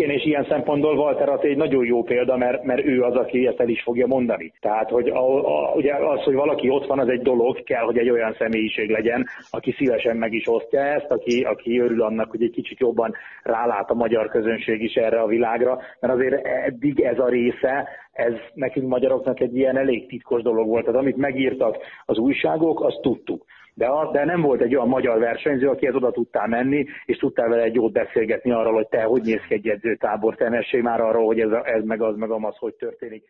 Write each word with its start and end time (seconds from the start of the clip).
Igen, 0.00 0.14
és 0.14 0.24
ilyen 0.24 0.46
szempontból 0.48 0.98
Walter 0.98 1.28
Atté 1.28 1.48
egy 1.48 1.56
nagyon 1.56 1.84
jó 1.84 2.02
példa, 2.02 2.36
mert, 2.36 2.62
mert 2.62 2.84
ő 2.84 3.02
az, 3.02 3.14
aki 3.14 3.46
ezt 3.46 3.60
el 3.60 3.68
is 3.68 3.82
fogja 3.82 4.06
mondani. 4.06 4.52
Tehát, 4.60 4.90
hogy 4.90 5.08
a, 5.08 5.38
a, 5.38 5.74
ugye 5.74 5.94
az, 5.94 6.22
hogy 6.22 6.34
valaki 6.34 6.70
ott 6.70 6.86
van, 6.86 6.98
az 6.98 7.08
egy 7.08 7.22
dolog, 7.22 7.62
kell, 7.62 7.82
hogy 7.82 7.98
egy 7.98 8.10
olyan 8.10 8.34
személyiség 8.38 8.90
legyen, 8.90 9.26
aki 9.50 9.72
szívesen 9.72 10.16
meg 10.16 10.32
is 10.32 10.48
osztja 10.48 10.80
ezt, 10.80 11.10
aki, 11.10 11.42
aki 11.42 11.78
örül 11.78 12.02
annak, 12.02 12.30
hogy 12.30 12.42
egy 12.42 12.50
kicsit 12.50 12.78
jobban 12.78 13.14
rálát 13.42 13.90
a 13.90 13.94
magyar 13.94 14.28
közönség 14.28 14.82
is 14.82 14.94
erre 14.94 15.20
a 15.20 15.26
világra, 15.26 15.78
mert 16.00 16.14
azért 16.14 16.46
eddig 16.46 17.00
ez 17.00 17.18
a 17.18 17.28
része, 17.28 17.88
ez 18.12 18.34
nekünk 18.54 18.88
magyaroknak 18.88 19.40
egy 19.40 19.56
ilyen 19.56 19.76
elég 19.76 20.06
titkos 20.06 20.42
dolog 20.42 20.68
volt. 20.68 20.84
Tehát 20.84 21.00
amit 21.00 21.16
megírtak 21.16 21.76
az 22.06 22.18
újságok, 22.18 22.80
azt 22.84 23.00
tudtuk 23.00 23.44
de, 23.80 23.88
az, 23.88 24.10
de 24.12 24.24
nem 24.24 24.40
volt 24.40 24.60
egy 24.60 24.74
olyan 24.74 24.88
magyar 24.88 25.18
versenyző, 25.18 25.68
aki 25.68 25.86
ez 25.86 25.94
oda 25.94 26.10
tudtál 26.10 26.46
menni, 26.46 26.86
és 27.04 27.16
tudtál 27.16 27.48
vele 27.48 27.62
egy 27.62 27.74
jót 27.74 27.92
beszélgetni 27.92 28.50
arról, 28.50 28.72
hogy 28.72 28.88
te 28.88 29.02
hogy 29.02 29.22
néz 29.22 29.40
ki 29.48 29.54
egy 29.54 29.68
edzőtábor, 29.68 30.34
te 30.34 30.48
már 30.82 31.00
arról, 31.00 31.26
hogy 31.26 31.40
ez, 31.40 31.50
ez 31.62 31.84
meg 31.84 32.02
az, 32.02 32.16
meg 32.16 32.30
amaz, 32.30 32.56
hogy 32.56 32.74
történik. 32.74 33.24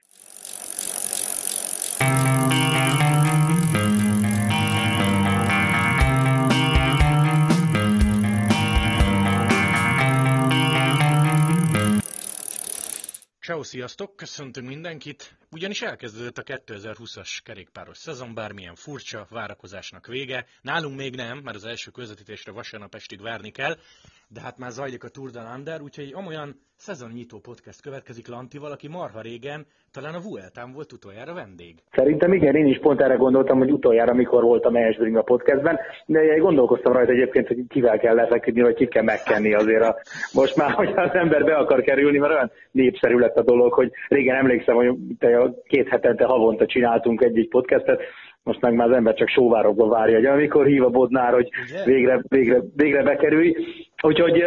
Ciao, 13.50 13.62
sziasztok! 13.62 14.16
Köszöntünk 14.16 14.68
mindenkit! 14.68 15.36
Ugyanis 15.50 15.82
elkezdődött 15.82 16.38
a 16.38 16.42
2020-as 16.42 17.38
kerékpáros 17.42 17.98
szezon, 17.98 18.34
bármilyen 18.34 18.74
furcsa 18.74 19.26
várakozásnak 19.30 20.06
vége. 20.06 20.46
Nálunk 20.62 20.96
még 20.96 21.14
nem, 21.16 21.38
mert 21.38 21.56
az 21.56 21.64
első 21.64 21.90
közvetítésre 21.90 22.52
vasárnap 22.52 22.94
estig 22.94 23.20
várni 23.20 23.50
kell, 23.50 23.78
de 24.34 24.40
hát 24.40 24.58
már 24.58 24.70
zajlik 24.70 25.04
a 25.04 25.08
Tour 25.08 25.30
de 25.30 25.42
Lander, 25.42 25.80
úgyhogy 25.80 26.12
amolyan 26.14 26.48
szezonnyitó 26.76 27.38
podcast 27.38 27.82
következik 27.82 28.28
Lantival, 28.28 28.72
aki 28.72 28.88
marha 28.88 29.20
régen, 29.20 29.66
talán 29.92 30.14
a 30.14 30.20
Vueltán 30.20 30.72
volt 30.72 30.92
utoljára 30.92 31.34
vendég. 31.34 31.74
Szerintem 31.90 32.32
igen, 32.32 32.54
én 32.56 32.66
is 32.66 32.78
pont 32.78 33.00
erre 33.00 33.14
gondoltam, 33.14 33.58
hogy 33.58 33.72
utoljára 33.72 34.14
mikor 34.14 34.42
voltam 34.42 34.76
Esbring 34.76 35.16
a 35.16 35.22
podcastben, 35.22 35.78
de 36.06 36.36
gondolkoztam 36.36 36.92
rajta 36.92 37.12
egyébként, 37.12 37.46
hogy 37.46 37.58
kivel 37.68 37.98
kell 37.98 38.14
lefeküdni, 38.14 38.60
vagy 38.60 38.74
ki 38.74 38.86
kell 38.86 39.02
megkenni 39.02 39.54
azért. 39.54 39.82
A, 39.82 39.96
most 40.32 40.56
már, 40.56 40.70
hogy 40.70 40.92
az 40.96 41.14
ember 41.14 41.44
be 41.44 41.56
akar 41.56 41.80
kerülni, 41.80 42.18
mert 42.18 42.32
olyan 42.32 42.50
népszerű 42.70 43.18
lett 43.18 43.36
a 43.36 43.42
dolog, 43.42 43.72
hogy 43.72 43.92
régen 44.08 44.36
emlékszem, 44.36 44.74
hogy 44.74 44.94
te 45.18 45.52
két 45.64 45.88
hetente 45.88 46.24
havonta 46.24 46.66
csináltunk 46.66 47.22
egy-egy 47.22 47.48
podcastet, 47.48 48.00
most 48.42 48.60
meg 48.60 48.74
már 48.74 48.88
az 48.88 48.96
ember 48.96 49.14
csak 49.14 49.28
sóvárokba 49.28 49.88
várja, 49.88 50.16
hogy 50.16 50.26
amikor 50.26 50.66
hív 50.66 50.84
a 50.84 50.88
Bodnár, 50.88 51.32
hogy 51.32 51.48
végre, 51.84 52.22
végre, 52.28 52.62
végre 52.76 53.02
bekerülj. 53.02 53.56
Úgyhogy 54.02 54.42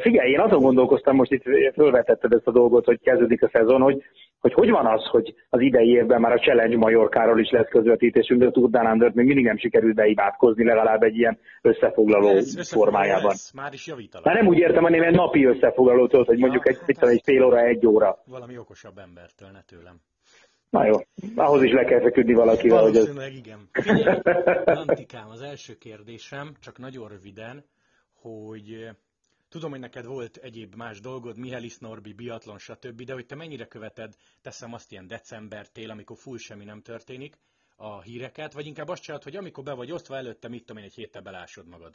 figyelj, 0.00 0.30
én 0.30 0.40
azon 0.40 0.60
gondolkoztam, 0.60 1.16
most 1.16 1.32
itt 1.32 1.42
fölvetetted 1.74 2.32
ezt 2.32 2.46
a 2.46 2.52
dolgot, 2.52 2.84
hogy 2.84 3.00
kezdődik 3.00 3.42
a 3.42 3.48
szezon, 3.52 3.80
hogy 3.80 4.02
hogy 4.40 4.52
hogy 4.52 4.70
van 4.70 4.86
az, 4.86 5.04
hogy 5.06 5.34
az 5.48 5.60
idei 5.60 5.88
évben 5.88 6.20
már 6.20 6.32
a 6.32 6.38
Challenge 6.38 6.76
Majorkáról 6.76 7.40
is 7.40 7.50
lesz 7.50 7.68
közvetítésünk, 7.68 8.40
de 8.40 8.46
a 8.46 8.50
Tour 8.50 8.70
de 8.70 9.10
még 9.14 9.26
mindig 9.26 9.44
nem 9.44 9.58
sikerült 9.58 9.94
beimádkozni 9.94 10.64
legalább 10.64 11.02
egy 11.02 11.16
ilyen 11.16 11.38
összefoglaló 11.62 12.28
ez 12.28 12.72
formájában. 12.72 13.30
Ez, 13.30 13.50
már 13.54 13.72
is 13.72 13.86
javítanak. 13.86 14.26
Már 14.26 14.34
nem 14.34 14.46
úgy 14.46 14.58
értem, 14.58 14.82
hanem 14.82 15.02
egy 15.02 15.14
napi 15.14 15.44
összefoglalót, 15.44 16.12
hogy 16.12 16.38
mondjuk 16.38 16.66
ja, 16.66 16.72
egy, 16.86 16.96
hát 17.00 17.08
egy 17.08 17.20
fél 17.24 17.44
óra, 17.44 17.60
egy 17.60 17.86
óra. 17.86 18.18
Valami 18.26 18.58
okosabb 18.58 18.98
embertől, 18.98 19.48
ne 19.52 19.60
tőlem. 19.66 19.96
Na 20.70 20.86
jó, 20.86 20.94
ahhoz 21.34 21.62
is 21.62 21.72
le 21.72 21.84
kell 21.84 22.00
feküdni 22.00 22.32
valakivel. 22.32 22.80
Valószínűleg 22.80 23.28
hogy 23.28 23.36
igen. 23.36 23.68
Antikám, 24.64 25.28
az 25.28 25.40
első 25.40 25.74
kérdésem, 25.78 26.54
csak 26.60 26.78
nagyon 26.78 27.08
röviden, 27.08 27.64
hogy 28.20 28.72
eh, 28.72 28.94
tudom, 29.48 29.70
hogy 29.70 29.80
neked 29.80 30.06
volt 30.06 30.36
egyéb 30.36 30.74
más 30.74 31.00
dolgod, 31.00 31.38
Mihelis 31.38 31.78
Norbi, 31.78 32.12
biatlon, 32.12 32.58
stb., 32.58 33.02
de 33.02 33.12
hogy 33.12 33.26
te 33.26 33.34
mennyire 33.34 33.64
követed, 33.64 34.14
teszem 34.42 34.72
azt 34.72 34.92
ilyen 34.92 35.06
december, 35.06 35.66
tél, 35.68 35.90
amikor 35.90 36.16
full 36.16 36.38
semmi 36.38 36.64
nem 36.64 36.82
történik, 36.82 37.36
a 37.76 38.00
híreket, 38.00 38.52
vagy 38.52 38.66
inkább 38.66 38.88
azt 38.88 39.02
csinálod, 39.02 39.24
hogy 39.24 39.36
amikor 39.36 39.64
be 39.64 39.72
vagy 39.72 39.92
osztva 39.92 40.16
előtte, 40.16 40.48
mit 40.48 40.64
tudom 40.64 40.82
én, 40.82 40.88
egy 40.88 40.94
héttel 40.94 41.22
belásod 41.22 41.68
magad? 41.68 41.94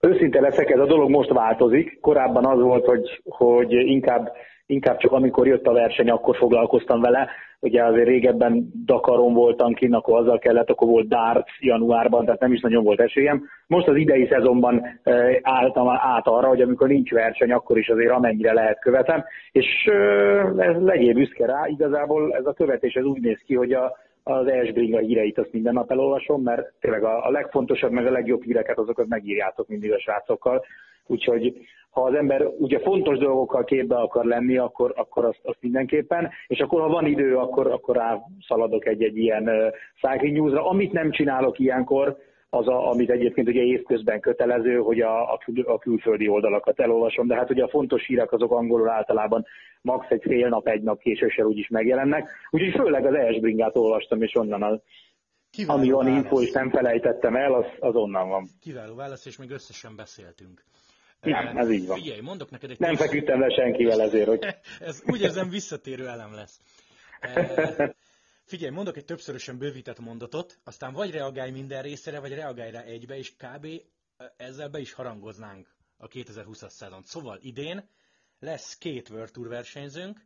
Őszinte 0.00 0.40
leszek, 0.40 0.70
ez 0.70 0.78
a 0.78 0.86
dolog 0.86 1.10
most 1.10 1.32
változik. 1.32 2.00
Korábban 2.00 2.46
az 2.46 2.60
volt, 2.60 2.84
hogy, 2.84 3.22
hogy 3.24 3.72
inkább, 3.72 4.32
inkább 4.66 4.96
csak 4.96 5.12
amikor 5.12 5.46
jött 5.46 5.66
a 5.66 5.72
verseny, 5.72 6.10
akkor 6.10 6.36
foglalkoztam 6.36 7.00
vele. 7.00 7.28
Ugye 7.60 7.84
azért 7.84 8.08
régebben 8.08 8.70
Dakaron 8.84 9.34
voltam 9.34 9.74
kint, 9.74 9.94
akkor 9.94 10.18
azzal 10.18 10.38
kellett, 10.38 10.70
akkor 10.70 10.88
volt 10.88 11.08
Dart 11.08 11.48
januárban, 11.58 12.24
tehát 12.24 12.40
nem 12.40 12.52
is 12.52 12.60
nagyon 12.60 12.84
volt 12.84 13.00
esélyem. 13.00 13.44
Most 13.66 13.88
az 13.88 13.96
idei 13.96 14.26
szezonban 14.30 15.00
álltam 15.42 15.88
át 15.88 16.26
arra, 16.26 16.48
hogy 16.48 16.60
amikor 16.60 16.88
nincs 16.88 17.10
verseny, 17.10 17.52
akkor 17.52 17.78
is 17.78 17.88
azért 17.88 18.10
amennyire 18.10 18.52
lehet 18.52 18.80
követem, 18.80 19.24
és 19.52 19.84
ez 20.56 20.76
legyél 20.82 21.14
büszke 21.14 21.46
rá, 21.46 21.66
igazából 21.66 22.34
ez 22.34 22.46
a 22.46 22.52
követés 22.52 22.94
ez 22.94 23.04
úgy 23.04 23.20
néz 23.20 23.38
ki, 23.46 23.54
hogy 23.54 23.72
a, 23.72 23.96
az 24.22 24.46
Esbringa 24.46 24.98
híreit 24.98 25.38
azt 25.38 25.52
minden 25.52 25.72
nap 25.72 25.90
elolvasom, 25.90 26.42
mert 26.42 26.72
tényleg 26.80 27.04
a, 27.04 27.26
a 27.26 27.30
legfontosabb, 27.30 27.90
meg 27.90 28.06
a 28.06 28.10
legjobb 28.10 28.42
híreket 28.42 28.78
azokat 28.78 29.06
megírjátok 29.06 29.68
mindig 29.68 29.92
a 29.92 30.00
srácokkal, 30.00 30.64
úgyhogy 31.06 31.54
ha 31.90 32.02
az 32.02 32.14
ember 32.14 32.46
ugye 32.58 32.78
fontos 32.78 33.18
dolgokkal 33.18 33.64
képbe 33.64 33.96
akar 33.96 34.24
lenni, 34.24 34.56
akkor, 34.56 34.92
akkor 34.96 35.24
azt, 35.24 35.40
azt 35.42 35.58
mindenképpen, 35.60 36.30
és 36.46 36.58
akkor 36.58 36.80
ha 36.80 36.88
van 36.88 37.06
idő, 37.06 37.36
akkor, 37.36 37.66
akkor 37.66 37.96
rá 37.96 38.18
szaladok 38.48 38.86
egy-egy 38.86 39.16
ilyen 39.16 39.48
uh, 39.48 39.72
cycling 40.00 40.36
newsra. 40.36 40.68
Amit 40.68 40.92
nem 40.92 41.10
csinálok 41.10 41.58
ilyenkor, 41.58 42.16
az, 42.50 42.68
a, 42.68 42.90
amit 42.90 43.10
egyébként 43.10 43.48
ugye 43.48 43.62
évközben 43.62 44.20
kötelező, 44.20 44.76
hogy 44.76 45.00
a, 45.00 45.32
a, 45.32 45.38
kül, 45.44 45.60
a 45.64 45.78
külföldi 45.78 46.28
oldalakat 46.28 46.80
elolvasom, 46.80 47.26
de 47.26 47.34
hát 47.34 47.50
ugye 47.50 47.62
a 47.62 47.68
fontos 47.68 48.06
hírek 48.06 48.32
azok 48.32 48.52
angolul 48.52 48.88
általában 48.88 49.44
max. 49.82 50.06
egy 50.10 50.22
fél 50.22 50.48
nap, 50.48 50.68
egy 50.68 50.82
nap 50.82 50.98
késősen 50.98 51.46
úgyis 51.46 51.68
megjelennek. 51.68 52.28
Úgyhogy 52.50 52.80
főleg 52.80 53.06
az 53.06 53.14
Esbringát 53.14 53.76
olvastam, 53.76 54.22
és 54.22 54.34
onnan 54.34 54.62
az, 54.62 54.80
Kiváló 55.50 55.78
ami 55.78 55.90
van 55.90 56.08
info, 56.08 56.40
és 56.40 56.52
nem 56.52 56.70
felejtettem 56.70 57.36
el, 57.36 57.54
az, 57.54 57.64
az 57.78 57.94
onnan 57.94 58.28
van. 58.28 58.48
Kiváló 58.60 58.94
válasz, 58.94 59.26
és 59.26 59.38
még 59.38 59.50
összesen 59.50 59.96
beszéltünk. 59.96 60.64
Nem, 61.30 61.56
ez 61.56 61.70
így 61.70 61.86
van. 61.86 61.98
Figyelj, 61.98 62.20
mondok 62.20 62.50
neked 62.50 62.70
egy... 62.70 62.78
Nem 62.78 62.96
feküdtem 62.96 63.40
le 63.40 63.54
senkivel 63.54 64.00
ezért, 64.00 64.28
hogy... 64.28 64.44
ez 64.80 65.02
úgy 65.06 65.20
érzem 65.20 65.48
visszatérő 65.48 66.08
elem 66.08 66.34
lesz. 66.34 66.60
Figyelj, 68.44 68.72
mondok 68.72 68.96
egy 68.96 69.04
többszörösen 69.04 69.58
bővített 69.58 69.98
mondatot, 69.98 70.58
aztán 70.64 70.92
vagy 70.92 71.10
reagálj 71.10 71.50
minden 71.50 71.82
részére, 71.82 72.20
vagy 72.20 72.34
reagálj 72.34 72.70
rá 72.70 72.82
egybe, 72.82 73.16
és 73.16 73.32
kb. 73.36 73.66
ezzel 74.36 74.68
be 74.68 74.78
is 74.78 74.92
harangoznánk 74.92 75.76
a 75.96 76.08
2020-as 76.08 76.68
szezont. 76.68 77.06
Szóval 77.06 77.38
idén 77.42 77.88
lesz 78.38 78.78
két 78.78 79.08
World 79.08 79.30
Tour 79.30 79.48
versenyzőnk, 79.48 80.20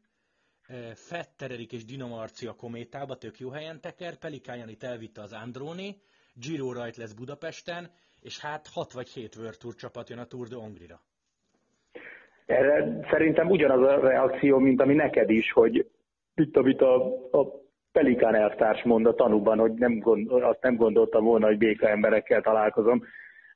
Fettererik 0.95 1.73
és 1.73 1.85
Dino 1.85 2.09
Marci 2.09 2.47
a 2.47 2.55
Kométába, 2.55 3.17
tök 3.17 3.39
jó 3.39 3.51
helyen 3.51 3.81
teker, 3.81 4.17
Pelikányani 4.17 4.77
elvitte 4.81 5.23
az 5.23 5.33
Androni, 5.33 6.03
Giro 6.35 6.73
rajt 6.73 6.97
lesz 6.97 7.13
Budapesten, 7.13 7.91
és 8.23 8.41
hát 8.41 8.67
6 8.73 8.93
vagy 8.93 9.09
7 9.09 9.37
World 9.37 9.59
Tour 9.59 9.75
csapat 9.75 10.09
jön 10.09 10.19
a 10.19 10.25
Tour 10.25 10.47
de 10.49 10.57
Hongrie-ra. 10.57 11.01
Erre 12.47 13.07
szerintem 13.11 13.51
ugyanaz 13.51 13.81
a 13.81 14.01
reakció, 14.01 14.59
mint 14.59 14.81
ami 14.81 14.95
neked 14.95 15.31
is, 15.31 15.53
hogy 15.53 15.87
itt, 16.35 16.57
amit 16.57 16.81
a, 16.81 17.07
a 17.31 17.61
Pelikán 17.93 18.35
elvtárs 18.35 18.83
mond 18.83 19.07
a 19.07 19.15
tanúban, 19.15 19.59
hogy 19.59 19.73
nem 19.73 19.99
gondol, 19.99 20.45
azt 20.45 20.63
nem 20.63 20.77
gondoltam 20.77 21.25
volna, 21.25 21.47
hogy 21.47 21.59
béka 21.59 21.89
emberekkel 21.89 22.41
találkozom. 22.41 23.03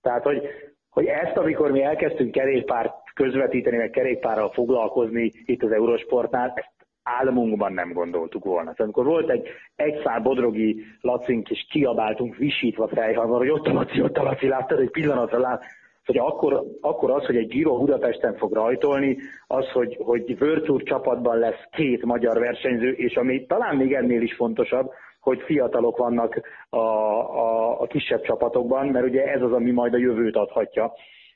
Tehát, 0.01 0.23
hogy, 0.23 0.49
hogy 0.89 1.07
ezt, 1.07 1.37
amikor 1.37 1.71
mi 1.71 1.83
elkezdtünk 1.83 2.31
kerékpárt 2.31 3.13
közvetíteni, 3.15 3.77
meg 3.77 3.91
kerékpárral 3.91 4.51
foglalkozni 4.51 5.33
itt 5.45 5.63
az 5.63 5.73
Eurosportnál, 5.73 6.53
ezt 6.55 6.74
álmunkban 7.05 7.73
nem 7.73 7.93
gondoltuk 7.93 8.45
volna. 8.45 8.63
Tehát 8.63 8.81
amikor 8.81 9.05
volt 9.05 9.31
egy 9.31 9.49
egyszár 9.77 10.23
bodrogi 10.23 10.85
lacink, 11.01 11.51
és 11.51 11.67
kiabáltunk 11.71 12.37
visítva 12.37 12.89
fejhalmar, 12.89 13.39
hogy 13.39 13.51
ott 13.51 13.67
a 13.67 13.73
Laci, 13.73 14.03
ott 14.03 14.17
a 14.17 14.23
Laci, 14.23 14.49
láttad, 14.49 14.81
egy 14.81 14.91
pillanatra 14.91 15.39
lát, 15.39 15.65
hogy 16.05 16.19
akkor, 16.19 16.65
akkor 16.81 17.11
az, 17.11 17.25
hogy 17.25 17.37
egy 17.37 17.49
Giro 17.49 17.79
Budapesten 17.79 18.37
fog 18.37 18.53
rajtolni, 18.53 19.17
az, 19.47 19.69
hogy, 19.69 19.99
hogy 20.01 20.39
Virtus 20.39 20.83
csapatban 20.83 21.39
lesz 21.39 21.69
két 21.71 22.05
magyar 22.05 22.39
versenyző, 22.39 22.91
és 22.91 23.17
ami 23.17 23.47
talán 23.47 23.77
még 23.77 23.93
ennél 23.93 24.23
is 24.23 24.35
fontosabb, 24.35 24.91
hogy 25.21 25.43
fiatalok 25.43 25.97
vannak 25.97 26.41
a, 26.71 26.77
a, 26.77 27.81
a 27.81 27.87
kisebb 27.87 28.23
csapatokban, 28.23 28.87
mert 28.87 29.07
ugye 29.07 29.23
ez 29.23 29.43
az, 29.43 29.53
ami 29.53 29.71
majd 29.71 29.95
a 29.95 29.99
jövőt 29.99 30.37
adhatja. 30.37 30.93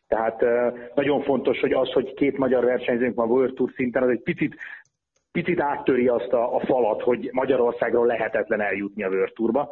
Tehát 0.08 0.44
nagyon 0.94 1.22
fontos, 1.22 1.60
hogy 1.60 1.72
az, 1.72 1.92
hogy 1.92 2.14
két 2.14 2.38
magyar 2.38 2.64
versenyzőnk 2.64 3.14
van 3.14 3.30
World 3.30 3.54
Tour 3.54 3.70
szinten, 3.74 4.02
az 4.02 4.08
egy 4.08 4.22
picit 4.22 4.56
picit 5.42 5.60
áttöri 5.60 6.08
azt 6.08 6.32
a, 6.32 6.54
a 6.54 6.60
falat, 6.60 7.02
hogy 7.02 7.28
Magyarországról 7.32 8.06
lehetetlen 8.06 8.60
eljutni 8.60 9.02
a 9.02 9.30
Tourba. 9.34 9.70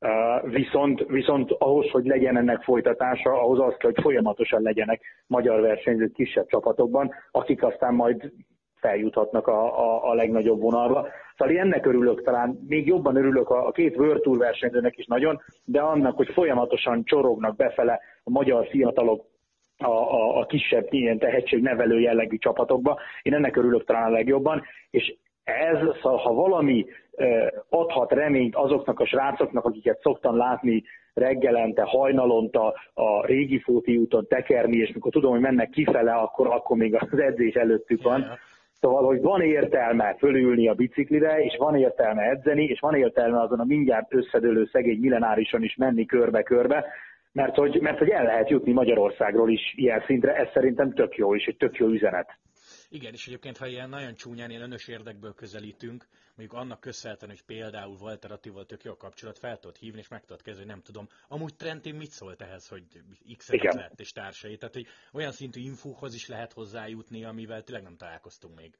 Uh, 0.00 0.50
viszont, 0.50 1.04
viszont 1.08 1.50
ahhoz, 1.58 1.90
hogy 1.90 2.06
legyen 2.06 2.36
ennek 2.36 2.62
folytatása, 2.62 3.30
ahhoz 3.30 3.60
az 3.60 3.74
kell, 3.78 3.90
hogy 3.92 4.02
folyamatosan 4.02 4.62
legyenek 4.62 5.00
magyar 5.26 5.60
versenyzők 5.60 6.12
kisebb 6.12 6.46
csapatokban, 6.46 7.10
akik 7.30 7.62
aztán 7.62 7.94
majd 7.94 8.32
feljuthatnak 8.74 9.46
a, 9.46 9.78
a, 9.78 10.10
a 10.10 10.14
legnagyobb 10.14 10.60
vonalba. 10.60 11.08
Szóval 11.36 11.56
ennek 11.56 11.86
örülök, 11.86 12.22
talán 12.22 12.58
még 12.68 12.86
jobban 12.86 13.16
örülök 13.16 13.50
a, 13.50 13.66
a 13.66 13.70
két 13.70 13.96
World 13.96 14.20
Tour 14.20 14.38
versenyzőnek 14.38 14.98
is 14.98 15.06
nagyon, 15.06 15.40
de 15.64 15.80
annak, 15.80 16.16
hogy 16.16 16.28
folyamatosan 16.32 17.04
csorognak 17.04 17.56
befele 17.56 18.00
a 18.24 18.30
magyar 18.30 18.66
fiatalok 18.66 19.24
a, 19.82 20.12
a, 20.14 20.38
a 20.38 20.46
kisebb 20.46 20.86
ilyen 20.90 21.18
tehetségnevelő 21.18 22.00
jellegű 22.00 22.36
csapatokba. 22.36 22.98
Én 23.22 23.34
ennek 23.34 23.56
örülök 23.56 23.84
talán 23.84 24.06
a 24.06 24.10
legjobban, 24.10 24.62
és 24.90 25.14
ez, 25.44 25.78
szóval, 26.02 26.18
ha 26.18 26.32
valami 26.32 26.86
adhat 27.68 28.12
reményt 28.12 28.54
azoknak 28.54 29.00
a 29.00 29.06
srácoknak, 29.06 29.64
akiket 29.64 30.00
szoktam 30.00 30.36
látni 30.36 30.82
reggelente, 31.14 31.82
hajnalonta 31.82 32.74
a 32.94 33.26
régi 33.26 33.58
Fóti 33.58 33.96
úton 33.96 34.26
tekerni, 34.26 34.76
és 34.76 34.92
mikor 34.92 35.12
tudom, 35.12 35.30
hogy 35.30 35.40
mennek 35.40 35.70
kifele, 35.70 36.12
akkor, 36.12 36.46
akkor 36.46 36.76
még 36.76 36.94
az 36.94 37.18
edzés 37.18 37.54
előttük 37.54 38.02
van. 38.02 38.26
Szóval, 38.80 39.04
hogy 39.04 39.20
van 39.20 39.42
értelme 39.42 40.14
fölülni 40.18 40.68
a 40.68 40.74
biciklire, 40.74 41.38
és 41.38 41.56
van 41.58 41.76
értelme 41.76 42.22
edzeni, 42.22 42.64
és 42.64 42.80
van 42.80 42.94
értelme 42.94 43.40
azon 43.40 43.60
a 43.60 43.64
mindjárt 43.64 44.14
összedőlő 44.14 44.68
szegény 44.72 44.98
millenárison 44.98 45.62
is 45.62 45.76
menni 45.76 46.06
körbe-körbe, 46.06 46.84
mert 47.32 47.54
hogy, 47.54 47.80
mert 47.80 47.98
hogy 47.98 48.08
el 48.08 48.24
lehet 48.24 48.48
jutni 48.48 48.72
Magyarországról 48.72 49.50
is 49.50 49.72
ilyen 49.76 50.02
szintre, 50.06 50.34
ez 50.34 50.48
szerintem 50.52 50.92
tök 50.92 51.16
jó, 51.16 51.36
és 51.36 51.46
egy 51.46 51.56
tök 51.56 51.76
jó 51.76 51.86
üzenet. 51.86 52.38
Igen, 52.88 53.12
és 53.12 53.26
egyébként, 53.26 53.56
ha 53.56 53.66
ilyen 53.66 53.88
nagyon 53.88 54.14
csúnyán, 54.14 54.50
ilyen 54.50 54.62
önös 54.62 54.88
érdekből 54.88 55.34
közelítünk, 55.34 56.06
mondjuk 56.36 56.60
annak 56.60 56.80
köszönhetően, 56.80 57.30
hogy 57.30 57.56
például 57.56 57.96
Walter 58.00 58.30
Attival 58.30 58.64
tök 58.64 58.82
jó 58.82 58.90
a 58.90 58.96
kapcsolat, 58.96 59.38
fel 59.38 59.58
tudod 59.58 59.76
hívni, 59.76 59.98
és 59.98 60.08
meg 60.08 60.20
tudod 60.20 60.42
kezdeni, 60.42 60.68
nem 60.68 60.80
tudom. 60.82 61.06
Amúgy 61.28 61.54
Trentin 61.56 61.94
mit 61.94 62.10
szólt 62.10 62.42
ehhez, 62.42 62.68
hogy 62.68 62.82
x 63.36 63.50
lett 63.50 64.00
és 64.00 64.12
társai? 64.12 64.56
Tehát, 64.56 64.74
hogy 64.74 64.86
olyan 65.12 65.30
szintű 65.30 65.60
infóhoz 65.60 66.14
is 66.14 66.28
lehet 66.28 66.52
hozzájutni, 66.52 67.24
amivel 67.24 67.62
tényleg 67.62 67.84
nem 67.84 67.96
találkoztunk 67.96 68.56
még. 68.56 68.72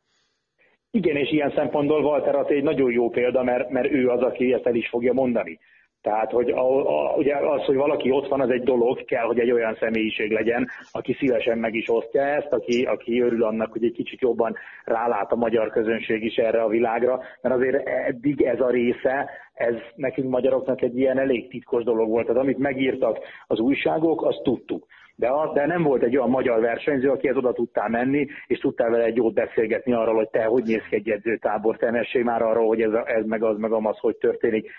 Igen, 0.90 1.16
és 1.16 1.31
ilyen 1.31 1.52
szempontból 1.54 2.04
Walter 2.04 2.34
Atti 2.34 2.54
egy 2.54 2.62
nagyon 2.62 2.90
jó 2.90 3.10
példa, 3.10 3.43
mert, 3.43 3.69
mert 3.69 3.90
ő 3.90 4.08
az, 4.08 4.20
aki 4.20 4.52
ezt 4.52 4.66
el 4.66 4.75
is 4.75 4.88
fogja 4.88 5.12
mondani. 5.12 5.58
Tehát, 6.02 6.31
hogy 6.31 6.50
a, 6.50 6.88
a, 6.88 7.14
ugye 7.16 7.37
az, 7.37 7.64
hogy 7.64 7.76
valaki 7.76 8.10
ott 8.10 8.28
van, 8.28 8.40
az 8.40 8.50
egy 8.50 8.62
dolog, 8.62 9.04
kell, 9.04 9.25
hogy 9.25 9.38
egy 9.38 9.50
olyan 9.50 9.76
személyiség 9.81 10.31
legyen, 10.31 10.69
aki 10.93 11.12
szívesen 11.12 11.58
meg 11.58 11.75
is 11.75 11.88
osztja 11.88 12.22
ezt, 12.22 12.52
aki, 12.52 12.84
aki 12.84 13.20
örül 13.20 13.44
annak, 13.44 13.72
hogy 13.72 13.84
egy 13.84 13.93
kicsit 13.93 14.20
jobban 14.20 14.56
rálát 14.84 15.32
a 15.32 15.37
magyar 15.37 15.70
közönség 15.70 16.25
is 16.25 16.37
erre 16.37 16.62
a 16.62 16.69
világra, 16.69 17.20
mert 17.40 17.54
azért 17.54 17.88
eddig 17.88 18.43
ez 18.43 18.60
a 18.60 18.70
része, 18.70 19.31
ez 19.54 19.75
nekünk 19.94 20.31
magyaroknak 20.31 20.82
egy 20.82 20.99
ilyen 20.99 21.19
elég 21.19 21.49
titkos 21.49 21.84
dolog 21.84 22.08
volt. 22.08 22.26
Tehát 22.26 22.43
amit 22.43 22.58
megírtak 22.58 23.19
az 23.46 23.58
újságok, 23.58 24.22
azt 24.25 24.43
tudtuk. 24.43 24.87
De, 25.16 25.31
az, 25.31 25.52
de 25.52 25.66
nem 25.66 25.82
volt 25.82 26.02
egy 26.02 26.16
olyan 26.16 26.31
magyar 26.31 26.60
versenyző, 26.60 27.10
aki 27.10 27.28
ez 27.28 27.37
oda 27.37 27.52
tudtál 27.52 27.88
menni, 27.88 28.26
és 28.46 28.58
tudtál 28.58 28.90
vele 28.90 29.04
egy 29.04 29.16
jót 29.16 29.34
beszélgetni 29.34 29.93
arról, 29.93 30.14
hogy 30.14 30.28
te 30.28 30.44
hogy 30.44 30.62
néz 30.62 30.82
ki 30.88 30.96
egy 30.96 31.08
edzőtábor, 31.08 31.76
te 31.76 31.90
mesélj 31.90 32.25
már 32.25 32.43
arról, 32.43 32.66
hogy 32.66 32.81
ez, 32.81 32.93
ez 33.04 33.25
meg 33.25 33.43
az, 33.43 33.58
meg 33.58 33.72
amaz, 33.72 33.99
hogy 33.99 34.16
történik 34.16 34.70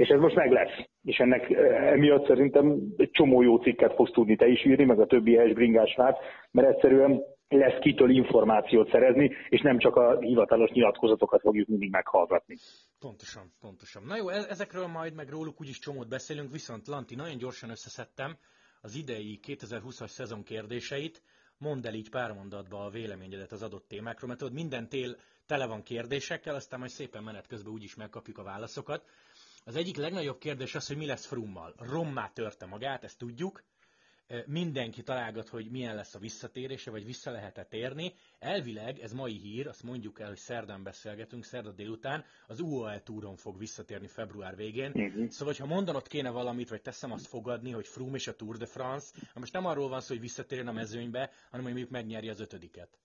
és 0.00 0.08
ez 0.08 0.20
most 0.20 0.34
meg 0.34 0.50
lesz. 0.50 0.88
És 1.02 1.16
ennek 1.16 1.50
eh, 1.50 1.92
emiatt 1.92 2.26
szerintem 2.26 2.80
egy 2.96 3.10
csomó 3.10 3.42
jó 3.42 3.56
cikket 3.56 3.94
fogsz 3.94 4.10
tudni 4.10 4.36
te 4.36 4.46
is 4.46 4.64
írni, 4.64 4.84
meg 4.84 5.00
a 5.00 5.06
többi 5.06 5.34
helyes 5.34 5.52
bringás 5.52 5.94
lát, 5.94 6.18
mert 6.50 6.68
egyszerűen 6.68 7.22
lesz 7.48 7.78
kitől 7.80 8.10
információt 8.10 8.90
szerezni, 8.90 9.30
és 9.48 9.60
nem 9.60 9.78
csak 9.78 9.96
a 9.96 10.18
hivatalos 10.18 10.70
nyilatkozatokat 10.70 11.40
fogjuk 11.40 11.68
mindig 11.68 11.90
meghallgatni. 11.90 12.56
Pontosan, 12.98 13.52
pontosan. 13.60 14.02
Na 14.06 14.16
jó, 14.16 14.28
e- 14.28 14.46
ezekről 14.48 14.86
majd 14.86 15.14
meg 15.14 15.28
róluk 15.28 15.60
úgyis 15.60 15.78
csomót 15.78 16.08
beszélünk, 16.08 16.52
viszont 16.52 16.86
Lanti, 16.86 17.14
nagyon 17.14 17.38
gyorsan 17.38 17.70
összeszedtem 17.70 18.36
az 18.80 18.94
idei 18.94 19.40
2020-as 19.46 20.08
szezon 20.08 20.42
kérdéseit, 20.42 21.22
mondd 21.58 21.86
el 21.86 21.94
így 21.94 22.10
pár 22.10 22.32
mondatba 22.32 22.84
a 22.84 22.90
véleményedet 22.90 23.52
az 23.52 23.62
adott 23.62 23.88
témákról, 23.88 24.28
mert 24.28 24.40
tudod, 24.40 24.54
minden 24.54 24.88
tél 24.88 25.16
tele 25.46 25.66
van 25.66 25.82
kérdésekkel, 25.82 26.54
aztán 26.54 26.78
majd 26.78 26.90
szépen 26.90 27.22
menet 27.22 27.46
közben 27.46 27.72
úgyis 27.72 27.94
megkapjuk 27.94 28.38
a 28.38 28.42
válaszokat. 28.42 29.04
Az 29.64 29.76
egyik 29.76 29.96
legnagyobb 29.96 30.38
kérdés 30.38 30.74
az, 30.74 30.86
hogy 30.86 30.96
mi 30.96 31.06
lesz 31.06 31.26
Frummal. 31.26 31.74
Rommá 31.78 32.30
törte 32.32 32.66
magát, 32.66 33.04
ezt 33.04 33.18
tudjuk. 33.18 33.62
Mindenki 34.46 35.02
találgat, 35.02 35.48
hogy 35.48 35.70
milyen 35.70 35.94
lesz 35.94 36.14
a 36.14 36.18
visszatérése, 36.18 36.90
vagy 36.90 37.04
vissza 37.04 37.30
lehet-e 37.30 37.64
térni. 37.64 38.12
Elvileg, 38.38 38.98
ez 38.98 39.12
mai 39.12 39.38
hír, 39.38 39.66
azt 39.68 39.82
mondjuk 39.82 40.20
el, 40.20 40.28
hogy 40.28 40.36
szerdán 40.36 40.82
beszélgetünk, 40.82 41.44
szerda 41.44 41.70
délután, 41.70 42.24
az 42.46 42.60
UAE 42.60 43.00
túron 43.00 43.36
fog 43.36 43.58
visszatérni 43.58 44.06
február 44.06 44.56
végén. 44.56 44.92
Uh-huh. 44.94 45.28
Szóval, 45.28 45.54
ha 45.58 45.66
mondanod 45.66 46.08
kéne 46.08 46.30
valamit, 46.30 46.68
vagy 46.68 46.82
teszem 46.82 47.12
azt 47.12 47.26
fogadni, 47.26 47.70
hogy 47.70 47.86
Frum 47.86 48.14
és 48.14 48.28
a 48.28 48.36
Tour 48.36 48.56
de 48.56 48.66
France, 48.66 49.06
most 49.34 49.52
nem 49.52 49.66
arról 49.66 49.88
van 49.88 50.00
szó, 50.00 50.12
hogy 50.14 50.22
visszatérjen 50.22 50.68
a 50.68 50.72
mezőnybe, 50.72 51.30
hanem 51.50 51.64
hogy 51.64 51.74
mondjuk 51.74 51.90
megnyeri 51.90 52.28
az 52.28 52.40
ötödiket. 52.40 52.98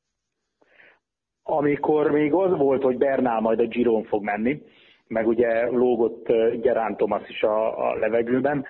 Amikor 1.43 2.11
még 2.11 2.33
az 2.33 2.57
volt, 2.57 2.83
hogy 2.83 2.97
Bernál 2.97 3.39
majd 3.39 3.59
a 3.59 3.67
Giron 3.67 4.03
fog 4.03 4.23
menni, 4.23 4.61
meg 5.07 5.27
ugye 5.27 5.69
lógott 5.69 6.25
Gerán 6.61 6.95
Thomas 6.95 7.29
is 7.29 7.43
a, 7.43 7.89
a 7.89 7.95
levegőben, 7.95 8.65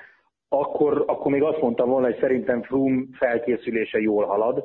akkor, 0.49 1.03
akkor 1.07 1.31
még 1.31 1.43
azt 1.43 1.61
mondtam 1.61 1.89
volna, 1.89 2.05
hogy 2.05 2.19
szerintem 2.19 2.61
Froome 2.61 3.03
felkészülése 3.11 3.99
jól 3.99 4.25
halad, 4.25 4.63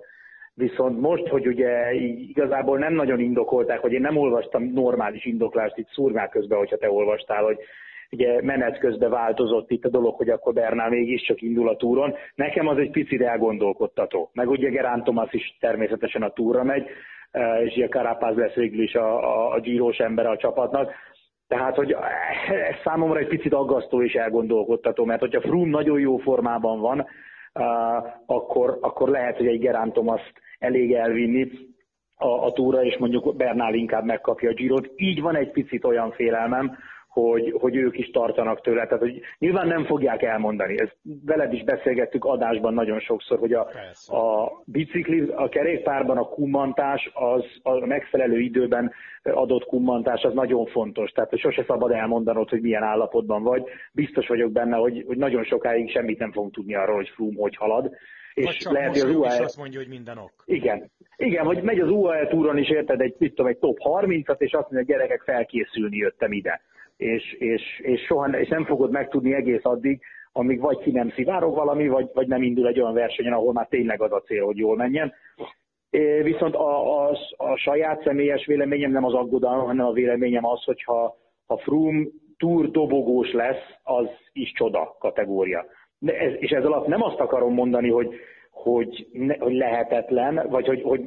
viszont 0.55 1.00
most, 1.00 1.28
hogy 1.28 1.46
ugye 1.46 1.93
igazából 1.93 2.78
nem 2.78 2.93
nagyon 2.93 3.20
indokolták, 3.20 3.81
hogy 3.81 3.93
én 3.93 4.00
nem 4.00 4.17
olvastam 4.17 4.62
normális 4.62 5.25
indoklást 5.25 5.76
itt 5.76 5.88
szurmák 5.88 6.31
közben, 6.31 6.58
hogyha 6.58 6.76
te 6.76 6.90
olvastál, 6.90 7.44
hogy 7.44 7.58
ugye 8.11 8.43
menet 8.43 8.78
közben 8.78 9.11
változott 9.11 9.70
itt 9.70 9.84
a 9.84 9.88
dolog, 9.88 10.14
hogy 10.17 10.28
akkor 10.28 10.52
Bernál 10.52 10.88
mégiscsak 10.88 11.43
indul 11.43 11.69
a 11.69 11.76
túron. 11.76 12.14
Nekem 12.34 12.67
az 12.67 12.78
egy 12.78 12.90
picit 12.90 13.22
elgondolkodtató. 13.22 14.31
Meg 14.32 14.49
ugye 14.49 14.69
Gerán 14.69 15.02
Thomas 15.02 15.32
is 15.32 15.56
természetesen 15.61 16.22
a 16.22 16.32
túra 16.32 16.62
megy, 16.62 16.87
és 17.64 17.76
ugye 17.76 17.88
Carapaz 17.88 18.37
lesz 18.37 18.55
végül 18.55 18.82
is 18.82 18.94
a, 18.94 19.19
a, 19.19 19.52
a 19.52 19.61
gyírós 19.61 19.96
ember 19.96 20.26
a 20.26 20.37
csapatnak. 20.37 20.93
Tehát, 21.50 21.75
hogy 21.75 21.93
ez 22.70 22.75
számomra 22.85 23.19
egy 23.19 23.29
picit 23.29 23.52
aggasztó 23.52 24.02
és 24.02 24.12
elgondolkodtató, 24.14 25.05
mert 25.05 25.20
hogyha 25.20 25.41
Froome 25.41 25.70
nagyon 25.70 26.00
jó 26.00 26.17
formában 26.17 26.81
van, 26.81 27.06
akkor, 28.26 28.79
akkor 28.81 29.08
lehet, 29.08 29.37
hogy 29.37 29.47
egy 29.47 29.58
Gerán 29.58 29.93
Thomas 29.93 30.20
elég 30.58 30.94
elvinni 30.94 31.50
a, 32.17 32.29
a 32.29 32.52
túra, 32.52 32.82
és 32.82 32.97
mondjuk 32.99 33.37
Bernál 33.37 33.75
inkább 33.75 34.05
megkapja 34.05 34.50
a 34.50 34.52
Girot. 34.52 34.91
Így 34.97 35.20
van 35.20 35.37
egy 35.37 35.50
picit 35.50 35.85
olyan 35.85 36.11
félelmem, 36.11 36.76
hogy, 37.11 37.55
hogy 37.61 37.77
ők 37.77 37.99
is 37.99 38.11
tartanak 38.11 38.61
tőle. 38.61 38.85
Tehát, 38.85 39.03
hogy 39.03 39.21
nyilván 39.39 39.67
nem 39.67 39.85
fogják 39.85 40.23
elmondani. 40.23 40.81
Ezt 40.81 40.97
veled 41.25 41.53
is 41.53 41.65
beszélgettük 41.65 42.25
adásban 42.25 42.75
nagyon 42.75 43.01
sokszor, 43.01 43.39
hogy 43.39 43.53
a, 43.53 43.69
a 44.07 44.53
bicikli, 44.65 45.21
a 45.21 45.49
kerékpárban 45.49 46.17
a 46.17 46.29
kummantás, 46.29 47.11
az 47.15 47.45
a 47.62 47.87
megfelelő 47.87 48.41
időben 48.41 48.93
adott 49.23 49.65
kummantás, 49.65 50.23
az 50.23 50.35
nagyon 50.35 50.67
fontos. 50.67 51.11
Tehát, 51.11 51.31
hogy 51.31 51.39
sose 51.39 51.65
szabad 51.67 51.91
elmondanod, 51.91 52.49
hogy 52.49 52.61
milyen 52.61 52.83
állapotban 52.83 53.43
vagy. 53.43 53.63
Biztos 53.93 54.27
vagyok 54.27 54.53
benne, 54.53 54.77
hogy, 54.77 55.05
hogy 55.06 55.17
nagyon 55.17 55.45
sokáig 55.45 55.91
semmit 55.91 56.19
nem 56.19 56.33
fogunk 56.33 56.55
tudni 56.55 56.75
arról, 56.75 56.97
hogy 56.97 57.09
Froome 57.09 57.41
hogy 57.41 57.56
halad. 57.56 57.91
És 58.35 58.56
csak 58.56 58.73
lehet, 58.73 58.91
hogy 58.91 59.11
az 59.11 59.17
UAE... 59.17 59.43
azt 59.43 59.56
mondja, 59.56 59.79
hogy 59.79 59.89
minden 59.89 60.19
ok. 60.19 60.33
Igen. 60.45 60.91
Igen, 61.17 61.45
hogy 61.45 61.63
megy 61.63 61.79
az 61.79 61.91
UAE 61.91 62.27
túron 62.27 62.59
is, 62.59 62.69
érted, 62.69 63.01
egy, 63.01 63.15
mit 63.19 63.35
tudom, 63.35 63.47
egy 63.47 63.59
top 63.59 63.79
30-at, 63.85 64.39
és 64.39 64.53
azt 64.53 64.70
mondja, 64.70 64.79
hogy 64.79 64.87
gyerekek, 64.87 65.23
felkészülni 65.23 65.96
jöttem 65.96 66.32
ide 66.32 66.61
és, 67.01 67.33
és, 67.33 67.81
és 67.83 68.01
soha 68.01 68.27
és 68.27 68.49
nem 68.49 68.65
fogod 68.65 68.91
megtudni 68.91 69.35
egész 69.35 69.65
addig, 69.65 70.01
amíg 70.33 70.61
vagy 70.61 70.79
ki 70.79 70.91
nem 70.91 71.11
szivárog 71.11 71.55
valami, 71.55 71.89
vagy, 71.89 72.11
vagy 72.15 72.27
nem 72.29 72.43
indul 72.43 72.67
egy 72.67 72.81
olyan 72.81 72.95
versenyen, 72.95 73.33
ahol 73.33 73.53
már 73.53 73.67
tényleg 73.67 74.03
az 74.03 74.13
a 74.13 74.21
cél, 74.21 74.45
hogy 74.45 74.57
jól 74.57 74.77
menjen. 74.77 75.13
Viszont 76.23 76.55
a, 76.55 77.07
a, 77.09 77.17
a 77.37 77.57
saját 77.57 78.03
személyes 78.03 78.47
véleményem 78.47 78.91
nem 78.91 79.05
az 79.05 79.15
aggodalom, 79.15 79.67
hanem 79.67 79.87
a 79.87 79.93
véleményem 79.93 80.45
az, 80.47 80.65
hogy 80.65 80.83
ha 80.83 81.17
Froome 81.57 82.07
túr 82.37 82.71
dobogós 82.71 83.33
lesz, 83.33 83.65
az 83.83 84.07
is 84.33 84.53
csoda 84.53 84.97
kategória. 84.99 85.65
De 85.99 86.19
ez, 86.19 86.33
és 86.39 86.51
ez 86.51 86.65
alatt 86.65 86.87
nem 86.87 87.03
azt 87.03 87.21
akarom 87.21 87.55
mondani, 87.55 87.91
hogy, 87.91 88.15
hogy, 88.51 89.07
ne, 89.13 89.37
hogy 89.39 89.55
lehetetlen, 89.55 90.47
vagy 90.49 90.67
hogy, 90.67 90.83
hogy 90.83 91.01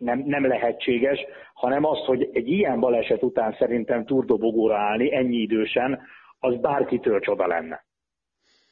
nem, 0.00 0.22
nem 0.26 0.46
lehetséges, 0.46 1.18
hanem 1.54 1.84
az, 1.84 1.98
hogy 1.98 2.28
egy 2.32 2.48
ilyen 2.48 2.80
baleset 2.80 3.22
után 3.22 3.56
szerintem 3.58 4.04
turdobogóra 4.04 4.76
állni 4.76 5.14
ennyi 5.14 5.36
idősen, 5.36 6.00
az 6.38 6.56
bárkitől 6.60 7.20
csoda 7.20 7.46
lenne. 7.46 7.84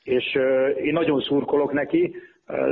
És 0.02 0.34
én 0.82 0.92
nagyon 0.92 1.20
szurkolok 1.20 1.72
neki, 1.72 2.14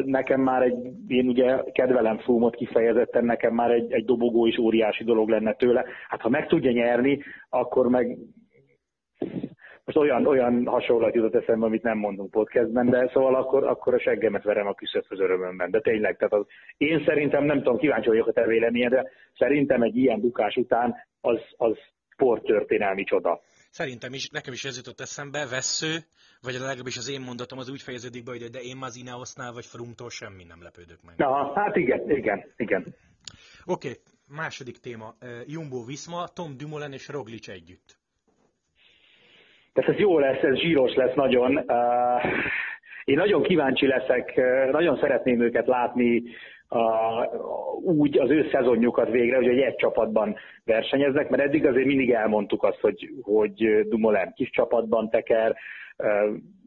nekem 0.04 0.40
már 0.40 0.62
egy, 0.62 0.76
én 1.08 1.28
ugye 1.28 1.62
kedvelem 1.72 2.18
Froome-ot 2.18 2.54
kifejezetten, 2.54 3.24
nekem 3.24 3.54
már 3.54 3.70
egy, 3.70 3.92
egy 3.92 4.04
dobogó 4.04 4.46
is 4.46 4.58
óriási 4.58 5.04
dolog 5.04 5.28
lenne 5.28 5.52
tőle. 5.52 5.84
Hát 6.08 6.20
ha 6.20 6.28
meg 6.28 6.46
tudja 6.46 6.70
nyerni, 6.70 7.22
akkor 7.48 7.88
meg 7.88 8.18
most 9.86 9.98
olyan, 9.98 10.26
olyan 10.26 10.66
hasonlat 10.66 11.14
jutott 11.14 11.42
eszembe, 11.42 11.66
amit 11.66 11.82
nem 11.82 11.98
mondunk 11.98 12.30
podcastben, 12.30 12.90
de 12.90 13.10
szóval 13.12 13.34
akkor, 13.34 13.66
akkor 13.66 13.94
a 13.94 14.00
seggemet 14.00 14.42
verem 14.42 14.66
a 14.66 14.74
küszöbhöz 14.74 15.20
örömömben. 15.20 15.70
De 15.70 15.80
tényleg, 15.80 16.16
tehát 16.16 16.32
az, 16.32 16.46
én 16.76 17.04
szerintem, 17.06 17.44
nem 17.44 17.56
tudom, 17.56 17.78
kíváncsi 17.78 18.08
vagyok 18.08 18.26
a 18.26 18.32
te 18.32 18.46
véleményedre, 18.46 19.10
szerintem 19.38 19.82
egy 19.82 19.96
ilyen 19.96 20.20
bukás 20.20 20.56
után 20.56 20.94
az, 21.20 21.38
az 21.56 21.76
sporttörténelmi 22.08 23.04
csoda. 23.04 23.40
Szerintem 23.70 24.12
is, 24.12 24.28
nekem 24.28 24.52
is 24.52 24.64
ez 24.64 24.76
jutott 24.76 25.00
eszembe, 25.00 25.46
vesző, 25.50 25.94
vagy 26.40 26.52
legalábbis 26.52 26.96
az 26.96 27.10
én 27.10 27.20
mondatom 27.20 27.58
az 27.58 27.70
úgy 27.70 27.82
fejeződik 27.82 28.24
be, 28.24 28.30
hogy 28.30 28.44
de 28.50 28.60
én 28.60 28.78
az 28.80 28.96
Ineosnál 28.96 29.52
vagy 29.52 29.66
Frumtól 29.66 30.10
semmi 30.10 30.44
nem 30.44 30.62
lepődök 30.62 30.98
meg. 31.02 31.14
Na, 31.16 31.52
hát 31.54 31.76
igen, 31.76 32.10
igen, 32.10 32.52
igen. 32.56 32.94
Oké, 33.64 33.88
okay, 33.88 34.00
második 34.28 34.78
téma. 34.78 35.14
Jumbo 35.46 35.84
Visma, 35.84 36.28
Tom 36.34 36.56
Dumoulin 36.56 36.92
és 36.92 37.08
Roglic 37.08 37.48
együtt. 37.48 38.04
Tehát 39.76 39.90
ez 39.90 39.98
jó 39.98 40.18
lesz, 40.18 40.42
ez 40.42 40.58
zsíros 40.58 40.94
lesz 40.94 41.14
nagyon. 41.14 41.64
Én 43.04 43.16
nagyon 43.16 43.42
kíváncsi 43.42 43.86
leszek, 43.86 44.40
nagyon 44.70 44.98
szeretném 44.98 45.40
őket 45.40 45.66
látni 45.66 46.22
úgy 47.82 48.18
az 48.18 48.30
ő 48.30 48.48
szezonjukat 48.52 49.10
végre, 49.10 49.36
hogy 49.36 49.46
egy 49.48 49.74
csapatban 49.74 50.36
versenyeznek, 50.64 51.28
mert 51.28 51.42
eddig 51.42 51.66
azért 51.66 51.86
mindig 51.86 52.10
elmondtuk 52.10 52.62
azt, 52.62 52.80
hogy, 52.80 53.10
hogy 53.22 53.86
Dumoulin 53.88 54.32
kis 54.34 54.50
csapatban 54.50 55.10
teker, 55.10 55.56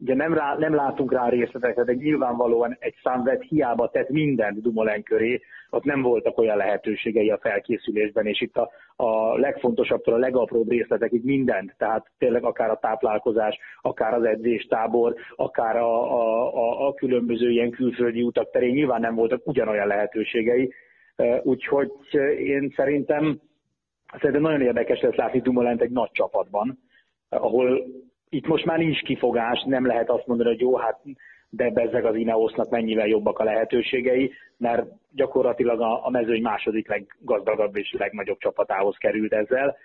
Ugye 0.00 0.14
nem, 0.14 0.34
rá, 0.34 0.56
nem 0.58 0.74
látunk 0.74 1.12
rá 1.12 1.28
részleteket, 1.28 1.86
de 1.86 1.92
nyilvánvalóan 1.92 2.76
egy 2.78 2.94
számvet 3.02 3.42
hiába 3.42 3.90
tett 3.90 4.08
mindent 4.08 4.62
Dumoulin 4.62 5.02
köré, 5.02 5.40
ott 5.70 5.84
nem 5.84 6.02
voltak 6.02 6.38
olyan 6.38 6.56
lehetőségei 6.56 7.30
a 7.30 7.38
felkészülésben, 7.38 8.26
és 8.26 8.40
itt 8.40 8.56
a, 8.56 8.70
a 8.96 9.38
legfontosabbtól 9.38 10.14
a 10.14 10.18
legapróbb 10.18 10.70
részletekig 10.70 11.24
mindent, 11.24 11.74
tehát 11.78 12.10
tényleg 12.18 12.44
akár 12.44 12.70
a 12.70 12.78
táplálkozás, 12.78 13.58
akár 13.82 14.14
az 14.14 14.24
edzéstábor, 14.24 15.14
akár 15.36 15.76
a, 15.76 16.12
a, 16.12 16.54
a, 16.54 16.86
a 16.86 16.94
különböző 16.94 17.50
ilyen 17.50 17.70
külföldi 17.70 18.22
utak 18.22 18.50
terén 18.50 18.74
nyilván 18.74 19.00
nem 19.00 19.14
voltak 19.14 19.46
ugyanolyan 19.46 19.86
lehetőségei, 19.86 20.72
úgyhogy 21.42 21.90
én 22.38 22.72
szerintem 22.76 23.40
Szerintem 24.18 24.42
nagyon 24.42 24.60
érdekes 24.60 25.00
lesz 25.00 25.14
látni 25.14 25.40
Dumoulin 25.40 25.80
egy 25.80 25.90
nagy 25.90 26.10
csapatban, 26.12 26.78
ahol 27.28 27.84
itt 28.30 28.46
most 28.46 28.64
már 28.64 28.78
nincs 28.78 29.02
kifogás, 29.02 29.64
nem 29.66 29.86
lehet 29.86 30.10
azt 30.10 30.26
mondani, 30.26 30.48
hogy 30.48 30.60
jó, 30.60 30.76
hát 30.76 31.00
de 31.50 31.70
bezzeg 31.70 32.04
az 32.04 32.14
Ineosnak 32.14 32.70
mennyivel 32.70 33.06
jobbak 33.06 33.38
a 33.38 33.44
lehetőségei, 33.44 34.32
mert 34.56 34.86
gyakorlatilag 35.14 35.80
a, 35.80 36.06
a 36.06 36.10
mezőny 36.10 36.42
második 36.42 36.88
leggazdagabb 36.88 37.76
és 37.76 37.94
legnagyobb 37.98 38.38
csapatához 38.38 38.96
került 38.96 39.32
ezzel. 39.32 39.76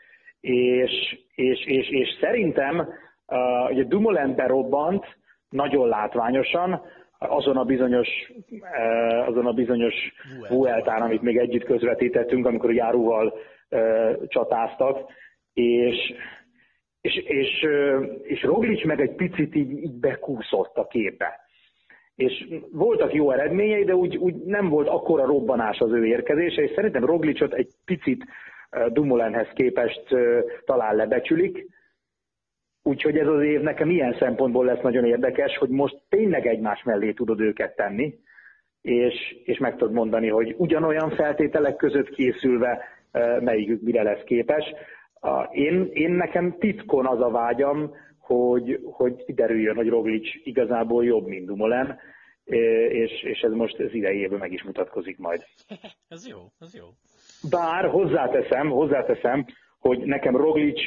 És, 0.41 1.17
és, 1.35 1.65
és, 1.65 1.89
és 1.89 2.07
szerintem 2.19 2.79
uh, 2.79 3.71
ugye 3.71 3.83
Dumoulin 3.83 4.35
berobbant 4.35 5.05
nagyon 5.49 5.87
látványosan, 5.87 6.81
azon 7.17 7.57
a 7.57 7.63
bizonyos, 7.63 8.07
uh, 8.49 9.27
azon 9.27 9.45
a 9.45 9.53
bizonyos 9.53 9.95
Vueltán, 10.49 11.01
amit 11.01 11.21
még 11.21 11.37
együtt 11.37 11.63
közvetítettünk, 11.63 12.45
amikor 12.45 12.73
járóval 12.73 13.33
uh, 13.69 14.27
csatáztak, 14.27 15.11
és 15.53 16.13
és, 17.05 17.15
és, 17.15 17.65
és 18.23 18.43
Roglic 18.43 18.85
meg 18.85 19.01
egy 19.01 19.15
picit 19.15 19.55
így, 19.55 19.71
így 19.71 19.99
bekúszott 19.99 20.77
a 20.77 20.87
képbe. 20.87 21.39
És 22.15 22.47
voltak 22.71 23.13
jó 23.13 23.31
eredményei, 23.31 23.83
de 23.83 23.95
úgy, 23.95 24.17
úgy 24.17 24.35
nem 24.35 24.69
volt 24.69 24.87
akkora 24.87 25.25
robbanás 25.25 25.79
az 25.79 25.91
ő 25.91 26.05
érkezése, 26.05 26.61
és 26.61 26.71
szerintem 26.75 27.05
Roglicot 27.05 27.53
egy 27.53 27.67
picit 27.85 28.25
Dumoulinhez 28.87 29.47
képest 29.53 30.03
talán 30.65 30.95
lebecsülik, 30.95 31.73
Úgyhogy 32.87 33.17
ez 33.17 33.27
az 33.27 33.41
év 33.41 33.61
nekem 33.61 33.89
ilyen 33.89 34.15
szempontból 34.19 34.65
lesz 34.65 34.81
nagyon 34.81 35.05
érdekes, 35.05 35.57
hogy 35.57 35.69
most 35.69 35.97
tényleg 36.09 36.47
egymás 36.47 36.83
mellé 36.83 37.11
tudod 37.11 37.39
őket 37.39 37.75
tenni, 37.75 38.13
és, 38.81 39.35
és 39.43 39.57
meg 39.57 39.75
tudod 39.75 39.93
mondani, 39.93 40.29
hogy 40.29 40.55
ugyanolyan 40.57 41.09
feltételek 41.09 41.75
között 41.75 42.09
készülve 42.09 42.83
melyikük 43.39 43.81
mire 43.81 44.03
lesz 44.03 44.23
képes. 44.23 44.63
Én, 45.51 45.89
én 45.93 46.11
nekem 46.11 46.55
titkon 46.59 47.05
az 47.05 47.21
a 47.21 47.29
vágyam, 47.29 47.93
hogy, 48.19 48.79
hogy 48.83 49.23
kiderüljön, 49.25 49.75
hogy 49.75 49.89
Roglic 49.89 50.27
igazából 50.43 51.05
jobb, 51.05 51.27
mint 51.27 51.45
Dumoulin, 51.45 51.99
és, 52.89 53.23
és 53.23 53.39
ez 53.39 53.51
most 53.51 53.79
az 53.79 53.93
idejében 53.93 54.39
meg 54.39 54.51
is 54.51 54.63
mutatkozik 54.63 55.17
majd. 55.17 55.43
ez 56.07 56.27
jó, 56.27 56.39
ez 56.59 56.75
jó. 56.75 56.85
Bár 57.49 57.89
hozzáteszem, 57.89 58.69
hozzáteszem, 58.69 59.45
hogy 59.79 59.99
nekem 59.99 60.35
Roglic 60.35 60.79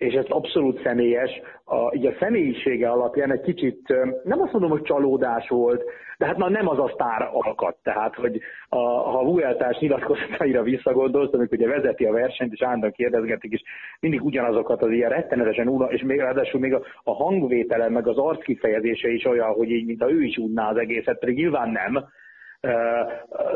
és 0.00 0.14
ez 0.14 0.24
abszolút 0.28 0.82
személyes, 0.82 1.30
a, 1.64 1.94
így 1.94 2.06
a 2.06 2.16
személyisége 2.18 2.88
alapján 2.88 3.32
egy 3.32 3.40
kicsit, 3.40 3.88
nem 4.24 4.40
azt 4.40 4.52
mondom, 4.52 4.70
hogy 4.70 4.82
csalódás 4.82 5.48
volt, 5.48 5.84
de 6.18 6.26
hát 6.26 6.36
már 6.36 6.50
nem 6.50 6.68
az 6.68 6.78
a 6.78 6.90
sztár 6.94 7.28
alkat, 7.32 7.76
tehát, 7.82 8.14
hogy 8.14 8.40
a, 8.68 8.78
ha 8.78 9.24
Vueltás 9.24 9.78
nyilatkozataira 9.78 10.62
visszagondolsz, 10.62 11.32
amikor 11.32 11.58
ugye 11.58 11.68
vezeti 11.68 12.04
a 12.04 12.12
versenyt, 12.12 12.52
és 12.52 12.62
állandóan 12.62 12.92
kérdezgetik, 12.92 13.52
és 13.52 13.62
mindig 14.00 14.24
ugyanazokat 14.24 14.82
az 14.82 14.90
ilyen 14.90 15.10
rettenetesen 15.10 15.68
unna, 15.68 15.86
és 15.86 16.02
még 16.02 16.18
ráadásul 16.18 16.60
még 16.60 16.74
a, 16.74 16.82
a 17.02 17.14
hangvétele, 17.14 17.88
meg 17.88 18.06
az 18.06 18.18
arckifejezése 18.18 19.08
is 19.08 19.24
olyan, 19.24 19.52
hogy 19.52 19.70
így, 19.70 19.86
mint 19.86 20.02
ő 20.02 20.22
is 20.22 20.36
unná 20.36 20.70
az 20.70 20.76
egészet, 20.76 21.18
pedig 21.18 21.36
nyilván 21.36 21.70
nem, 21.70 22.04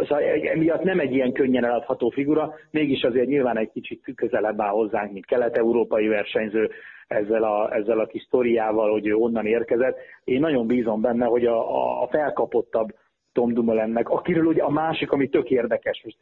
Szóval 0.09 0.25
emiatt 0.25 0.83
nem 0.83 1.01
egy 1.01 1.15
ilyen 1.15 1.33
könnyen 1.33 1.65
eladható 1.65 2.09
figura, 2.09 2.55
mégis 2.71 3.03
azért 3.03 3.27
nyilván 3.27 3.59
egy 3.59 3.71
kicsit 3.73 4.13
közelebb 4.15 4.61
áll 4.61 4.71
hozzánk, 4.71 5.13
mint 5.13 5.27
kelet-európai 5.27 6.07
versenyző 6.07 6.71
ezzel 7.07 7.43
a, 7.43 7.75
ezzel 7.75 7.99
a 7.99 8.07
kis 8.07 8.23
sztoriával, 8.23 8.91
hogy 8.91 9.07
ő 9.07 9.15
onnan 9.15 9.47
érkezett. 9.47 9.99
Én 10.25 10.41
nagyon 10.41 10.67
bízom 10.67 11.01
benne, 11.01 11.25
hogy 11.25 11.47
a, 11.47 12.03
a 12.03 12.07
felkapottabb 12.07 12.89
Tom 13.33 13.55
Dumoulinnek, 13.55 14.09
akiről 14.09 14.45
ugye 14.45 14.63
a 14.63 14.71
másik, 14.71 15.13
ami 15.13 15.29
tök 15.29 15.51
érdekes, 15.51 16.01
most 16.05 16.19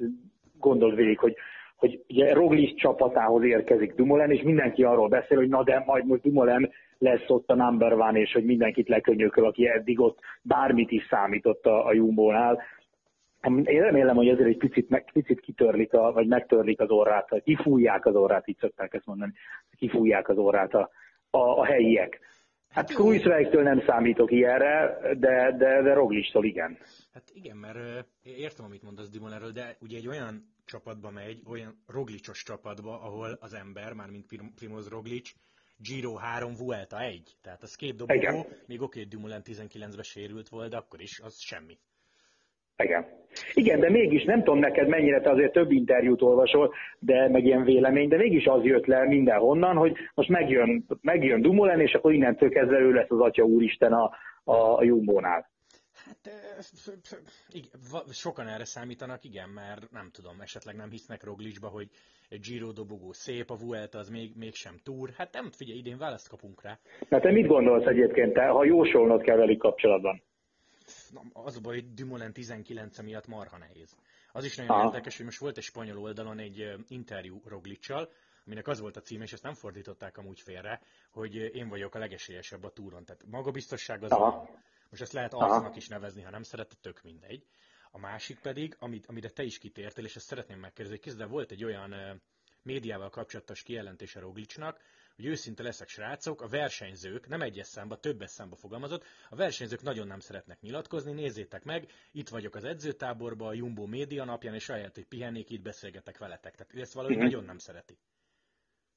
gondold 0.59 0.95
végig, 0.95 1.19
hogy 1.19 1.35
hogy 1.83 2.01
ugye 2.09 2.33
Roglic 2.33 2.77
csapatához 2.77 3.45
érkezik 3.45 3.95
Dumoulin, 3.95 4.31
és 4.31 4.43
mindenki 4.43 4.83
arról 4.83 5.09
beszél, 5.09 5.39
hogy 5.39 5.49
na 5.49 5.63
de 5.63 5.83
majd 5.87 6.07
most 6.07 6.23
Dumoulin 6.23 6.71
lesz 6.99 7.29
ott 7.29 7.51
a 7.51 7.55
number 7.55 7.93
one, 7.93 8.21
és 8.21 8.33
hogy 8.33 8.45
mindenkit 8.45 8.89
lekönyököl, 8.89 9.47
aki 9.47 9.69
eddig 9.69 10.01
ott 10.01 10.19
bármit 10.43 10.91
is 10.91 11.07
számított 11.11 11.67
a, 11.67 11.87
a 11.87 11.93
Jumbo-nál. 11.93 12.63
Én 13.43 13.83
remélem, 13.83 14.17
hogy 14.17 14.29
ezért 14.29 14.49
egy 14.49 14.57
picit, 14.57 14.89
meg, 14.89 15.11
picit 15.13 15.41
kitörlik, 15.41 15.93
a, 15.93 16.13
vagy 16.13 16.27
megtörlik 16.27 16.81
az 16.81 16.91
orrát, 16.91 17.31
vagy 17.31 17.43
kifújják 17.43 18.07
az 18.07 18.15
orrát, 18.15 18.49
így 18.49 18.59
szokták 18.59 18.95
ezt 18.95 19.07
mondani, 19.07 19.33
kifújják 19.77 20.29
az 20.29 20.37
orrát 20.37 20.75
a, 20.75 20.91
a, 21.31 21.39
a 21.39 21.65
helyiek. 21.65 22.21
Hát, 22.69 22.89
hát 22.89 22.97
Kruiswijk-től 22.97 23.63
nem 23.63 23.83
számítok 23.87 24.31
ilyenre, 24.31 24.99
de, 25.19 25.57
de, 25.59 25.83
de 25.83 25.93
Roglicstól 25.93 26.45
igen. 26.45 26.79
Hát 27.13 27.31
igen, 27.35 27.57
mert 27.57 28.07
értem, 28.23 28.65
amit 28.65 28.83
mondasz 28.83 29.11
Dimonerről, 29.11 29.51
de 29.51 29.77
ugye 29.81 29.97
egy 29.97 30.09
olyan 30.09 30.55
csapatba 30.65 31.11
megy, 31.11 31.41
olyan 31.47 31.83
Roglicsos 31.87 32.43
csapatba, 32.43 33.01
ahol 33.01 33.39
az 33.41 33.55
ember, 33.55 33.93
már 33.93 34.11
mint 34.11 34.27
Primoz 34.55 34.89
Roglic, 34.89 35.31
Giro 35.77 36.15
3, 36.15 36.55
Vuelta 36.55 37.01
1. 37.01 37.37
Tehát 37.41 37.63
a 37.63 37.67
két 37.77 37.97
dobogó, 37.97 38.47
még 38.67 38.83
oké, 38.83 39.03
Dumoulin 39.03 39.41
19-ben 39.45 40.03
sérült 40.03 40.49
volt, 40.49 40.71
de 40.71 40.77
akkor 40.77 41.01
is 41.01 41.21
az 41.21 41.39
semmi. 41.39 41.79
Igen. 42.83 43.07
Igen, 43.55 43.81
de 43.81 43.91
mégis 43.91 44.25
nem 44.25 44.39
tudom 44.39 44.59
neked 44.59 44.89
mennyire 44.89 45.21
te 45.21 45.31
azért 45.31 45.53
több 45.53 45.71
interjút 45.71 46.23
olvasol, 46.23 46.75
de 46.99 47.29
meg 47.29 47.45
ilyen 47.45 47.65
vélemény, 47.65 48.09
de 48.09 48.17
mégis 48.17 48.47
az 48.47 48.65
jött 48.65 48.87
le 48.87 49.07
mindenhonnan, 49.07 49.77
hogy 49.77 49.97
most 50.15 50.29
megjön, 50.29 50.87
megjön 51.01 51.43
Dumoulin, 51.43 51.81
és 51.81 51.93
akkor 51.93 52.13
innentől 52.13 52.49
kezdve 52.49 52.79
ő 52.79 52.93
lesz 52.93 53.11
az 53.11 53.21
Atya 53.21 53.43
Úristen 53.43 53.93
a, 53.93 54.11
a, 54.45 54.77
a 54.79 54.85
Jumbo-nál. 54.85 55.51
Hát 56.07 56.31
igen, 57.53 58.03
sokan 58.11 58.49
erre 58.49 58.65
számítanak, 58.65 59.25
igen, 59.25 59.49
mert 59.49 59.91
nem 59.91 60.09
tudom, 60.13 60.41
esetleg 60.41 60.77
nem 60.77 60.91
hisznek 60.91 61.25
Roglicba, 61.25 61.69
hogy 61.69 61.89
egy 62.29 62.41
Giro 62.41 62.73
dobogó 62.73 63.13
szép, 63.13 63.51
a 63.51 63.57
Vuelta 63.57 63.99
az 63.99 64.09
még, 64.09 64.31
mégsem 64.37 64.75
túr. 64.85 65.11
Hát 65.17 65.33
nem, 65.33 65.51
figyelj, 65.51 65.79
idén 65.79 65.99
választ 65.99 66.29
kapunk 66.29 66.63
rá. 66.63 66.79
Na 67.09 67.21
te 67.21 67.31
mit 67.31 67.47
gondolsz 67.47 67.87
egyébként, 67.87 68.33
te, 68.33 68.47
ha 68.47 68.65
jósolnod 68.65 69.23
kell 69.23 69.37
velük 69.37 69.59
kapcsolatban? 69.59 70.23
Az 71.33 71.57
a 71.57 71.61
baj, 71.61 71.75
hogy 71.75 71.95
Dumoulin 71.95 72.33
19 72.33 73.01
miatt 73.01 73.27
marha 73.27 73.59
nehéz. 73.59 73.97
Az 74.33 74.45
is 74.45 74.57
nagyon 74.57 74.77
Aha. 74.77 74.85
érdekes, 74.85 75.17
hogy 75.17 75.25
most 75.25 75.39
volt 75.39 75.57
egy 75.57 75.63
spanyol 75.63 75.99
oldalon 75.99 76.39
egy 76.39 76.75
interjú 76.89 77.41
Roglicsal, 77.45 78.13
aminek 78.47 78.69
az 78.69 78.81
volt 78.81 78.97
a 78.97 79.01
címe, 79.01 79.25
és 79.25 79.33
ezt 79.33 79.43
nem 79.43 79.55
fordították 79.55 80.19
amúgy 80.19 80.41
félre, 80.41 80.81
hogy 81.11 81.35
én 81.35 81.69
vagyok 81.69 81.95
a 81.95 81.99
legesélyesebb 81.99 82.65
a 82.65 82.71
túron. 82.73 83.05
Tehát 83.05 83.25
magabiztosság 83.27 84.03
az 84.03 84.11
Aha. 84.11 84.49
Most 84.91 85.03
ezt 85.03 85.13
lehet 85.13 85.35
arcnak 85.35 85.77
is 85.77 85.89
nevezni, 85.89 86.23
ha 86.23 86.31
nem 86.31 86.43
szeretett, 86.43 86.81
tök 86.81 87.03
mindegy. 87.03 87.47
A 87.91 87.99
másik 87.99 88.41
pedig, 88.41 88.77
amit, 88.79 89.07
amire 89.07 89.29
te 89.29 89.43
is 89.43 89.59
kitértél, 89.59 90.05
és 90.05 90.17
ezt 90.17 90.27
szeretném 90.27 90.59
megkérdezni, 90.59 91.13
hogy 91.13 91.29
volt 91.29 91.51
egy 91.51 91.65
olyan 91.65 92.21
médiával 92.63 93.11
kapcsolatos 93.11 93.63
kijelentése 93.63 94.21
Roglicsnak, 94.21 94.81
hogy 95.17 95.27
őszinte 95.27 95.63
leszek 95.63 95.89
srácok, 95.89 96.43
a 96.43 96.49
versenyzők, 96.49 97.29
nem 97.29 97.41
egyes 97.41 97.67
számba, 97.67 97.97
többes 97.97 98.31
számba 98.31 98.57
fogalmazott, 98.57 99.05
a 99.31 99.37
versenyzők 99.37 99.83
nagyon 99.83 100.07
nem 100.07 100.19
szeretnek 100.19 100.61
nyilatkozni, 100.61 101.13
nézzétek 101.13 101.65
meg, 101.65 101.87
itt 102.13 102.29
vagyok 102.29 102.55
az 102.55 102.65
edzőtáborban, 102.65 103.49
a 103.49 103.55
Jumbo 103.55 103.87
média 103.87 104.25
napján, 104.25 104.55
és 104.55 104.69
ahelyett, 104.69 104.95
hogy 104.95 105.07
pihennék, 105.09 105.51
itt 105.51 105.63
beszélgetek 105.63 106.19
veletek. 106.19 106.55
Tehát 106.55 106.75
ezt 106.75 106.95
valahogy 106.95 107.17
mm-hmm. 107.17 107.25
nagyon 107.25 107.45
nem 107.45 107.59
szereti. 107.59 107.99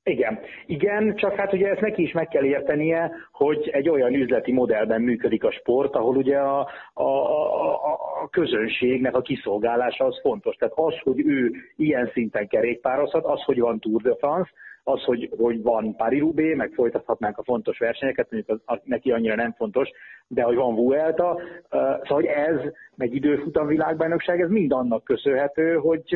Igen. 0.08 0.40
Igen, 0.66 1.16
csak 1.16 1.36
hát 1.36 1.54
ugye 1.54 1.70
ezt 1.70 1.82
neki 1.82 2.02
is 2.02 2.12
meg 2.12 2.28
kell 2.28 2.44
értenie, 2.44 3.12
hogy 3.32 3.70
egy 3.70 3.90
olyan 3.90 4.14
üzleti 4.14 4.52
modellben 4.52 5.02
működik 5.02 5.44
a 5.44 5.52
sport, 5.52 5.96
ahol 5.96 6.16
ugye 6.16 6.38
a, 6.38 6.70
a, 6.94 7.04
a, 7.04 7.74
a 8.22 8.28
közönségnek 8.30 9.16
a 9.16 9.22
kiszolgálása 9.22 10.06
az 10.06 10.20
fontos. 10.22 10.56
Tehát 10.56 10.74
az, 10.78 11.00
hogy 11.04 11.20
ő 11.20 11.52
ilyen 11.76 12.10
szinten 12.14 12.48
kerékpározhat, 12.48 13.26
az, 13.26 13.44
hogy 13.44 13.60
van 13.60 13.80
Tour 13.80 14.02
de 14.02 14.16
France, 14.16 14.52
az, 14.88 15.04
hogy, 15.04 15.30
hogy 15.38 15.62
van 15.62 15.96
Paris-Roubaix, 15.96 16.58
meg 16.58 16.72
folytathatnánk 16.74 17.38
a 17.38 17.44
fontos 17.44 17.78
versenyeket, 17.78 18.32
mondjuk 18.32 18.58
az, 18.58 18.76
az 18.76 18.82
neki 18.84 19.12
annyira 19.12 19.36
nem 19.36 19.54
fontos, 19.58 19.90
de 20.28 20.44
hogy 20.44 20.56
van 20.56 20.76
Vuelta, 20.76 21.40
szóval 21.70 22.06
hogy 22.08 22.26
ez, 22.26 22.60
meg 22.96 23.14
időfutam 23.14 23.68
világbajnokság, 23.68 24.42
ez 24.42 24.50
mind 24.50 24.72
annak 24.72 25.04
köszönhető, 25.04 25.76
hogy 25.76 26.16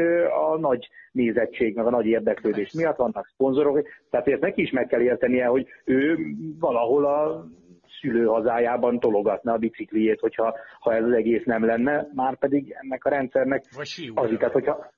a 0.52 0.58
nagy 0.58 0.90
nézettség, 1.12 1.76
meg 1.76 1.86
a 1.86 1.90
nagy 1.90 2.06
érdeklődés 2.06 2.74
miatt 2.74 2.98
vannak 2.98 3.30
szponzorok, 3.34 3.88
tehát 4.10 4.28
ezt 4.28 4.42
neki 4.42 4.62
is 4.62 4.72
meg 4.72 4.88
kell 4.88 5.02
értenie, 5.02 5.46
hogy 5.46 5.68
ő 5.86 6.18
valahol 6.60 7.06
a 7.06 7.46
szülőhazájában 8.02 9.00
tologatna 9.00 9.54
a 9.54 9.58
bicikliét, 9.58 10.20
hogyha 10.20 10.56
ha 10.80 10.94
ez 10.96 11.04
az 11.04 11.12
egész 11.12 11.44
nem 11.46 11.66
lenne, 11.66 12.08
már 12.14 12.38
pedig 12.38 12.76
ennek 12.82 13.06
a 13.06 13.10
rendszernek 13.10 13.64
az, 14.14 14.36
tehát 14.38 14.54
hogyha 14.54 14.92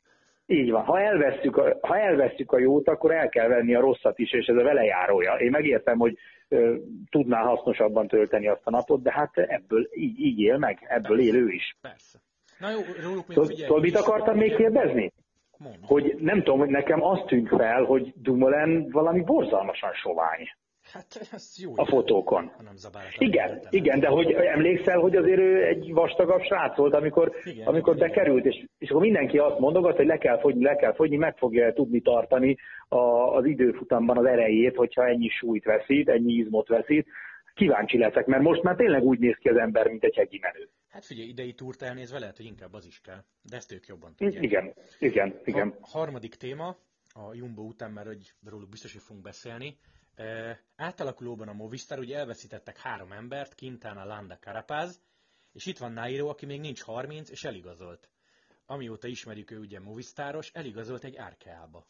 így 0.51 0.71
van. 0.71 0.83
Ha 0.83 0.99
elvesztjük, 0.99 1.57
a, 1.57 1.77
ha 1.81 1.97
elvesztjük 1.97 2.51
a 2.51 2.59
jót, 2.59 2.87
akkor 2.87 3.11
el 3.11 3.29
kell 3.29 3.47
venni 3.47 3.75
a 3.75 3.79
rosszat 3.79 4.19
is, 4.19 4.31
és 4.31 4.45
ez 4.45 4.55
a 4.55 4.63
vele 4.63 4.83
járója. 4.83 5.33
Én 5.33 5.49
megértem, 5.49 5.97
hogy 5.97 6.17
ö, 6.47 6.75
tudná 7.09 7.41
hasznosabban 7.41 8.07
tölteni 8.07 8.47
azt 8.47 8.61
a 8.63 8.69
napot, 8.69 9.01
de 9.01 9.11
hát 9.11 9.37
ebből 9.37 9.89
így, 9.93 10.19
így 10.19 10.39
él 10.39 10.57
meg, 10.57 10.85
ebből 10.87 11.17
Persze. 11.17 11.31
él 11.31 11.43
ő 11.43 11.49
is. 11.49 11.77
Persze. 11.81 12.19
Na 12.59 12.69
jó, 12.69 12.79
róluk 13.03 13.27
még 13.27 13.37
Tudod, 13.37 13.55
tudod, 13.55 13.81
mit 13.81 13.95
akartam 13.95 14.37
még 14.37 14.55
kérdezni? 14.55 15.11
Mond. 15.57 15.75
Hogy 15.81 16.15
nem 16.19 16.37
tudom, 16.37 16.59
hogy 16.59 16.69
nekem 16.69 17.03
azt 17.03 17.25
tűnt 17.25 17.47
fel, 17.47 17.83
hogy 17.83 18.13
Dumoulin 18.15 18.89
valami 18.91 19.21
borzalmasan 19.21 19.93
sovány 19.93 20.47
Hát 20.93 21.21
ez 21.31 21.55
jó. 21.57 21.73
a 21.75 21.85
fotókon. 21.85 22.51
Nem. 22.63 22.73
Igen, 23.17 23.61
igen, 23.69 23.99
de 23.99 24.07
hogy 24.07 24.31
emlékszel, 24.31 24.99
hogy 24.99 25.15
azért 25.15 25.39
ő 25.39 25.65
egy 25.65 25.93
vastagabb 25.93 26.41
srác 26.41 26.77
volt, 26.77 26.93
amikor, 26.93 27.35
Igen, 27.43 27.67
amikor 27.67 27.95
igen, 27.95 28.07
bekerült, 28.07 28.45
és, 28.45 28.65
és 28.77 28.89
akkor 28.89 29.01
mindenki 29.01 29.37
azt 29.37 29.59
mondogat, 29.59 29.95
hogy 29.95 30.05
le 30.05 30.17
kell 30.17 30.39
fogyni, 30.39 30.63
le 30.63 30.75
kell 30.75 30.93
fogyni, 30.93 31.15
meg 31.15 31.37
fogja 31.37 31.73
tudni 31.73 32.01
tartani 32.01 32.57
a, 32.87 32.97
az 33.35 33.45
időfutamban 33.45 34.17
az 34.17 34.25
erejét, 34.25 34.75
hogyha 34.75 35.07
ennyi 35.07 35.27
súlyt 35.27 35.63
veszít, 35.63 36.09
ennyi 36.09 36.33
izmot 36.33 36.67
veszít. 36.67 37.07
Kíváncsi 37.53 37.97
leszek, 37.97 38.25
mert 38.25 38.43
most 38.43 38.63
már 38.63 38.75
tényleg 38.75 39.03
úgy 39.03 39.19
néz 39.19 39.35
ki 39.35 39.49
az 39.49 39.57
ember, 39.57 39.87
mint 39.87 40.03
egy 40.03 40.15
hegyi 40.15 40.39
menő. 40.41 40.69
Hát 40.89 41.05
figyelj, 41.05 41.27
idei 41.27 41.53
túrt 41.53 41.81
elnézve 41.81 42.19
lehet, 42.19 42.37
hogy 42.37 42.45
inkább 42.45 42.73
az 42.73 42.85
is 42.85 43.01
kell. 43.03 43.23
De 43.49 43.55
ezt 43.55 43.71
ők 43.71 43.87
jobban 43.87 44.13
tudják. 44.15 44.43
Igen, 44.43 44.73
igen, 44.99 45.39
igen. 45.43 45.75
A 45.81 45.87
harmadik 45.87 46.35
téma, 46.35 46.75
a 47.13 47.33
Jumbo 47.33 47.61
után, 47.61 47.91
mert 47.91 48.07
hogy 48.07 48.33
róluk 48.49 48.69
biztos, 48.69 48.91
hogy 48.93 49.01
fogunk 49.01 49.25
beszélni. 49.25 49.77
Átalakulóban 50.75 51.47
a 51.47 51.53
Movistar, 51.53 51.99
ugye 51.99 52.17
elveszítettek 52.17 52.77
három 52.77 53.11
embert, 53.11 53.55
Quintana, 53.55 54.05
Landa, 54.05 54.35
Carapaz, 54.35 55.01
és 55.53 55.65
itt 55.65 55.77
van 55.77 55.91
Nairo, 55.91 56.27
aki 56.27 56.45
még 56.45 56.59
nincs 56.59 56.83
30, 56.83 57.29
és 57.29 57.43
eligazolt. 57.43 58.09
Amióta 58.65 59.07
ismerjük 59.07 59.51
ő 59.51 59.59
ugye 59.59 59.79
Movistaros, 59.79 60.51
eligazolt 60.53 61.03
egy 61.03 61.19
Arkeába. 61.19 61.85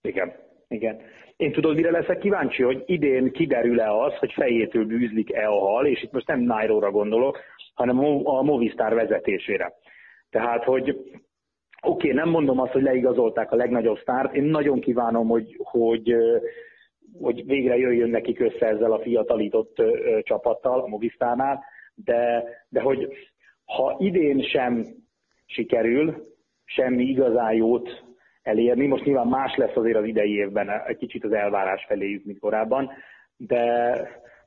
Igen, 0.00 0.34
igen. 0.68 1.00
Én 1.36 1.52
tudod, 1.52 1.74
mire 1.74 1.90
leszek 1.90 2.18
kíváncsi, 2.18 2.62
hogy 2.62 2.82
idén 2.86 3.32
kiderül-e 3.32 3.92
az, 3.92 4.14
hogy 4.14 4.32
fejétől 4.32 4.84
bűzlik-e 4.84 5.48
a 5.48 5.58
hal, 5.58 5.86
és 5.86 6.02
itt 6.02 6.12
most 6.12 6.26
nem 6.26 6.40
Nairo-ra 6.40 6.90
gondolok, 6.90 7.38
hanem 7.74 7.98
a 8.24 8.42
Movistar 8.42 8.94
vezetésére. 8.94 9.74
Tehát, 10.30 10.64
hogy 10.64 10.88
oké, 10.90 11.20
okay, 11.80 12.12
nem 12.12 12.28
mondom 12.28 12.60
azt, 12.60 12.72
hogy 12.72 12.82
leigazolták 12.82 13.52
a 13.52 13.56
legnagyobb 13.56 13.98
sztárt, 13.98 14.34
én 14.34 14.44
nagyon 14.44 14.80
kívánom, 14.80 15.28
hogy, 15.28 15.56
hogy, 15.62 16.14
hogy 17.20 17.46
végre 17.46 17.76
jöjjön 17.76 18.10
nekik 18.10 18.40
össze 18.40 18.66
ezzel 18.66 18.92
a 18.92 19.00
fiatalított 19.00 19.82
csapattal, 20.22 20.80
a 20.80 20.86
Movistárnál, 20.86 21.64
de, 21.94 22.44
de 22.68 22.80
hogy 22.80 23.08
ha 23.64 23.96
idén 23.98 24.42
sem 24.42 24.84
sikerül 25.46 26.26
semmi 26.64 27.04
igazán 27.04 27.52
jót 27.52 28.04
elérni. 28.42 28.86
Most 28.86 29.04
nyilván 29.04 29.26
más 29.26 29.56
lesz 29.56 29.76
azért 29.76 29.96
az 29.96 30.04
idei 30.04 30.34
évben, 30.34 30.70
egy 30.86 30.96
kicsit 30.96 31.24
az 31.24 31.32
elvárás 31.32 31.84
feléjük, 31.88 32.24
mint 32.24 32.38
korábban, 32.38 32.90
de 33.36 33.92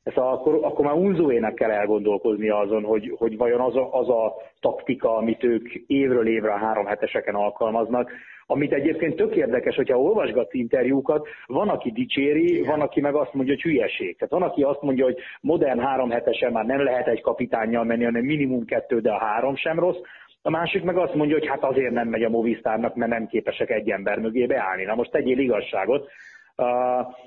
ezt 0.03 0.17
akkor, 0.17 0.59
akkor 0.61 0.85
már 0.85 0.93
Unzuének 0.93 1.53
kell 1.53 1.71
elgondolkozni 1.71 2.49
azon, 2.49 2.83
hogy, 2.83 3.15
hogy 3.17 3.37
vajon 3.37 3.59
az 3.59 3.75
a, 3.75 3.93
az 3.93 4.09
a 4.09 4.33
taktika, 4.59 5.15
amit 5.15 5.43
ők 5.43 5.73
évről 5.73 6.27
évre 6.27 6.51
a 6.51 6.57
három 6.57 6.85
heteseken 6.85 7.35
alkalmaznak, 7.35 8.11
amit 8.45 8.73
egyébként 8.73 9.15
tök 9.15 9.35
érdekes, 9.35 9.75
hogyha 9.75 10.01
olvasgatsz 10.01 10.53
interjúkat, 10.53 11.27
van, 11.45 11.69
aki 11.69 11.91
dicséri, 11.91 12.53
Igen. 12.53 12.65
van, 12.65 12.81
aki 12.81 13.01
meg 13.01 13.15
azt 13.15 13.33
mondja, 13.33 13.53
hogy 13.53 13.63
hülyeség. 13.63 14.17
Tehát 14.17 14.33
van, 14.33 14.49
aki 14.49 14.61
azt 14.61 14.81
mondja, 14.81 15.05
hogy 15.05 15.17
modern 15.41 15.79
három 15.79 16.09
hetesen 16.09 16.51
már 16.51 16.65
nem 16.65 16.83
lehet 16.83 17.07
egy 17.07 17.21
kapitánnyal 17.21 17.83
menni, 17.83 18.03
hanem 18.03 18.23
minimum 18.23 18.65
kettő, 18.65 18.99
de 18.99 19.11
a 19.11 19.19
három 19.19 19.55
sem 19.55 19.79
rossz. 19.79 19.99
A 20.41 20.49
másik 20.49 20.83
meg 20.83 20.97
azt 20.97 21.13
mondja, 21.13 21.37
hogy 21.37 21.47
hát 21.47 21.63
azért 21.63 21.91
nem 21.91 22.07
megy 22.07 22.23
a 22.23 22.29
Movistárnak, 22.29 22.95
mert 22.95 23.11
nem 23.11 23.27
képesek 23.27 23.69
egy 23.69 23.89
ember 23.89 24.19
mögé 24.19 24.45
beállni. 24.45 24.83
Na 24.83 24.95
most 24.95 25.11
tegyél 25.11 25.39
igazságot. 25.39 26.09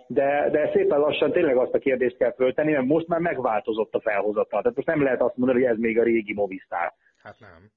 De, 0.06 0.48
de 0.50 0.70
szépen 0.72 0.98
lassan 0.98 1.32
tényleg 1.32 1.56
azt 1.56 1.74
a 1.74 1.78
kérdést 1.78 2.16
kell 2.16 2.34
föltenni, 2.34 2.72
mert 2.72 2.84
most 2.84 3.06
már 3.06 3.20
megváltozott 3.20 3.94
a 3.94 4.00
felhozatal. 4.00 4.60
Tehát 4.60 4.76
most 4.76 4.88
nem 4.88 5.02
lehet 5.02 5.22
azt 5.22 5.36
mondani, 5.36 5.62
hogy 5.62 5.70
ez 5.70 5.78
még 5.78 5.98
a 5.98 6.02
régi 6.02 6.34
Movistár. 6.34 6.92
Hát 7.22 7.36
nem. 7.40 7.70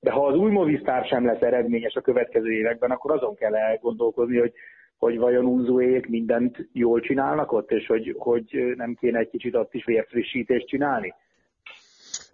De 0.00 0.10
ha 0.10 0.26
az 0.26 0.36
új 0.36 0.50
Movistár 0.50 1.04
sem 1.04 1.26
lesz 1.26 1.40
eredményes 1.40 1.94
a 1.94 2.00
következő 2.00 2.52
években, 2.52 2.90
akkor 2.90 3.12
azon 3.12 3.34
kell 3.34 3.54
elgondolkozni, 3.54 4.38
hogy, 4.38 4.52
hogy 4.98 5.18
vajon 5.18 5.44
úzóék 5.44 6.06
mindent 6.06 6.68
jól 6.72 7.00
csinálnak 7.00 7.52
ott, 7.52 7.70
és 7.70 7.86
hogy, 7.86 8.14
hogy 8.18 8.72
nem 8.76 8.94
kéne 9.00 9.18
egy 9.18 9.30
kicsit 9.30 9.54
ott 9.54 9.74
is 9.74 9.84
vérfrissítést 9.84 10.66
csinálni. 10.66 11.14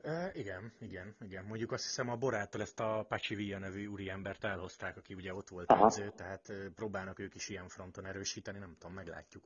E, 0.03 0.31
igen, 0.35 0.73
igen, 0.81 1.17
igen. 1.21 1.45
Mondjuk 1.45 1.73
azt 1.73 1.85
hiszem 1.85 2.09
a 2.09 2.17
Borától 2.17 2.61
ezt 2.61 2.81
a 2.81 3.05
Pachi 3.09 3.35
Villa 3.35 3.59
nevű 3.59 3.87
úriembert 3.87 4.45
elhozták, 4.45 4.97
aki 4.97 5.15
ugye 5.15 5.35
ott 5.35 5.49
volt 5.49 5.71
Aha. 5.71 5.87
edző, 5.87 6.13
tehát 6.17 6.53
próbálnak 6.75 7.19
ők 7.19 7.35
is 7.35 7.49
ilyen 7.49 7.69
fronton 7.69 8.07
erősíteni, 8.07 8.59
nem 8.59 8.77
tudom, 8.79 8.95
meglátjuk. 8.95 9.45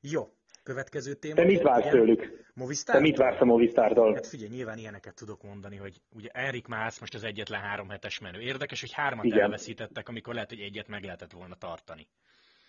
Jó, 0.00 0.32
következő 0.62 1.14
téma. 1.14 1.34
Te 1.34 1.44
mit 1.44 1.62
vársz 1.62 1.88
tőlük? 1.88 2.50
Movistar? 2.54 2.94
Te 2.94 3.00
mit 3.00 3.16
vársz 3.16 3.40
a 3.40 3.44
Movistártól? 3.44 4.14
Hát 4.14 4.26
figyelj, 4.26 4.50
nyilván 4.50 4.78
ilyeneket 4.78 5.14
tudok 5.14 5.42
mondani, 5.42 5.76
hogy 5.76 6.00
ugye 6.10 6.28
Erik 6.28 6.66
Mász 6.66 7.00
most 7.00 7.14
az 7.14 7.24
egyetlen 7.24 7.60
három 7.60 7.88
hetes 7.88 8.18
menő. 8.18 8.40
Érdekes, 8.40 8.80
hogy 8.80 8.92
hármat 8.92 9.24
igen. 9.24 9.40
elveszítettek, 9.40 10.08
amikor 10.08 10.34
lehet, 10.34 10.48
hogy 10.48 10.60
egyet 10.60 10.88
meg 10.88 11.04
lehetett 11.04 11.32
volna 11.32 11.54
tartani. 11.54 12.06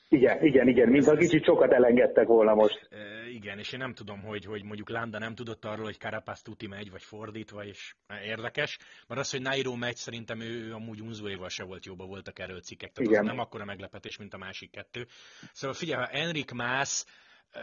Igen, 0.10 0.46
igen, 0.46 0.68
igen, 0.68 0.90
mint 0.90 1.08
a 1.08 1.16
kicsit 1.16 1.44
sokat 1.44 1.72
elengedtek 1.72 2.28
volna 2.28 2.54
most. 2.54 2.88
E, 2.92 3.30
igen, 3.30 3.60
és 3.60 3.72
én 3.72 3.80
nem 3.80 3.94
tudom, 3.94 4.22
hogy, 4.22 4.46
hogy 4.46 4.64
mondjuk 4.64 4.90
Landa 4.90 5.20
nem 5.20 5.36
tudott 5.36 5.66
arról, 5.66 5.86
hogy 5.86 5.98
Carapaz 5.98 6.42
tuti 6.42 6.68
megy, 6.68 6.92
vagy 6.92 7.04
fordítva, 7.04 7.66
és 7.66 7.96
érdekes. 8.26 8.78
Mert 9.08 9.22
az, 9.22 9.32
hogy 9.32 9.42
Nairo 9.42 9.76
megy, 9.76 9.96
szerintem 9.96 10.40
ő, 10.40 10.68
ő 10.68 10.74
amúgy 10.74 11.02
Unzuéval 11.02 11.50
se 11.50 11.64
volt 11.64 11.86
jóba, 11.86 12.06
voltak 12.06 12.40
erről 12.40 12.62
cikkek, 12.62 12.92
tehát 12.92 13.10
igen. 13.10 13.22
az 13.22 13.28
nem 13.28 13.40
akkora 13.40 13.66
meglepetés, 13.66 14.18
mint 14.18 14.34
a 14.34 14.38
másik 14.38 14.72
kettő. 14.72 15.06
Szóval 15.54 15.76
figyelj, 15.76 16.04
ha 16.04 16.10
Enrik 16.10 16.52
Mász 16.52 17.06
e, 17.52 17.60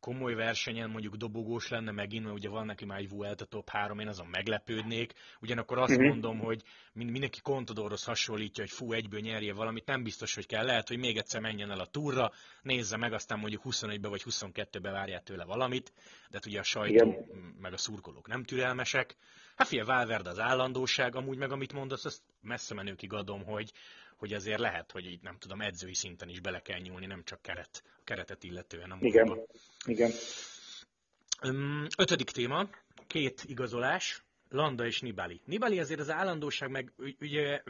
komoly 0.00 0.34
versenyen 0.34 0.90
mondjuk 0.90 1.14
dobogós 1.14 1.68
lenne 1.68 1.90
megint, 1.90 2.24
mert 2.24 2.36
ugye 2.36 2.48
van 2.48 2.66
neki 2.66 2.84
már 2.84 2.98
egy 2.98 3.08
Vuelta 3.08 3.44
top 3.44 3.68
3, 3.68 3.98
én 3.98 4.08
azon 4.08 4.26
meglepődnék. 4.26 5.12
Ugyanakkor 5.40 5.78
azt 5.78 5.90
uh-huh. 5.90 6.06
mondom, 6.06 6.38
hogy 6.38 6.62
mindenki 6.92 7.40
Contadorhoz 7.40 8.04
hasonlítja, 8.04 8.62
hogy 8.62 8.72
fú, 8.72 8.92
egyből 8.92 9.20
nyerje 9.20 9.52
valamit, 9.52 9.86
nem 9.86 10.02
biztos, 10.02 10.34
hogy 10.34 10.46
kell. 10.46 10.64
Lehet, 10.64 10.88
hogy 10.88 10.98
még 10.98 11.16
egyszer 11.16 11.40
menjen 11.40 11.70
el 11.70 11.80
a 11.80 11.86
túra, 11.86 12.32
nézze 12.62 12.96
meg, 12.96 13.12
aztán 13.12 13.38
mondjuk 13.38 13.62
21-be 13.64 14.08
vagy 14.08 14.22
22-be 14.30 14.90
várját 14.90 15.24
tőle 15.24 15.44
valamit, 15.44 15.92
de 16.30 16.36
hát 16.36 16.46
ugye 16.46 16.58
a 16.58 16.62
sajtó 16.62 16.94
Igen. 16.94 17.54
meg 17.60 17.72
a 17.72 17.76
szurkolók 17.76 18.26
nem 18.28 18.44
türelmesek. 18.44 19.16
Hát 19.56 19.68
figyelj, 19.68 19.86
Valverde 19.86 20.30
az 20.30 20.38
állandóság, 20.38 21.16
amúgy 21.16 21.38
meg 21.38 21.52
amit 21.52 21.72
mondasz, 21.72 22.04
azt 22.04 22.22
messze 22.40 22.74
menőkig 22.74 23.12
adom, 23.12 23.44
hogy, 23.44 23.72
hogy 24.18 24.32
azért 24.32 24.58
lehet, 24.58 24.92
hogy 24.92 25.06
így 25.06 25.22
nem 25.22 25.38
tudom, 25.38 25.60
edzői 25.60 25.94
szinten 25.94 26.28
is 26.28 26.40
bele 26.40 26.60
kell 26.60 26.78
nyúlni, 26.78 27.06
nem 27.06 27.24
csak 27.24 27.42
keret, 27.42 27.82
a 27.96 28.00
keretet 28.04 28.44
illetően. 28.44 28.90
A 28.90 28.96
Igen, 29.00 29.40
igen. 29.86 30.10
Ötödik 31.96 32.30
téma, 32.30 32.68
két 33.06 33.44
igazolás, 33.46 34.22
Landa 34.50 34.86
és 34.86 35.00
Nibali. 35.00 35.40
Nibali 35.44 35.78
azért 35.80 36.00
az 36.00 36.10
állandóság, 36.10 36.70
meg 36.70 36.92
ugye 37.20 37.62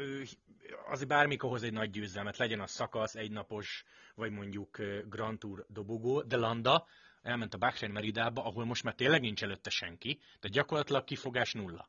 azért 0.91 1.09
bármikor 1.09 1.51
hoz 1.51 1.63
egy 1.63 1.73
nagy 1.73 1.91
győzelmet, 1.91 2.37
legyen 2.37 2.61
a 2.61 2.67
szakasz, 2.67 3.15
egynapos, 3.15 3.85
vagy 4.15 4.31
mondjuk 4.31 4.79
Grand 5.09 5.39
Tour 5.39 5.67
dobogó, 5.69 6.23
de 6.23 6.37
Landa 6.37 6.87
elment 7.23 7.55
a 7.55 7.59
Bahrein 7.59 7.93
Meridába, 7.93 8.45
ahol 8.45 8.65
most 8.65 8.83
már 8.83 8.95
tényleg 8.95 9.21
nincs 9.21 9.43
előtte 9.43 9.71
senki, 9.71 10.21
de 10.41 10.49
gyakorlatilag 10.49 11.05
kifogás 11.05 11.53
nulla. 11.53 11.89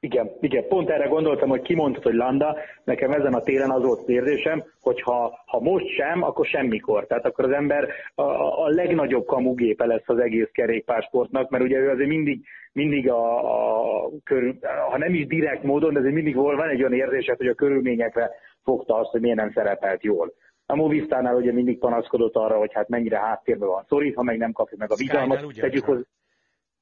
Igen, 0.00 0.30
igen, 0.40 0.68
pont 0.68 0.90
erre 0.90 1.06
gondoltam, 1.06 1.48
hogy 1.48 1.62
kimondtad, 1.62 2.02
hogy 2.02 2.14
Landa, 2.14 2.56
nekem 2.84 3.12
ezen 3.12 3.34
a 3.34 3.40
téren 3.40 3.70
az 3.70 3.82
volt 3.82 4.08
érzésem, 4.08 4.64
hogy 4.80 5.02
ha, 5.02 5.42
ha 5.46 5.60
most 5.60 5.86
sem, 5.86 6.22
akkor 6.22 6.46
semmikor. 6.46 7.06
Tehát 7.06 7.26
akkor 7.26 7.44
az 7.44 7.50
ember 7.50 7.88
a, 8.14 8.22
a 8.64 8.68
legnagyobb 8.68 9.26
kamugépe 9.26 9.86
lesz 9.86 10.08
az 10.08 10.18
egész 10.18 10.48
kerékpársportnak, 10.52 11.50
mert 11.50 11.64
ugye 11.64 11.78
ő 11.78 11.90
azért 11.90 12.08
mindig, 12.08 12.44
mindig 12.72 13.10
a, 13.10 14.04
a 14.04 14.10
körül, 14.24 14.58
ha 14.90 14.98
nem 14.98 15.14
is 15.14 15.26
direkt 15.26 15.62
módon, 15.62 15.92
de 15.92 15.98
azért 15.98 16.14
mindig 16.14 16.34
van 16.34 16.68
egy 16.68 16.80
olyan 16.80 16.94
érzésed, 16.94 17.36
hogy 17.36 17.48
a 17.48 17.54
körülményekre 17.54 18.30
fogta 18.62 18.94
azt, 18.94 19.10
hogy 19.10 19.20
miért 19.20 19.36
nem 19.36 19.52
szerepelt 19.54 20.02
jól. 20.02 20.32
A 20.66 20.76
Movistánál 20.76 21.34
ugye 21.34 21.52
mindig 21.52 21.78
panaszkodott 21.78 22.34
arra, 22.34 22.58
hogy 22.58 22.72
hát 22.72 22.88
mennyire 22.88 23.18
háttérben 23.18 23.68
van 23.68 23.84
szorítva, 23.88 24.22
meg 24.22 24.38
nem 24.38 24.52
kapja 24.52 24.76
meg 24.78 24.90
a 24.90 24.94
bizalmat. 24.94 25.54
Tegyük 25.60 25.84
hozzá, 25.84 26.02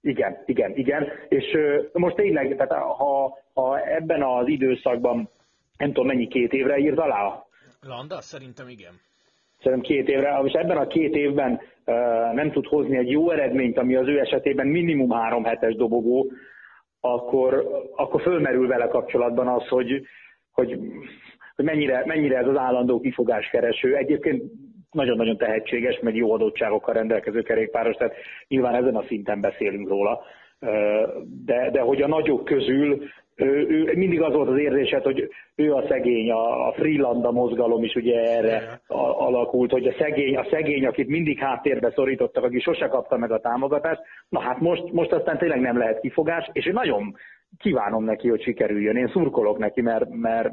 igen, 0.05 0.43
igen, 0.47 0.77
igen. 0.77 1.09
És 1.29 1.45
most 1.93 2.15
tényleg, 2.17 2.57
tehát 2.57 2.73
ha, 2.73 3.39
ha 3.55 3.81
ebben 3.81 4.23
az 4.23 4.49
időszakban, 4.49 5.29
nem 5.79 5.89
tudom 5.89 6.07
mennyi, 6.07 6.29
két 6.29 6.53
évre 6.53 6.79
írt 6.79 6.99
alá? 6.99 7.45
Landa? 7.81 8.21
Szerintem 8.21 8.69
igen. 8.69 8.93
Szerintem 9.63 9.81
két 9.91 10.09
évre, 10.09 10.41
és 10.45 10.53
ebben 10.53 10.77
a 10.77 10.87
két 10.87 11.15
évben 11.15 11.61
nem 12.35 12.51
tud 12.53 12.67
hozni 12.67 12.97
egy 12.97 13.11
jó 13.11 13.31
eredményt, 13.31 13.79
ami 13.79 13.95
az 13.95 14.07
ő 14.07 14.19
esetében 14.19 14.67
minimum 14.67 15.11
három 15.11 15.45
hetes 15.45 15.75
dobogó, 15.75 16.31
akkor, 17.01 17.67
akkor 17.97 18.23
fölmerül 18.23 18.67
vele 18.67 18.87
kapcsolatban 18.87 19.49
az, 19.49 19.69
hogy, 19.69 20.07
hogy, 20.53 20.79
hogy 21.57 21.65
mennyire, 21.65 22.03
mennyire 22.07 22.39
ez 22.39 22.47
az 22.47 22.57
állandó 22.57 23.01
kifogáskereső. 23.01 23.97
Egyébként 23.97 24.43
nagyon-nagyon 24.95 25.37
tehetséges, 25.37 25.99
meg 26.01 26.17
jó 26.17 26.33
adottságokkal 26.33 26.95
rendelkező 26.95 27.43
kerékpáros, 27.43 27.97
tehát 27.97 28.15
nyilván 28.49 28.75
ezen 28.75 28.97
a 28.97 29.05
szinten 29.07 29.41
beszélünk 29.41 29.89
róla. 29.89 30.21
De, 31.45 31.71
de 31.71 31.81
hogy 31.81 32.03
a 32.03 32.09
nagyok 32.09 32.45
közül 32.45 33.03
ő, 33.37 33.67
ő, 33.69 33.93
mindig 33.95 34.23
az 34.23 34.33
volt 34.33 34.49
az 34.49 34.59
érzésed, 34.59 35.03
hogy 35.03 35.29
ő 35.55 35.73
a 35.73 35.85
szegény, 35.89 36.31
a, 36.31 36.69
a 36.69 36.73
Freelanda 36.73 37.31
mozgalom 37.31 37.85
is 37.85 37.95
ugye 37.95 38.21
erre 38.21 38.81
a, 38.87 39.27
alakult, 39.27 39.71
hogy 39.71 39.87
a 39.87 39.95
szegény, 39.99 40.37
a 40.37 40.47
szegény, 40.51 40.87
akit 40.87 41.09
mindig 41.09 41.39
háttérbe 41.39 41.91
szorítottak, 41.95 42.45
aki 42.45 42.61
sose 42.61 42.87
kapta 42.87 43.17
meg 43.17 43.31
a 43.31 43.41
támogatást, 43.41 44.01
na 44.29 44.41
hát 44.41 44.61
most, 44.61 44.93
most 44.93 45.13
aztán 45.13 45.39
tényleg 45.39 45.61
nem 45.61 45.79
lehet 45.79 46.01
kifogás, 46.01 46.51
és 46.53 46.67
én 46.67 46.73
nagyon 46.73 47.17
kívánom 47.59 48.05
neki, 48.05 48.29
hogy 48.29 48.43
sikerüljön. 48.43 48.97
Én 48.97 49.09
szurkolok 49.09 49.59
neki, 49.59 49.81
mert, 49.81 50.09
mert, 50.11 50.51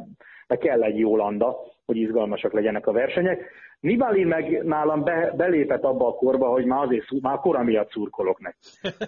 mert 0.51 0.63
kell 0.63 0.83
egy 0.83 0.99
jó 0.99 1.15
landa, 1.15 1.57
hogy 1.85 1.97
izgalmasak 1.97 2.53
legyenek 2.53 2.87
a 2.87 2.91
versenyek. 2.91 3.51
Nibali 3.79 4.23
meg 4.23 4.63
nálam 4.63 5.03
be, 5.03 5.33
belépett 5.37 5.83
abba 5.83 6.07
a 6.07 6.13
korba, 6.13 6.47
hogy 6.47 6.65
már 6.65 6.83
azért 6.83 7.05
már 7.21 7.37
kora 7.37 7.63
miatt 7.63 7.91
szurkolok 7.91 8.39
neki. 8.39 8.57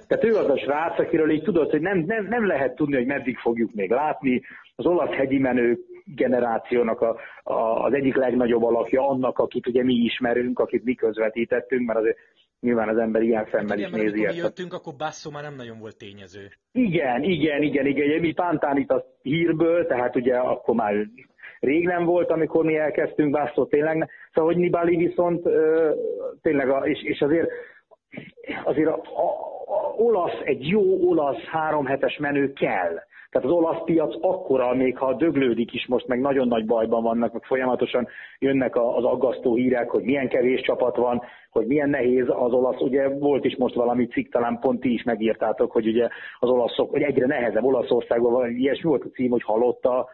Tehát 0.07 0.23
ő 0.23 0.35
az 0.35 0.49
a 0.49 0.57
srác, 0.57 0.99
akiről 0.99 1.31
így 1.31 1.43
tudod, 1.43 1.69
hogy 1.69 1.81
nem, 1.81 1.97
nem, 1.97 2.25
nem 2.25 2.47
lehet 2.47 2.75
tudni, 2.75 2.95
hogy 2.95 3.05
meddig 3.05 3.37
fogjuk 3.37 3.73
még 3.73 3.89
látni. 3.89 4.41
Az 4.75 4.85
olasz 4.85 5.15
hegyi 5.15 5.37
menő 5.37 5.79
generációnak 6.05 7.01
a, 7.01 7.17
a, 7.43 7.83
az 7.85 7.93
egyik 7.93 8.15
legnagyobb 8.15 8.63
alakja, 8.63 9.07
annak, 9.07 9.39
akit 9.39 9.67
ugye 9.67 9.83
mi 9.83 9.93
ismerünk, 9.93 10.59
akit 10.59 10.83
mi 10.83 10.95
közvetítettünk, 10.95 11.87
mert 11.87 11.99
azért 11.99 12.17
nyilván 12.59 12.89
az 12.89 12.97
ember 12.97 13.21
ilyen 13.21 13.47
szemmel 13.51 13.77
hát 13.77 13.87
is 13.87 13.93
nézi 13.93 14.05
ezt. 14.05 14.15
Amikor 14.15 14.43
jöttünk, 14.43 14.73
akkor 14.73 14.93
Basso 14.97 15.29
már 15.31 15.43
nem 15.43 15.55
nagyon 15.55 15.79
volt 15.79 15.97
tényező. 15.97 16.51
Igen, 16.71 17.23
igen, 17.23 17.61
igen, 17.61 17.85
igen. 17.85 18.19
Mi 18.19 18.33
Pántánit 18.33 18.91
a 18.91 19.05
hírből, 19.21 19.85
tehát 19.85 20.15
ugye 20.15 20.35
akkor 20.35 20.75
már 20.75 20.93
Rég 21.63 21.85
nem 21.85 22.05
volt, 22.05 22.31
amikor 22.31 22.65
mi 22.65 22.77
elkezdtünk, 22.77 23.31
Bászló 23.31 23.65
tényleg. 23.65 24.09
Szóval, 24.33 24.53
hogy 24.53 24.61
Nibali 24.61 24.95
viszont 24.95 25.47
tényleg, 26.41 26.69
a, 26.69 26.77
és, 26.77 27.03
és 27.03 27.21
azért, 27.21 27.49
azért 28.63 28.87
a, 28.87 28.95
a, 28.95 29.27
a 29.65 29.93
olasz, 29.97 30.39
egy 30.43 30.67
jó 30.67 31.09
olasz 31.09 31.43
három 31.51 31.85
hetes 31.85 32.17
menő 32.17 32.53
kell. 32.53 32.99
Tehát 33.29 33.47
az 33.47 33.53
olasz 33.53 33.83
piac 33.85 34.15
akkora, 34.21 34.73
még 34.73 34.97
ha 34.97 35.13
döglődik 35.13 35.73
is 35.73 35.87
most, 35.87 36.07
meg 36.07 36.19
nagyon 36.19 36.47
nagy 36.47 36.65
bajban 36.65 37.03
vannak, 37.03 37.33
meg 37.33 37.43
folyamatosan 37.43 38.07
jönnek 38.39 38.75
az 38.75 39.03
aggasztó 39.03 39.55
hírek, 39.55 39.89
hogy 39.89 40.03
milyen 40.03 40.29
kevés 40.29 40.61
csapat 40.61 40.95
van, 40.95 41.21
hogy 41.51 41.65
milyen 41.65 41.89
nehéz 41.89 42.25
az 42.27 42.51
olasz, 42.51 42.81
ugye 42.81 43.07
volt 43.09 43.45
is 43.45 43.55
most 43.57 43.75
valami 43.75 44.07
cikk, 44.07 44.31
talán 44.31 44.59
pont 44.59 44.79
ti 44.79 44.93
is 44.93 45.03
megírtátok, 45.03 45.71
hogy 45.71 45.87
ugye 45.87 46.07
az 46.39 46.49
olaszok, 46.49 46.89
hogy 46.89 47.01
egyre 47.01 47.25
nehezebb 47.25 47.63
Olaszországban 47.63 48.31
van, 48.31 48.49
ilyesmi 48.49 48.89
volt 48.89 49.03
a 49.03 49.09
cím, 49.09 49.29
hogy 49.29 49.43
halotta 49.43 49.97
a 49.97 50.09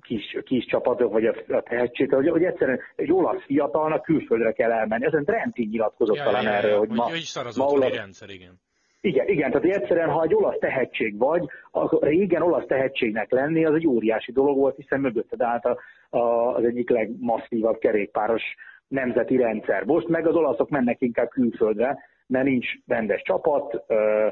kis, 0.00 0.36
kis 0.44 0.64
csapatok, 0.64 1.12
vagy 1.12 1.24
a, 1.24 1.34
a 1.48 1.60
tehetség, 1.60 2.12
hogy, 2.12 2.28
hogy 2.28 2.44
egyszerűen 2.44 2.80
egy 2.96 3.12
olasz 3.12 3.42
fiatalnak 3.46 4.02
külföldre 4.02 4.52
kell 4.52 4.72
elmenni. 4.72 5.06
Ezen 5.06 5.24
Trentin 5.24 5.68
nyilatkozott 5.68 6.16
ja, 6.16 6.24
talán 6.24 6.42
ja, 6.42 6.50
erről, 6.50 6.70
ja, 6.70 6.78
hogy 6.78 6.88
ma... 6.88 7.02
Hogy 7.02 7.16
is 7.16 7.34
ma 7.56 7.64
olasz... 7.64 7.94
rendszer, 7.94 8.30
igen. 8.30 8.60
Igen, 9.00 9.28
igen, 9.28 9.50
tehát 9.50 9.76
egyszerűen, 9.76 10.10
ha 10.10 10.22
egy 10.22 10.34
olasz 10.34 10.58
tehetség 10.58 11.18
vagy, 11.18 11.48
akkor 11.70 12.02
régen 12.02 12.42
olasz 12.42 12.66
tehetségnek 12.66 13.30
lenni, 13.30 13.64
az 13.64 13.74
egy 13.74 13.86
óriási 13.86 14.32
dolog 14.32 14.56
volt, 14.56 14.76
hiszen 14.76 15.00
mögötted 15.00 15.42
állt 15.42 15.64
a, 15.64 15.78
a, 16.10 16.54
az 16.54 16.64
egyik 16.64 16.90
legmasszívabb 16.90 17.78
kerékpáros 17.78 18.42
nemzeti 18.88 19.36
rendszer. 19.36 19.84
Most 19.84 20.08
meg 20.08 20.26
az 20.26 20.34
olaszok 20.34 20.68
mennek 20.68 21.00
inkább 21.00 21.28
külföldre, 21.28 21.98
mert 22.26 22.44
nincs 22.44 22.66
rendes 22.86 23.22
csapat, 23.22 23.84
ö, 23.86 24.26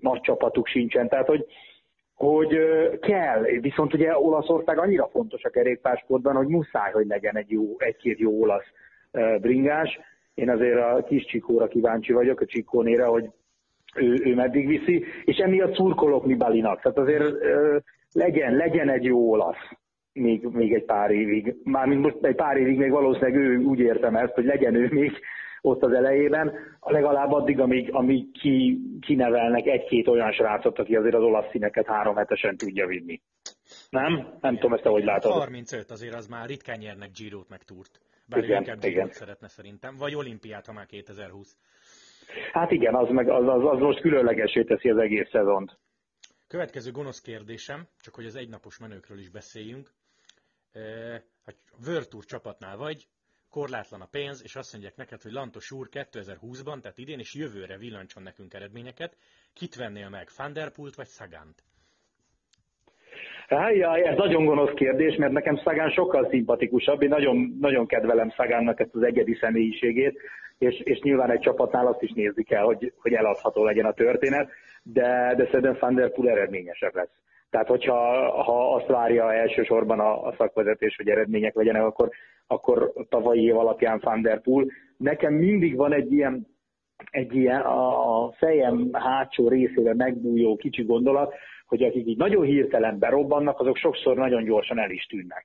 nagy 0.00 0.20
csapatuk 0.20 0.66
sincsen, 0.66 1.08
tehát 1.08 1.26
hogy 1.26 1.46
hogy 2.26 2.58
kell, 3.00 3.42
viszont 3.60 3.94
ugye 3.94 4.18
Olaszország 4.18 4.78
annyira 4.78 5.08
fontos 5.12 5.42
a 5.42 5.50
kerékpársportban, 5.50 6.34
hogy 6.34 6.46
muszáj, 6.46 6.92
hogy 6.92 7.06
legyen 7.06 7.36
egy 7.36 7.50
jó, 7.50 7.76
egy-két 7.78 8.18
jó 8.18 8.40
olasz 8.40 8.66
bringás. 9.40 10.00
Én 10.34 10.50
azért 10.50 10.78
a 10.78 11.04
kis 11.08 11.24
Csikóra 11.24 11.68
kíváncsi 11.68 12.12
vagyok, 12.12 12.40
a 12.40 12.46
Csikónéra, 12.46 13.06
hogy 13.06 13.30
ő, 13.94 14.14
ő 14.24 14.34
meddig 14.34 14.66
viszi, 14.66 15.04
és 15.24 15.36
emiatt 15.36 15.74
szurkolok 15.74 16.24
Nibalinak. 16.24 16.80
Tehát 16.80 16.98
azért 16.98 17.24
legyen, 18.12 18.54
legyen 18.54 18.88
egy 18.88 19.04
jó 19.04 19.30
olasz 19.30 19.70
még, 20.12 20.44
még 20.44 20.74
egy 20.74 20.84
pár 20.84 21.10
évig. 21.10 21.54
Mármint 21.64 22.00
most 22.00 22.16
egy 22.20 22.34
pár 22.34 22.56
évig 22.56 22.78
még 22.78 22.90
valószínűleg 22.90 23.34
ő 23.34 23.56
úgy 23.56 23.78
értem 23.78 24.16
ezt, 24.16 24.34
hogy 24.34 24.44
legyen 24.44 24.74
ő 24.74 24.88
még 24.90 25.12
ott 25.60 25.82
az 25.82 25.92
elejében, 25.92 26.52
legalább 26.80 27.32
addig, 27.32 27.60
amíg, 27.60 27.94
amíg 27.94 28.32
ki, 28.32 28.80
kinevelnek 29.00 29.66
egy-két 29.66 30.08
olyan 30.08 30.32
srácot, 30.32 30.78
aki 30.78 30.96
azért 30.96 31.14
az 31.14 31.22
olasz 31.22 31.50
színeket 31.50 31.86
három 31.86 32.16
hetesen 32.16 32.56
tudja 32.56 32.86
vinni. 32.86 33.20
Nem? 33.90 34.12
Nem 34.12 34.28
igen. 34.40 34.54
tudom, 34.54 34.72
ezt 34.72 34.82
te 34.82 34.88
hogy 34.88 35.04
látod. 35.04 35.32
35 35.32 35.90
azért 35.90 36.14
az 36.14 36.26
már 36.26 36.46
ritkán 36.46 36.78
nyernek 36.78 37.10
Girót 37.18 37.48
meg 37.48 37.62
Túrt. 37.62 38.00
Bár 38.26 38.44
igen, 38.44 38.58
inkább 38.58 38.78
Girót 38.78 39.12
szeretne 39.12 39.48
szerintem. 39.48 39.96
Vagy 39.96 40.14
olimpiát, 40.14 40.66
ha 40.66 40.72
már 40.72 40.86
2020. 40.86 41.56
Hát 42.52 42.70
igen, 42.70 42.94
az, 42.94 43.08
meg, 43.08 43.28
az, 43.28 43.46
az, 43.48 43.62
az 43.64 43.78
most 43.78 44.00
különlegesé 44.00 44.64
teszi 44.64 44.90
az 44.90 44.98
egész 44.98 45.28
szezont. 45.30 45.78
Következő 46.48 46.90
gonosz 46.90 47.20
kérdésem, 47.20 47.88
csak 48.00 48.14
hogy 48.14 48.24
az 48.24 48.36
egynapos 48.36 48.78
menőkről 48.78 49.18
is 49.18 49.30
beszéljünk. 49.30 49.90
Ha 51.44 51.52
Virtus 51.84 52.24
csapatnál 52.24 52.76
vagy, 52.76 53.06
korlátlan 53.50 54.00
a 54.00 54.08
pénz, 54.10 54.42
és 54.44 54.56
azt 54.56 54.72
mondják 54.72 54.96
neked, 54.96 55.22
hogy 55.22 55.32
Lantos 55.32 55.70
úr 55.70 55.88
2020-ban, 55.92 56.80
tehát 56.80 56.98
idén 56.98 57.18
és 57.18 57.34
jövőre 57.34 57.76
villancson 57.76 58.22
nekünk 58.22 58.54
eredményeket, 58.54 59.16
kit 59.54 59.74
vennél 59.74 60.08
meg, 60.08 60.28
Fanderpult 60.28 60.94
vagy 60.94 61.06
Szagant? 61.06 61.62
Jaj, 63.48 64.02
ez 64.02 64.16
nagyon 64.16 64.44
gonosz 64.44 64.74
kérdés, 64.74 65.16
mert 65.16 65.32
nekem 65.32 65.56
Szagán 65.56 65.90
sokkal 65.90 66.28
szimpatikusabb. 66.30 67.02
Én 67.02 67.08
nagyon, 67.08 67.56
nagyon 67.60 67.86
kedvelem 67.86 68.30
Szagánnak 68.30 68.80
ezt 68.80 68.94
az 68.94 69.02
egyedi 69.02 69.34
személyiségét, 69.34 70.20
és, 70.58 70.80
és 70.84 71.00
nyilván 71.00 71.30
egy 71.30 71.40
csapatnál 71.40 71.86
azt 71.86 72.02
is 72.02 72.12
nézni 72.12 72.42
kell, 72.42 72.62
hogy, 72.62 72.92
hogy 72.96 73.12
eladható 73.12 73.64
legyen 73.64 73.84
a 73.84 73.92
történet, 73.92 74.50
de, 74.82 75.34
de 75.36 75.44
szerintem 75.44 75.76
Van 75.80 75.94
Der 75.94 76.12
Poel 76.12 76.36
eredményesebb 76.36 76.94
lesz. 76.94 77.10
Tehát, 77.50 77.66
hogyha 77.66 77.94
ha 78.42 78.74
azt 78.74 78.86
várja 78.86 79.32
elsősorban 79.32 80.00
a, 80.00 80.26
a 80.26 80.34
szakvezetés, 80.36 80.96
hogy 80.96 81.08
eredmények 81.08 81.54
legyenek, 81.54 81.82
akkor, 81.82 82.10
akkor 82.50 82.92
tavalyi 83.08 83.42
év 83.42 83.56
alapján 83.56 84.00
Van. 84.02 84.70
Nekem 84.96 85.34
mindig 85.34 85.76
van 85.76 85.92
egy 85.92 86.12
ilyen, 86.12 86.46
egy 87.10 87.34
ilyen 87.34 87.60
a, 87.60 88.30
fejem 88.32 88.88
hátsó 88.92 89.48
részére 89.48 89.94
megbújó 89.94 90.56
kicsi 90.56 90.82
gondolat, 90.82 91.34
hogy 91.66 91.82
akik 91.82 92.06
így 92.06 92.16
nagyon 92.16 92.44
hirtelen 92.44 92.98
berobbannak, 92.98 93.60
azok 93.60 93.76
sokszor 93.76 94.16
nagyon 94.16 94.44
gyorsan 94.44 94.78
el 94.78 94.90
is 94.90 95.06
tűnnek. 95.06 95.44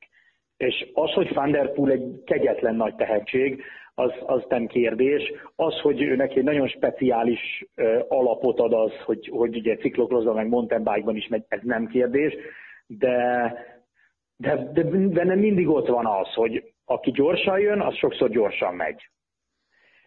És 0.58 0.89
az, 0.94 1.12
hogy 1.12 1.34
Van 1.34 1.89
egy 1.89 2.24
kegyetlen 2.26 2.76
nagy 2.76 2.96
tehetség, 2.96 3.63
az, 3.96 4.12
az 4.26 4.44
nem 4.50 4.68
kérdés. 4.68 5.32
Az, 5.56 5.80
hogy 5.80 6.02
őnek 6.02 6.36
egy 6.36 6.44
nagyon 6.44 6.68
speciális 6.68 7.65
uh, 7.78 8.00
alapot 8.08 8.60
ad 8.60 8.74
az, 8.74 8.91
hogy, 9.06 9.28
hogy 9.28 9.56
ugye 9.56 9.76
ciklokroszban 9.76 10.36
meg 10.36 10.48
mountain 10.48 10.84
bike-ban 10.84 11.15
is 11.15 11.28
megy, 11.28 11.44
ez 11.48 11.60
nem 11.63 11.88
kérdés, 11.88 12.34
de, 12.88 13.54
de, 14.38 14.70
de 14.74 14.84
benne 14.89 15.36
mindig 15.36 15.70
ott 15.70 15.88
van 15.88 16.06
az, 16.06 16.34
hogy 16.34 16.74
aki 16.86 17.12
gyorsan 17.12 17.60
jön, 17.60 17.82
az 17.82 17.95
sokszor 17.95 18.30
gyorsan 18.30 18.76
megy. 18.76 19.10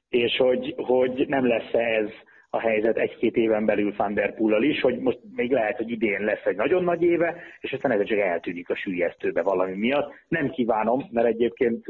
És 0.09 0.37
hogy, 0.37 0.75
hogy 0.77 1.25
nem 1.29 1.47
lesz 1.47 1.73
ez 1.73 2.09
a 2.51 2.61
helyzet 2.61 2.97
egy-két 2.97 3.37
éven 3.37 3.65
belül 3.65 3.95
Van 3.97 4.15
Der 4.15 4.35
is, 4.61 4.81
hogy 4.81 4.99
most 4.99 5.19
még 5.35 5.51
lehet, 5.51 5.77
hogy 5.77 5.91
idén 5.91 6.21
lesz 6.21 6.45
egy 6.45 6.57
nagyon 6.57 6.85
nagy 6.85 7.03
éve, 7.03 7.37
és 7.61 7.73
aztán 7.73 7.91
ez 7.91 8.07
csak 8.07 8.19
eltűnik 8.19 8.71
a 8.71 8.77
sülyeztőbe 8.77 9.43
valami 9.43 9.75
miatt. 9.75 10.13
Nem 10.29 10.51
kívánom, 10.51 11.09
mert 11.11 11.27
egyébként 11.27 11.85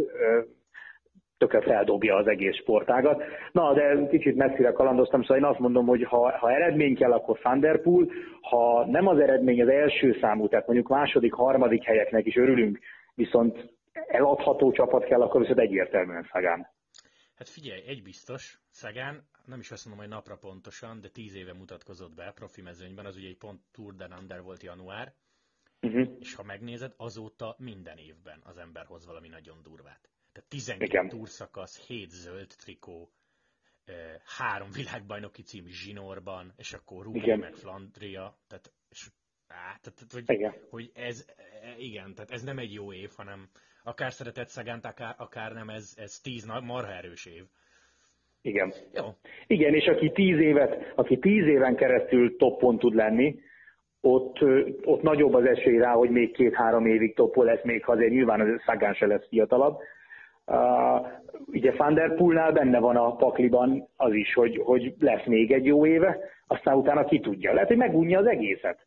tökre 1.39 1.61
feldobja 1.61 2.17
az 2.17 2.27
egész 2.27 2.57
sportágat. 2.57 3.23
Na, 3.53 3.75
de 3.75 4.07
kicsit 4.11 4.37
messzire 4.37 4.73
kalandoztam, 4.73 5.23
szóval 5.23 5.37
én 5.37 5.45
azt 5.45 5.59
mondom, 5.59 5.87
hogy 5.87 6.05
ha, 6.05 6.39
ha 6.39 6.53
eredmény 6.53 6.97
kell, 6.97 7.13
akkor 7.13 7.39
Thunderpool, 7.39 8.13
ha 8.41 8.87
nem 8.87 9.07
az 9.07 9.19
eredmény 9.19 9.63
az 9.63 9.69
első 9.69 10.17
számú, 10.21 10.49
tehát 10.49 10.67
mondjuk 10.67 10.89
második, 10.89 11.33
harmadik 11.33 11.85
helyeknek 11.85 12.27
is 12.27 12.37
örülünk, 12.37 12.79
viszont 13.15 13.78
eladható 14.07 14.73
csapat 14.73 15.05
kell, 15.05 15.23
akkor 15.23 15.41
viszont 15.41 15.59
egyértelműen 15.59 16.29
Szagán. 16.33 16.69
Hát 17.35 17.49
figyelj, 17.49 17.83
egy 17.87 18.03
biztos, 18.03 18.61
Szagán, 18.71 19.29
nem 19.45 19.61
is 19.61 19.71
azt 19.71 19.85
mondom, 19.85 20.05
hogy 20.05 20.15
napra 20.15 20.37
pontosan, 20.37 21.01
de 21.01 21.09
tíz 21.09 21.35
éve 21.35 21.53
mutatkozott 21.53 22.15
be 22.15 22.33
profi 22.35 22.63
mezőnyben, 22.63 23.07
az 23.07 23.17
ugye 23.17 23.29
egy 23.29 23.39
pont 23.39 23.61
Tour 23.73 23.95
de 23.95 24.09
Under 24.21 24.43
volt 24.43 24.63
január, 24.63 25.15
uh-huh. 25.83 26.17
és 26.21 26.35
ha 26.35 26.43
megnézed, 26.43 26.93
azóta 26.97 27.55
minden 27.59 27.97
évben 27.97 28.41
az 28.45 28.59
ember 28.59 28.87
hoz 28.87 29.07
valami 29.07 29.29
nagyon 29.29 29.63
durvát. 29.63 30.09
Tehát 30.33 30.49
12 30.49 30.85
Igen. 30.85 31.09
túrszakasz, 31.09 31.87
7 31.87 32.11
zöld 32.11 32.55
trikó, 32.59 33.13
három 34.39 34.71
világbajnoki 34.71 35.43
cím 35.43 35.67
zsinórban, 35.67 36.53
és 36.57 36.73
akkor 36.73 37.05
Rúgi 37.05 37.35
meg 37.35 37.55
Flandria, 37.55 38.39
tehát, 38.47 38.73
és, 38.89 39.09
á, 39.49 39.79
tehát 39.83 40.13
hogy, 40.13 40.37
igen. 40.37 40.55
hogy 40.71 40.91
ez, 40.95 41.27
e, 41.37 41.75
igen, 41.79 42.15
tehát 42.15 42.31
ez 42.31 42.43
nem 42.43 42.59
egy 42.59 42.73
jó 42.73 42.93
év, 42.93 43.11
hanem 43.17 43.49
akár 43.85 44.13
szeretett 44.13 44.49
Szegánt, 44.49 44.85
akár, 44.85 45.15
akár 45.19 45.53
nem, 45.53 45.69
ez, 45.69 45.95
ez 45.97 46.19
tíz 46.19 46.45
marha 46.63 46.93
erős 46.93 47.27
év. 47.27 47.43
Igen. 48.43 48.73
Jó. 48.95 49.05
Igen, 49.47 49.75
és 49.75 49.87
aki 49.87 50.11
tíz 50.11 50.39
évet, 50.39 50.93
aki 50.95 51.19
tíz 51.19 51.47
éven 51.47 51.77
keresztül 51.77 52.37
toppon 52.37 52.79
tud 52.79 52.95
lenni, 52.95 53.41
ott, 54.01 54.39
ott 54.85 55.03
nagyobb 55.03 55.35
az 55.35 55.45
esély 55.45 55.79
rá, 55.79 55.93
hogy 55.93 56.11
még 56.11 56.33
két-három 56.33 56.87
évig 56.87 57.15
toppon 57.15 57.45
lesz, 57.45 57.63
még 57.63 57.85
ha 57.85 57.93
azért 57.93 58.11
nyilván 58.11 58.41
az 58.41 58.63
Szagán 58.67 58.95
se 58.95 59.07
lesz 59.07 59.29
fiatalabb, 59.29 59.81
Uh, 60.49 61.07
ugye 61.47 61.73
Van 61.77 61.95
Der 61.95 62.15
Poolnál 62.15 62.53
benne 62.53 62.79
van 62.79 62.97
a 62.97 63.17
pakliban 63.17 63.89
az 63.97 64.13
is, 64.13 64.35
hogy, 64.35 64.61
hogy 64.65 64.95
lesz 64.99 65.25
még 65.27 65.53
egy 65.53 65.65
jó 65.65 65.87
éve, 65.87 66.19
aztán 66.47 66.77
utána 66.77 67.05
ki 67.05 67.21
tudja. 67.21 67.53
Lehet, 67.53 67.69
hogy 67.69 67.77
megunja 67.77 68.19
az 68.19 68.27
egészet. 68.27 68.87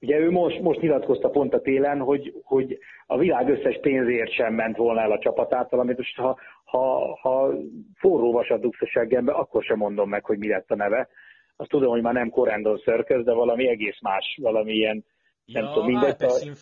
Ugye 0.00 0.18
ő 0.18 0.30
most, 0.30 0.60
most 0.60 0.80
nyilatkozta 0.80 1.28
pont 1.28 1.54
a 1.54 1.60
télen, 1.60 1.98
hogy, 1.98 2.34
hogy 2.44 2.78
a 3.06 3.18
világ 3.18 3.48
összes 3.48 3.78
pénzért 3.80 4.32
sem 4.32 4.54
ment 4.54 4.76
volna 4.76 5.00
el 5.00 5.12
a 5.12 5.18
csapatától, 5.18 5.80
amit 5.80 5.96
most 5.96 6.16
ha, 6.16 6.38
ha, 6.64 7.16
ha 7.20 7.52
forró 7.94 8.32
vasat 8.32 8.60
dugsz 8.60 8.80
a 8.80 8.86
seggembe, 8.86 9.32
akkor 9.32 9.62
sem 9.62 9.76
mondom 9.76 10.08
meg, 10.08 10.24
hogy 10.24 10.38
mi 10.38 10.48
lett 10.48 10.70
a 10.70 10.76
neve. 10.76 11.08
Azt 11.56 11.68
tudom, 11.68 11.90
hogy 11.90 12.02
már 12.02 12.14
nem 12.14 12.30
Corendon 12.30 12.78
Circus, 12.78 13.24
de 13.24 13.32
valami 13.32 13.68
egész 13.68 14.00
más, 14.00 14.38
valami 14.42 14.72
ilyen, 14.72 15.04
ja, 15.44 15.60
nem 15.60 15.72
tudom, 15.72 15.86
mindegy. 15.86 16.08
Alpecin, 16.08 16.52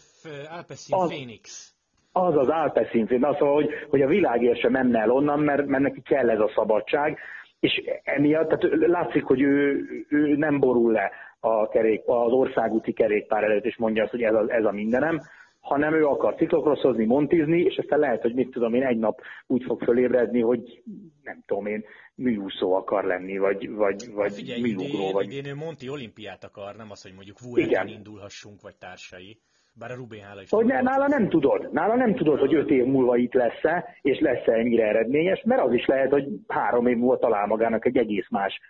Alpecin 0.50 0.96
az, 0.96 1.08
Phoenix. 1.08 1.72
Az 2.12 2.36
az 2.36 2.48
Alpecin 2.48 3.06
Phoenix. 3.06 3.38
Szóval, 3.38 3.54
hogy, 3.54 3.70
hogy 3.88 4.02
a 4.02 4.06
világért 4.06 4.60
sem 4.60 4.72
menne 4.72 5.00
el 5.00 5.10
onnan, 5.10 5.40
mert, 5.40 5.66
mert 5.66 5.82
neki 5.82 6.02
kell 6.02 6.30
ez 6.30 6.40
a 6.40 6.50
szabadság, 6.54 7.18
és 7.60 7.82
emiatt 8.02 8.48
tehát 8.48 8.86
látszik, 8.86 9.24
hogy 9.24 9.40
ő, 9.40 9.86
ő 10.08 10.36
nem 10.36 10.60
borul 10.60 10.92
le 10.92 11.10
a 11.40 11.68
kerék, 11.68 12.02
az 12.06 12.32
országúti 12.32 12.92
kerékpár 12.92 13.44
előtt, 13.44 13.64
és 13.64 13.76
mondja 13.76 14.02
azt, 14.02 14.10
hogy 14.10 14.22
ez 14.22 14.34
a, 14.34 14.44
ez 14.48 14.64
a 14.64 14.72
mindenem, 14.72 15.20
hanem 15.60 15.94
ő 15.94 16.06
akar 16.06 16.34
ciklokrosszozni, 16.34 17.04
montizni, 17.04 17.60
és 17.60 17.76
aztán 17.76 17.98
lehet, 17.98 18.22
hogy 18.22 18.34
mit 18.34 18.50
tudom 18.50 18.74
én, 18.74 18.86
egy 18.86 18.98
nap 18.98 19.20
úgy 19.46 19.62
fog 19.62 19.82
fölébredni, 19.82 20.40
hogy 20.40 20.82
nem 21.22 21.42
tudom 21.46 21.66
én, 21.66 21.84
műúszó 22.14 22.74
akar 22.74 23.04
lenni, 23.04 23.38
vagy, 23.38 23.70
vagy, 23.70 24.12
vagy 24.12 24.32
Figyelj, 24.32 24.60
műugró. 24.60 24.84
Idén, 24.84 25.12
vagy... 25.12 25.24
idén 25.24 25.46
ő 25.46 25.54
Monti 25.54 25.88
olimpiát 25.88 26.44
akar, 26.44 26.76
nem 26.76 26.90
az, 26.90 27.02
hogy 27.02 27.12
mondjuk 27.14 27.40
Vueltán 27.40 27.88
indulhassunk, 27.88 28.60
vagy 28.60 28.76
társai. 28.76 29.40
Bár 29.78 29.90
a 29.90 29.94
Rubén 29.94 30.22
hála 30.22 30.42
is. 30.42 30.50
Hogy 30.50 30.64
ne, 30.64 30.80
nála 30.80 31.06
nem 31.06 31.28
tudod. 31.28 31.72
Nála 31.72 31.94
nem 31.94 32.14
tudod, 32.14 32.38
hogy 32.38 32.54
öt 32.54 32.70
év 32.70 32.84
múlva 32.84 33.16
itt 33.16 33.32
lesz-e, 33.32 33.96
és 34.00 34.18
lesz-e 34.18 34.52
ennyire 34.52 34.86
eredményes, 34.86 35.42
mert 35.44 35.62
az 35.62 35.72
is 35.72 35.86
lehet, 35.86 36.10
hogy 36.10 36.28
három 36.48 36.86
év 36.86 36.96
múlva 36.96 37.18
talál 37.18 37.46
magának 37.46 37.86
egy 37.86 37.96
egész 37.96 38.28
más 38.30 38.60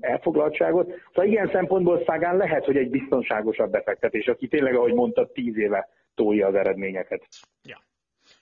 elfoglaltságot. 0.00 0.92
Szóval 1.06 1.30
ilyen 1.30 1.50
szempontból 1.52 2.02
Szágán 2.06 2.36
lehet, 2.36 2.64
hogy 2.64 2.76
egy 2.76 2.90
biztonságosabb 2.90 3.70
befektetés, 3.70 4.26
aki 4.26 4.48
tényleg, 4.48 4.74
ahogy 4.74 4.94
mondta, 4.94 5.32
tíz 5.32 5.56
éve 5.56 5.88
tolja 6.14 6.46
az 6.46 6.54
eredményeket. 6.54 7.28
Ja. 7.62 7.78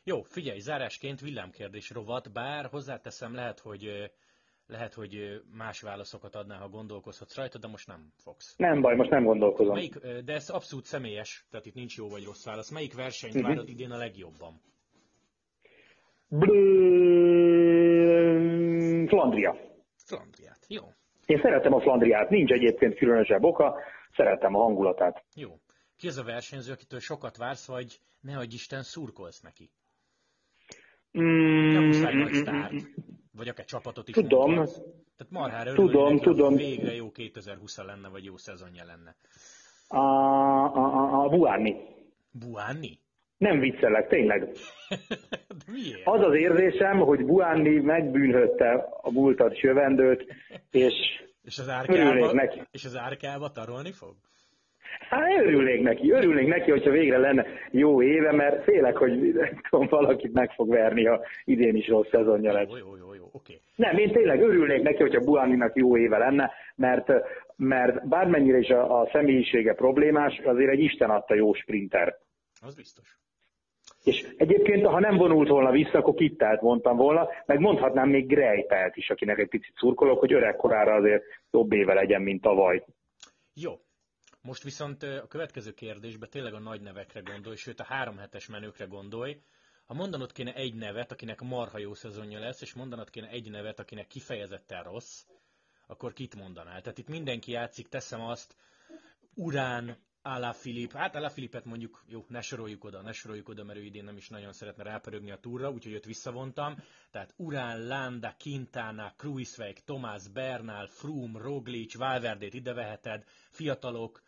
Jó, 0.05 0.23
figyelj, 0.23 0.59
zárásként 0.59 1.21
villámkérdés 1.21 1.91
rovat, 1.91 2.33
bár 2.33 2.65
hozzáteszem, 2.71 3.35
lehet, 3.35 3.59
hogy 3.59 4.11
lehet, 4.67 4.95
hogy 4.95 5.43
más 5.57 5.81
válaszokat 5.81 6.35
adnál, 6.35 6.59
ha 6.59 6.69
gondolkozhatsz 6.69 7.37
rajta, 7.37 7.59
de 7.59 7.69
most 7.69 7.87
nem 7.87 8.13
fogsz. 8.17 8.55
Nem 8.57 8.81
baj, 8.81 8.97
most 8.97 9.11
nem 9.11 9.25
gondolkozom. 9.25 9.75
Melyik, 9.75 9.99
de 10.25 10.33
ez 10.33 10.49
abszolút 10.49 10.85
személyes, 10.85 11.47
tehát 11.51 11.67
itt 11.67 11.75
nincs 11.75 11.97
jó 11.97 12.09
vagy 12.09 12.25
rossz 12.25 12.45
válasz. 12.45 12.71
Melyik 12.71 12.95
versenyt 12.95 13.35
uh-huh. 13.35 13.49
várod 13.49 13.69
idén 13.69 13.91
a 13.91 13.97
legjobban? 13.97 14.61
Flandria. 19.09 19.57
Flandriát, 19.97 20.67
jó. 20.69 20.83
Én 21.27 21.41
szeretem 21.41 21.73
a 21.73 21.81
Flandriát, 21.81 22.31
nincs 22.31 22.51
egyébként 22.51 22.95
különösebb 22.95 23.45
oka, 23.45 23.79
szeretem 24.17 24.55
a 24.55 24.63
hangulatát. 24.63 25.25
Jó. 25.35 25.59
Ki 25.97 26.09
az 26.09 26.19
a 26.19 26.25
versenyző, 26.25 26.73
akitől 26.73 27.01
sokat 27.01 27.37
vársz, 27.37 27.67
vagy 27.67 28.01
ne 28.21 28.37
adj 28.37 28.55
Isten, 28.55 28.83
szurkolsz 28.83 29.41
neki? 29.41 29.71
Mm, 31.19 31.73
nem 31.73 31.85
muszáj 31.85 32.15
nagy 32.15 32.33
sztárt, 32.33 32.75
vagy 33.37 33.49
akár 33.49 33.65
csapatot 33.65 34.09
is 34.09 34.15
Tudom. 34.15 34.55
Mondhatsz. 34.55 34.81
Tehát 35.17 35.33
marhára 35.33 35.73
tudom, 35.73 36.13
neki, 36.13 36.25
tudom. 36.25 36.57
végre 36.57 36.95
jó 36.95 37.11
2020 37.11 37.77
lenne, 37.77 38.09
vagy 38.09 38.25
jó 38.25 38.37
szezonja 38.37 38.85
lenne. 38.85 39.17
A, 39.89 39.97
a, 39.97 40.85
a, 40.95 41.25
a 41.25 41.29
Buárni. 41.29 41.77
Buárni? 42.31 42.99
Nem 43.37 43.59
viccelek, 43.59 44.09
tényleg. 44.09 44.49
Az 46.05 46.23
az 46.23 46.35
érzésem, 46.35 46.99
hogy 46.99 47.25
Buárni 47.25 47.81
megbűnhötte 47.81 48.89
a 49.01 49.11
múltat 49.11 49.59
sövendőt, 49.59 50.27
és, 50.71 50.95
és 51.43 51.59
az 51.59 51.69
árkába, 51.69 52.33
neki. 52.33 52.63
És 52.71 52.85
az 52.85 52.97
árkába 52.97 53.51
tarolni 53.53 53.93
fog? 53.93 54.15
Hát 55.09 55.41
örülnék 55.41 55.83
neki, 55.83 56.11
örülnék 56.11 56.47
neki, 56.47 56.71
hogyha 56.71 56.91
végre 56.91 57.19
lenne 57.19 57.47
jó 57.71 58.03
éve, 58.03 58.33
mert 58.33 58.63
félek, 58.63 58.97
hogy 58.97 59.35
tudom, 59.71 59.87
valakit 59.91 60.33
meg 60.33 60.53
fog 60.53 60.69
verni, 60.69 61.05
ha 61.05 61.21
idén 61.45 61.77
is 61.77 61.89
rossz 61.89 62.09
szezonja 62.11 62.53
lesz. 62.53 62.69
Jó, 62.69 62.97
jó, 62.97 63.15
jó. 63.15 63.16
Okay. 63.37 63.61
Nem, 63.75 63.97
én 63.97 64.13
tényleg 64.13 64.41
örülnék 64.41 64.83
neki, 64.83 65.03
hogyha 65.03 65.25
Buáninak 65.25 65.77
jó 65.77 65.99
éve 65.99 66.19
lenne, 66.19 66.53
mert, 66.75 67.13
mert 67.57 68.09
bármennyire 68.09 68.59
is 68.59 68.69
a, 68.69 69.01
a 69.01 69.09
személyisége 69.13 69.75
problémás, 69.75 70.39
azért 70.45 70.71
egy 70.71 70.81
Isten 70.81 71.11
adta 71.11 71.35
jó 71.35 71.55
sprinter. 71.55 72.19
Az 72.61 72.75
biztos. 72.75 73.19
És 74.05 74.27
egyébként, 74.37 74.87
ha 74.87 75.01
nem 75.01 75.17
vonult 75.17 75.49
volna 75.49 75.71
vissza, 75.71 75.99
akkor 75.99 76.15
Kittelt 76.15 76.61
mondtam 76.61 76.97
volna, 76.97 77.29
meg 77.47 77.59
mondhatnám 77.59 78.09
még 78.09 78.27
Grejpelt 78.27 78.97
is, 78.97 79.11
akinek 79.11 79.39
egy 79.39 79.49
picit 79.49 79.75
szurkolok, 79.77 80.19
hogy 80.19 80.33
öregkorára 80.33 80.95
azért 80.95 81.23
jobb 81.51 81.73
éve 81.73 81.95
legyen, 81.95 82.23
mint 82.23 82.43
tavaly. 82.43 82.85
Jó, 83.55 83.73
most 84.43 84.63
viszont 84.63 85.03
a 85.03 85.27
következő 85.27 85.73
kérdésben 85.73 86.29
tényleg 86.31 86.55
a 86.55 86.59
nagy 86.59 86.81
nevekre 86.81 87.21
gondolj, 87.21 87.57
sőt 87.57 87.81
a 87.81 87.85
három 87.85 88.17
hetes 88.17 88.49
menőkre 88.49 88.85
gondolj. 88.85 89.37
Ha 89.87 89.95
mondanod 89.95 90.33
kéne 90.33 90.55
egy 90.55 90.75
nevet, 90.75 91.13
akinek 91.13 91.41
marha 91.41 91.79
jó 91.79 91.95
szezonja 91.95 92.39
lesz, 92.39 92.61
és 92.61 92.75
mondanod 92.75 93.11
kéne 93.11 93.29
egy 93.29 93.51
nevet, 93.51 93.79
akinek 93.79 94.07
kifejezetten 94.07 94.83
rossz, 94.83 95.25
akkor 95.87 96.13
kit 96.13 96.35
mondanál? 96.35 96.81
Tehát 96.81 96.99
itt 96.99 97.09
mindenki 97.09 97.51
játszik, 97.51 97.89
teszem 97.89 98.21
azt, 98.21 98.57
Urán, 99.35 99.97
Alá 100.23 100.53
Filip, 100.53 100.93
hát 100.93 101.15
Alá 101.17 101.29
Filipet 101.29 101.65
mondjuk, 101.65 102.05
jó, 102.09 102.25
ne 102.29 102.41
soroljuk 102.41 102.85
oda, 102.85 103.01
ne 103.01 103.13
soroljuk 103.13 103.49
oda, 103.49 103.65
mert 103.65 103.79
ő 103.79 103.83
idén 103.83 104.05
nem 104.05 104.17
is 104.17 104.29
nagyon 104.29 104.53
szeretne 104.53 104.83
rápörögni 104.83 105.31
a 105.31 105.41
túra, 105.41 105.71
úgyhogy 105.71 105.93
őt 105.93 106.05
visszavontam. 106.05 106.77
Tehát 107.11 107.35
Urán, 107.37 107.87
Landa, 107.87 108.35
Quintana, 108.39 109.15
Kruiswijk, 109.17 109.85
Tomás 109.85 110.29
Bernal, 110.29 110.87
Froome, 110.87 111.39
Roglic, 111.39 111.97
Valverdét 111.97 112.55
ide 112.55 112.73
veheted, 112.73 113.25
fiatalok, 113.51 114.23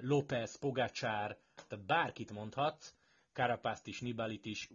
López, 0.00 0.58
Pogacsár, 0.58 1.38
tehát 1.68 1.86
bárkit 1.86 2.32
mondhatsz, 2.32 2.94
Karapászt 3.32 3.86
is, 3.86 4.00
Nibalit 4.00 4.46
is, 4.46 4.68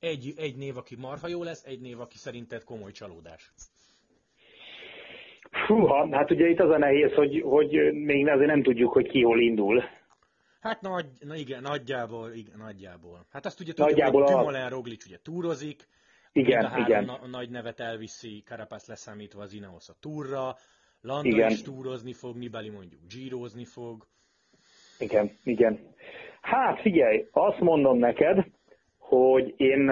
egy, 0.00 0.32
egy 0.36 0.56
név, 0.56 0.76
aki 0.76 0.96
marha 0.96 1.28
jó 1.28 1.42
lesz, 1.42 1.64
egy 1.64 1.80
név, 1.80 2.00
aki 2.00 2.16
szerinted 2.16 2.64
komoly 2.64 2.92
csalódás. 2.92 3.52
Húha, 5.66 6.16
hát 6.16 6.30
ugye 6.30 6.48
itt 6.48 6.60
az 6.60 6.70
a 6.70 6.78
nehéz, 6.78 7.12
hogy, 7.12 7.40
hogy 7.40 7.92
még 7.92 8.28
azért 8.28 8.50
nem 8.50 8.62
tudjuk, 8.62 8.92
hogy 8.92 9.08
ki 9.08 9.22
hol 9.22 9.40
indul. 9.40 9.84
Hát 10.60 10.80
nagy, 10.80 11.06
na 11.20 11.34
igen, 11.34 11.62
nagyjából, 11.62 12.32
igen, 12.32 12.58
nagyjából. 12.58 13.26
Hát 13.30 13.46
azt 13.46 13.60
ugye 13.60 13.72
tudjuk, 13.72 13.88
nagyjából 13.88 14.22
hogy 14.22 14.32
Dumoulin 14.32 14.68
Roglic 14.68 15.06
ugye 15.06 15.18
túrozik, 15.22 15.88
igen, 16.32 16.64
a 16.64 16.78
igen. 16.78 17.04
Na, 17.04 17.26
nagy 17.26 17.50
nevet 17.50 17.80
elviszi, 17.80 18.42
Karapász 18.46 18.86
leszámítva 18.86 19.42
az 19.42 19.52
Ineos 19.52 19.88
a 19.88 19.94
túrra, 20.00 20.56
Landa 21.00 21.28
igen. 21.28 21.50
is 21.50 21.62
túrozni 21.62 22.12
fog, 22.12 22.36
Nibali 22.36 22.68
mondjuk 22.68 23.00
gyírozni 23.08 23.64
fog. 23.64 24.06
Igen, 24.98 25.30
igen. 25.44 25.94
Hát 26.40 26.80
figyelj, 26.80 27.26
azt 27.30 27.60
mondom 27.60 27.98
neked, 27.98 28.44
hogy 28.98 29.54
én, 29.56 29.86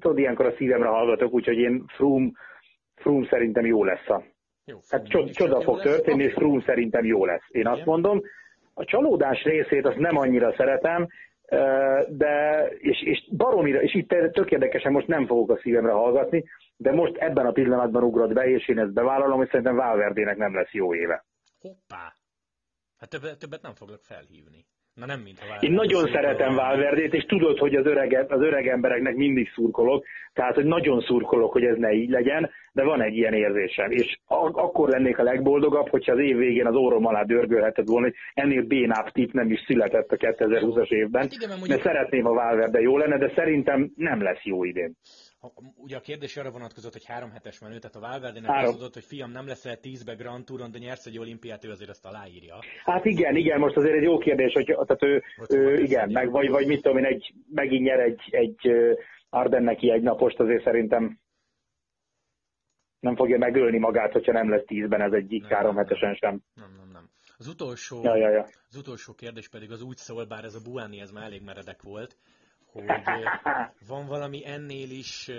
tudod, 0.00 0.18
ilyenkor 0.18 0.46
a 0.46 0.54
szívemre 0.56 0.88
hallgatok, 0.88 1.32
úgyhogy 1.32 1.58
én 1.58 1.84
Froome, 1.86 2.30
Froome 2.94 3.26
szerintem 3.30 3.66
jó 3.66 3.84
lesz 3.84 4.08
a... 4.08 4.22
Jó, 4.64 4.78
hát 4.88 5.08
csod, 5.08 5.30
csoda 5.30 5.60
fog 5.60 5.80
történni, 5.80 6.24
és 6.24 6.32
Froome 6.32 6.62
szerintem 6.66 7.04
jó 7.04 7.24
lesz. 7.24 7.44
Én 7.48 7.60
Igen. 7.60 7.72
azt 7.72 7.84
mondom, 7.84 8.22
a 8.74 8.84
csalódás 8.84 9.42
részét 9.42 9.86
azt 9.86 9.98
nem 9.98 10.16
annyira 10.16 10.54
szeretem, 10.56 11.08
de, 12.08 12.66
és, 12.78 13.02
és 13.02 13.28
baromira, 13.36 13.82
és 13.82 13.94
itt 13.94 14.08
tök 14.08 14.50
érdekesen 14.50 14.92
most 14.92 15.06
nem 15.06 15.26
fogok 15.26 15.50
a 15.50 15.60
szívemre 15.62 15.92
hallgatni, 15.92 16.44
de 16.76 16.92
most 16.92 17.16
ebben 17.16 17.46
a 17.46 17.52
pillanatban 17.52 18.02
ugrott 18.02 18.32
be, 18.32 18.48
és 18.48 18.68
én 18.68 18.78
ezt 18.78 18.92
bevállalom, 18.92 19.38
hogy 19.38 19.48
szerintem 19.48 19.76
Valverdének 19.76 20.36
nem 20.36 20.54
lesz 20.54 20.72
jó 20.72 20.94
éve. 20.94 21.24
Hoppá! 21.60 22.12
Hát 22.98 23.08
többet, 23.08 23.38
többet 23.38 23.62
nem 23.62 23.74
fogok 23.74 24.00
felhívni. 24.02 24.66
Na 24.98 25.06
nem, 25.06 25.20
mint 25.20 25.38
ha 25.38 25.56
Én 25.60 25.72
nagyon 25.72 26.10
szeretem 26.12 26.54
Valverdét, 26.54 27.14
és 27.14 27.24
tudod, 27.24 27.58
hogy 27.58 27.74
az 27.74 27.86
öreg, 27.86 28.26
az 28.28 28.40
öreg 28.40 28.68
embereknek 28.68 29.14
mindig 29.14 29.50
szurkolok, 29.54 30.04
tehát, 30.32 30.54
hogy 30.54 30.64
nagyon 30.64 31.00
szurkolok, 31.00 31.52
hogy 31.52 31.64
ez 31.64 31.76
ne 31.76 31.92
így 31.92 32.10
legyen, 32.10 32.50
de 32.72 32.84
van 32.84 33.02
egy 33.02 33.16
ilyen 33.16 33.32
érzésem. 33.32 33.90
És 33.90 34.18
ak- 34.26 34.56
akkor 34.56 34.88
lennék 34.88 35.18
a 35.18 35.22
legboldogabb, 35.22 35.88
hogyha 35.88 36.12
az 36.12 36.18
év 36.18 36.36
végén 36.36 36.66
az 36.66 36.74
órom 36.74 37.06
alá 37.06 37.22
dörgölheted 37.22 37.88
volna, 37.88 38.06
hogy 38.06 38.16
ennél 38.34 38.62
bénább 38.62 39.10
tip 39.10 39.32
nem 39.32 39.50
is 39.50 39.60
született 39.66 40.10
a 40.10 40.16
2020-as 40.16 40.90
évben. 40.90 41.22
Hát 41.22 41.32
igen, 41.32 41.48
mert, 41.48 41.68
mert 41.68 41.82
szeretném, 41.82 42.26
a 42.26 42.32
Valverde 42.32 42.80
jó 42.80 42.96
lenne, 42.96 43.18
de 43.18 43.32
szerintem 43.34 43.90
nem 43.96 44.22
lesz 44.22 44.42
jó 44.42 44.64
idén 44.64 44.96
ugye 45.76 45.96
a 45.96 46.00
kérdés 46.00 46.36
arra 46.36 46.50
vonatkozott, 46.50 46.92
hogy 46.92 47.04
három 47.04 47.30
hetes 47.30 47.58
menő, 47.58 47.78
tehát 47.78 47.96
a 47.96 48.00
Valverde-nek 48.00 48.66
az 48.66 48.74
adott, 48.74 48.94
hogy 48.94 49.04
fiam, 49.04 49.30
nem 49.30 49.46
leszel 49.46 49.80
tízbe 49.80 50.14
Grand 50.14 50.44
Touron, 50.44 50.70
de 50.70 50.78
nyersz 50.78 51.06
egy 51.06 51.18
olimpiát, 51.18 51.64
ő 51.64 51.70
azért 51.70 51.90
azt 51.90 52.06
aláírja. 52.06 52.58
Hát 52.84 53.04
igen, 53.04 53.36
igen, 53.36 53.58
most 53.58 53.76
azért 53.76 53.94
egy 53.94 54.02
jó 54.02 54.18
kérdés, 54.18 54.52
hogy 54.52 54.64
tehát 54.64 55.02
ő, 55.02 55.22
ő 55.48 55.82
igen, 55.82 56.10
meg 56.10 56.30
vagy, 56.30 56.48
vagy 56.48 56.66
mit 56.66 56.82
tudom 56.82 56.98
én, 56.98 57.04
egy, 57.04 57.34
megint 57.50 57.84
nyer 57.84 58.00
egy, 58.00 58.20
egy 58.30 58.70
Ardenneki 59.30 59.90
egy 59.90 60.02
napost, 60.02 60.40
azért 60.40 60.64
szerintem 60.64 61.18
nem 63.00 63.16
fogja 63.16 63.38
megölni 63.38 63.78
magát, 63.78 64.12
hogyha 64.12 64.32
nem 64.32 64.50
lesz 64.50 64.64
tízben 64.66 65.00
ez 65.00 65.12
egyik 65.12 65.42
nem, 65.42 65.50
három 65.50 65.76
hetesen 65.76 66.14
sem. 66.14 66.40
Nem, 66.54 66.74
nem, 66.76 66.90
nem. 66.92 67.10
Az 67.38 67.48
utolsó, 67.48 68.02
ja, 68.02 68.16
ja, 68.16 68.30
ja. 68.30 68.46
az 68.68 68.76
utolsó 68.76 69.12
kérdés 69.12 69.48
pedig 69.48 69.70
az 69.70 69.82
úgy 69.82 69.96
szól, 69.96 70.24
bár 70.24 70.44
ez 70.44 70.54
a 70.54 70.60
Buáni 70.64 71.00
ez 71.00 71.10
már 71.10 71.24
elég 71.24 71.42
meredek 71.42 71.82
volt, 71.82 72.16
hogy 72.72 72.84
van 73.88 74.06
valami 74.06 74.46
ennél 74.46 74.90
is 74.90 75.30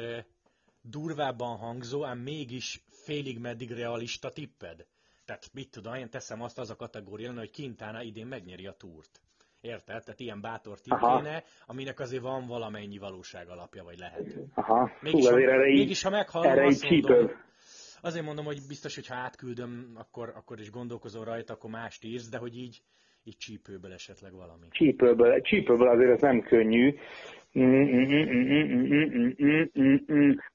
durvábban 0.81 1.57
hangzó, 1.57 2.05
ám 2.05 2.17
mégis 2.17 2.83
félig 2.89 3.39
meddig 3.39 3.71
realista 3.71 4.29
tipped? 4.31 4.85
Tehát 5.25 5.49
mit 5.53 5.71
tudom, 5.71 5.93
én 5.93 6.09
teszem 6.09 6.41
azt 6.41 6.59
az 6.59 6.69
a 6.69 6.75
kategória, 6.75 7.33
hogy 7.33 7.51
Quintana 7.51 8.01
idén 8.01 8.27
megnyeri 8.27 8.67
a 8.67 8.71
túrt. 8.71 9.21
Érted? 9.61 10.03
Tehát 10.03 10.19
ilyen 10.19 10.41
bátor 10.41 10.79
tippéne, 10.81 11.43
aminek 11.65 11.99
azért 11.99 12.21
van 12.21 12.47
valamennyi 12.47 12.97
valóság 12.97 13.49
alapja, 13.49 13.83
vagy 13.83 13.97
lehet. 13.97 14.35
Aha, 14.53 14.91
Mégis, 15.01 15.25
Hú, 15.25 15.31
ha, 15.31 15.41
erre 15.41 15.57
mégis 15.57 16.01
ha 16.01 16.09
meghallom, 16.09 16.51
erre 16.51 16.65
azt 16.65 16.89
mondom, 16.89 17.31
azért 18.01 18.25
mondom, 18.25 18.45
hogy 18.45 18.61
biztos, 18.67 18.95
hogy 18.95 19.07
ha 19.07 19.15
átküldöm, 19.15 19.91
akkor, 19.95 20.33
akkor 20.35 20.59
is 20.59 20.69
gondolkozol 20.71 21.25
rajta, 21.25 21.53
akkor 21.53 21.69
mást 21.69 22.03
írsz, 22.03 22.29
de 22.29 22.37
hogy 22.37 22.57
így, 22.57 22.81
így 23.29 23.37
csípőből 23.37 23.93
esetleg 23.93 24.33
valami. 24.33 24.67
Csípőből, 24.69 25.41
csípőből 25.41 25.87
azért 25.87 26.11
ez 26.11 26.21
nem 26.21 26.41
könnyű. 26.41 26.95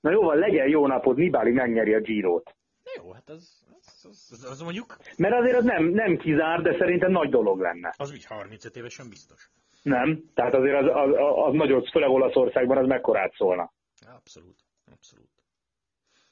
Na 0.00 0.10
jó, 0.10 0.22
van, 0.22 0.37
legyen 0.38 0.68
jó 0.68 0.87
napod, 0.87 1.16
Nibali 1.16 1.52
megnyeri 1.52 1.94
a 1.94 2.00
Girot. 2.00 2.54
Jó, 2.96 3.12
hát 3.12 3.28
az, 3.28 3.64
az, 3.87 4.06
az, 4.10 4.28
az, 4.32 4.50
az 4.50 4.60
mondjuk, 4.60 4.96
Mert 5.16 5.34
azért 5.34 5.56
az 5.56 5.64
nem, 5.64 5.84
nem 5.84 6.16
kizár, 6.16 6.62
de 6.62 6.76
szerintem 6.78 7.10
nagy 7.10 7.28
dolog 7.30 7.60
lenne. 7.60 7.94
az 7.96 8.12
úgy 8.12 8.24
35 8.24 8.76
évesen 8.76 9.08
biztos. 9.08 9.50
Nem? 9.82 10.30
Tehát 10.34 10.54
azért 10.54 10.76
az, 10.82 10.87
az, 10.87 11.10
az 11.46 11.54
nagyon, 11.54 11.84
főleg 11.84 12.08
Olaszországban 12.10 12.76
az 12.76 12.87
mekkorát 12.87 13.34
szólna. 13.34 13.72
Abszolút, 14.16 14.58
abszolút. 14.92 15.30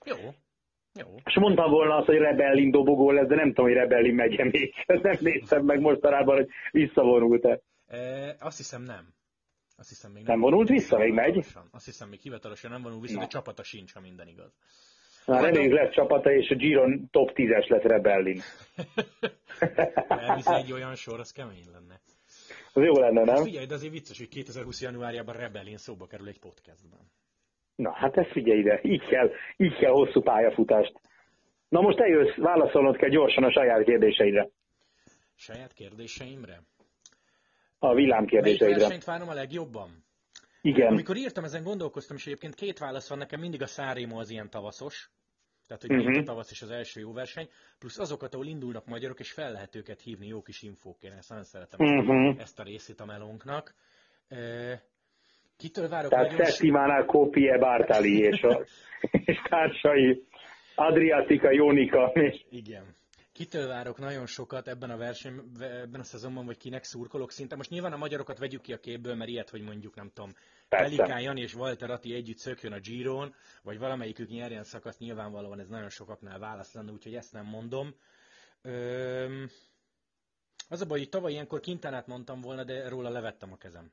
Jó, 0.05 0.17
jó. 0.95 1.15
És 1.25 1.35
mondtam 1.35 1.71
volna 1.71 1.97
azt, 1.97 2.07
hogy 2.07 2.17
Rebellin 2.17 2.71
dobogó 2.71 3.11
lesz, 3.11 3.27
de 3.27 3.35
nem 3.35 3.49
tudom, 3.49 3.67
hogy 3.67 3.75
Rebellin 3.75 4.15
megye 4.15 4.45
még. 4.45 4.75
Nem 5.03 5.17
néztem 5.21 5.65
meg 5.65 5.81
mostanában, 5.81 6.37
hogy 6.37 6.49
visszavonult-e. 6.71 7.61
E, 7.87 8.37
azt 8.41 8.57
hiszem 8.57 8.83
nem. 8.83 9.15
Azt 9.77 9.89
hiszem 9.89 10.13
még 10.13 10.27
Nem 10.27 10.41
vonult 10.41 10.69
vissza, 10.69 10.99
még 10.99 11.13
megy? 11.13 11.45
Azt 11.71 11.85
hiszem 11.85 12.09
még 12.09 12.21
hivatalosan 12.21 12.71
nem 12.71 12.83
vonul 12.83 13.01
vissza, 13.01 13.15
Na. 13.15 13.21
de 13.21 13.27
csapata 13.27 13.63
sincs, 13.63 13.93
ha 13.93 14.01
minden 14.01 14.29
igaz. 14.29 14.53
Na, 15.27 15.41
reméljük 15.41 15.73
lesz 15.73 15.93
csapata, 15.93 16.33
és 16.33 16.51
a 16.51 16.55
Giron 16.55 17.09
top 17.11 17.31
10-es 17.35 17.69
lesz 17.69 17.83
Rebellin. 17.83 18.41
Elvisz 20.09 20.47
egy 20.47 20.73
olyan 20.73 20.95
sor, 20.95 21.21
az 21.21 21.33
kemény 21.33 21.65
lenne. 21.73 22.01
Az 22.73 22.83
jó 22.83 22.99
lenne, 22.99 23.25
nem? 23.25 23.45
Figyelj, 23.45 23.67
de 23.67 23.75
azért 23.75 23.93
vicces, 23.93 24.19
hogy 24.19 24.29
2020. 24.29 24.81
januárjában 24.81 25.35
Rebellin 25.35 25.77
szóba 25.77 26.07
kerül 26.07 26.29
egy 26.29 26.39
podcastban. 26.39 27.13
Na, 27.75 27.93
hát 27.93 28.17
ezt 28.17 28.31
figyelj 28.31 28.59
ide, 28.59 28.81
így 28.83 29.07
kell, 29.07 29.31
így 29.57 29.77
kell 29.77 29.91
hosszú 29.91 30.21
pályafutást. 30.21 30.93
Na 31.69 31.81
most 31.81 31.97
te 31.97 32.07
jössz, 32.07 32.37
válaszolnod 32.37 32.97
kell 32.97 33.09
gyorsan 33.09 33.45
a 33.45 33.53
saját 33.53 33.85
kérdéseidre. 33.85 34.49
Saját 35.35 35.73
kérdéseimre? 35.73 36.63
A 37.79 37.95
villám 37.95 38.17
Melyik 38.17 38.31
kérdéseidre. 38.31 38.79
versenyt 38.81 39.05
várom 39.05 39.29
a 39.29 39.35
legjobban? 39.35 40.05
Igen. 40.63 40.87
Amikor 40.87 41.17
írtam, 41.17 41.45
ezen 41.45 41.63
gondolkoztam, 41.63 42.17
és 42.17 42.27
egyébként 42.27 42.55
két 42.55 42.79
válasz 42.79 43.09
van 43.09 43.19
nekem, 43.19 43.41
mindig 43.41 43.63
a 43.63 43.67
Szárémo 43.67 44.19
az 44.19 44.31
ilyen 44.31 44.51
tavaszos, 44.51 45.11
tehát 45.67 45.83
hogy 45.83 45.93
uh-huh. 45.97 46.19
a 46.19 46.23
tavasz 46.23 46.51
és 46.51 46.63
az 46.63 46.71
első 46.71 47.01
jó 47.01 47.13
verseny, 47.13 47.49
plusz 47.79 47.99
azokat, 47.99 48.35
ahol 48.35 48.47
indulnak 48.47 48.87
magyarok, 48.87 49.21
és 49.21 49.33
fel 49.33 49.53
lehet 49.53 49.75
őket 49.75 50.01
hívni 50.01 50.27
jó 50.27 50.43
kis 50.43 50.63
infókért, 50.63 51.17
ezt 51.17 51.29
nagyon 51.29 51.45
szeretem 51.45 51.87
Mhm. 51.87 52.39
ezt 52.39 52.61
a 52.61 52.63
részét 52.63 53.01
a 53.01 53.05
melónknak. 53.05 53.75
Kitől 55.63 55.89
várok 55.89 56.11
Tehát 56.11 56.37
Settimánál 56.37 57.05
Kopie 57.05 57.59
Bartali 57.59 58.19
és, 58.19 58.43
a, 58.43 58.65
és 59.31 59.41
társai, 59.49 60.23
Adriatica, 60.75 61.51
Jónika, 61.51 62.13
Igen. 62.51 62.95
Kitől 63.33 63.67
várok 63.69 63.99
nagyon 63.99 64.27
sokat 64.27 64.69
ebben 64.69 64.91
a 64.91 64.97
verseny, 64.97 65.41
ebben 65.61 66.01
a 66.01 66.03
szezonban, 66.03 66.47
vagy 66.47 66.57
kinek 66.57 66.85
szurkolok 66.85 67.31
szinte. 67.31 67.57
Most 67.57 67.71
nyilván 67.71 67.93
a 67.93 67.97
magyarokat 67.97 68.39
vegyük 68.39 68.61
ki 68.61 68.73
a 68.73 68.77
képből, 68.77 69.15
mert 69.15 69.31
ilyet, 69.31 69.51
hogy 69.51 69.63
mondjuk, 69.63 69.95
nem 69.95 70.11
tudom, 70.15 70.31
Persze. 70.69 70.97
Pelikán 70.97 71.21
Jani 71.21 71.41
és 71.41 71.55
Walter 71.55 71.91
Atti 71.91 72.15
együtt 72.15 72.39
szökjön 72.39 72.73
a 72.73 72.79
Giron, 72.79 73.35
vagy 73.63 73.79
valamelyikük 73.79 74.29
nyerjen 74.29 74.65
szakaszt, 74.65 74.99
nyilvánvalóan 74.99 75.61
ez 75.61 75.69
nagyon 75.69 75.89
sokaknál 75.89 76.39
válasz 76.39 76.75
lenne, 76.75 76.93
úgyhogy 76.93 77.15
ezt 77.15 77.33
nem 77.33 77.45
mondom. 77.45 77.95
Öm, 78.63 79.49
az 80.69 80.81
a 80.81 80.87
baj, 80.87 80.99
hogy 80.99 81.09
tavaly 81.09 81.33
ilyenkor 81.33 81.61
Kintanát 81.61 82.07
mondtam 82.07 82.41
volna, 82.41 82.65
de 82.65 82.89
róla 82.89 83.09
levettem 83.09 83.53
a 83.53 83.57
kezem. 83.57 83.93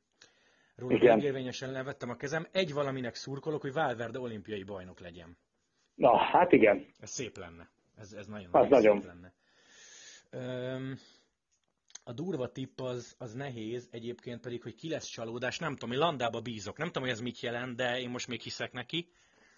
Róla 0.79 0.95
Igen. 0.95 1.19
érvényesen 1.19 1.71
levettem 1.71 2.09
a 2.09 2.15
kezem. 2.15 2.47
Egy 2.51 2.73
valaminek 2.73 3.15
szurkolok, 3.15 3.61
hogy 3.61 3.73
Valverde 3.73 4.19
olimpiai 4.19 4.63
bajnok 4.63 4.99
legyen. 4.99 5.37
na, 5.95 6.17
hát 6.17 6.51
igen. 6.51 6.85
Ez 6.99 7.09
szép 7.09 7.37
lenne. 7.37 7.69
Ez, 7.97 8.13
ez 8.13 8.25
nagyon, 8.27 8.49
Az 8.51 8.69
nagyon 8.69 9.01
szép 9.01 9.09
lenne. 9.09 9.33
Öm, 10.29 10.97
a 12.03 12.13
durva 12.13 12.51
tipp 12.51 12.79
az, 12.79 13.15
az 13.17 13.33
nehéz, 13.33 13.87
egyébként 13.91 14.41
pedig, 14.41 14.61
hogy 14.63 14.75
ki 14.75 14.89
lesz 14.89 15.05
csalódás. 15.07 15.59
Nem 15.59 15.73
tudom, 15.75 15.91
én 15.91 15.99
Landába 15.99 16.41
bízok. 16.41 16.77
Nem 16.77 16.87
tudom, 16.87 17.03
hogy 17.03 17.11
ez 17.11 17.21
mit 17.21 17.39
jelent, 17.39 17.75
de 17.75 17.99
én 17.99 18.09
most 18.09 18.27
még 18.27 18.41
hiszek 18.41 18.71
neki. 18.71 19.09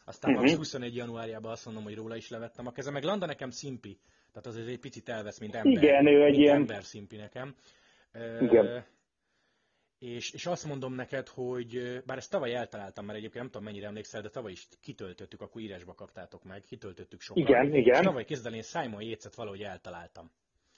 Aztán 0.05 0.31
Mhm. 0.31 0.39
uh-huh. 0.41 0.57
21 0.57 0.95
januárjában 0.95 1.51
azt 1.51 1.65
mondom, 1.65 1.84
hogy 1.84 1.95
róla 1.95 2.15
is 2.15 2.29
levettem 2.29 2.67
a 2.67 2.71
kezem. 2.71 2.93
Meg 2.93 3.03
Landa 3.03 3.25
nekem 3.25 3.49
szimpi. 3.49 3.99
Tehát 4.31 4.45
azért 4.47 4.67
egy 4.67 4.79
picit 4.79 5.10
elvesz, 5.10 5.39
mint 5.39 5.55
ember. 5.55 5.84
Igen, 5.84 6.07
ő 6.07 6.23
egy 6.23 6.38
ilyen- 6.38 6.55
ember 6.55 6.84
szimpi 6.84 7.15
nekem. 7.15 7.55
Ö, 8.12 8.43
Igen. 8.43 8.86
És, 10.01 10.31
és 10.31 10.45
azt 10.45 10.65
mondom 10.65 10.93
neked, 10.93 11.27
hogy 11.27 12.01
bár 12.05 12.17
ezt 12.17 12.31
tavaly 12.31 12.53
eltaláltam, 12.53 13.05
mert 13.05 13.17
egyébként 13.17 13.41
nem 13.41 13.51
tudom 13.51 13.67
mennyire 13.67 13.87
emlékszel, 13.87 14.21
de 14.21 14.29
tavaly 14.29 14.51
is 14.51 14.67
kitöltöttük, 14.81 15.41
akkor 15.41 15.61
írásba 15.61 15.93
kaptátok 15.93 16.43
meg, 16.43 16.61
kitöltöttük 16.61 17.21
sokan. 17.21 17.43
Igen, 17.43 17.73
És 17.73 17.85
igen. 17.85 18.03
tavaly 18.03 18.25
kezdel 18.25 18.53
én 18.53 18.61
Simon 18.61 19.01
Yates-et 19.01 19.35
valahogy 19.35 19.61
eltaláltam. 19.61 20.31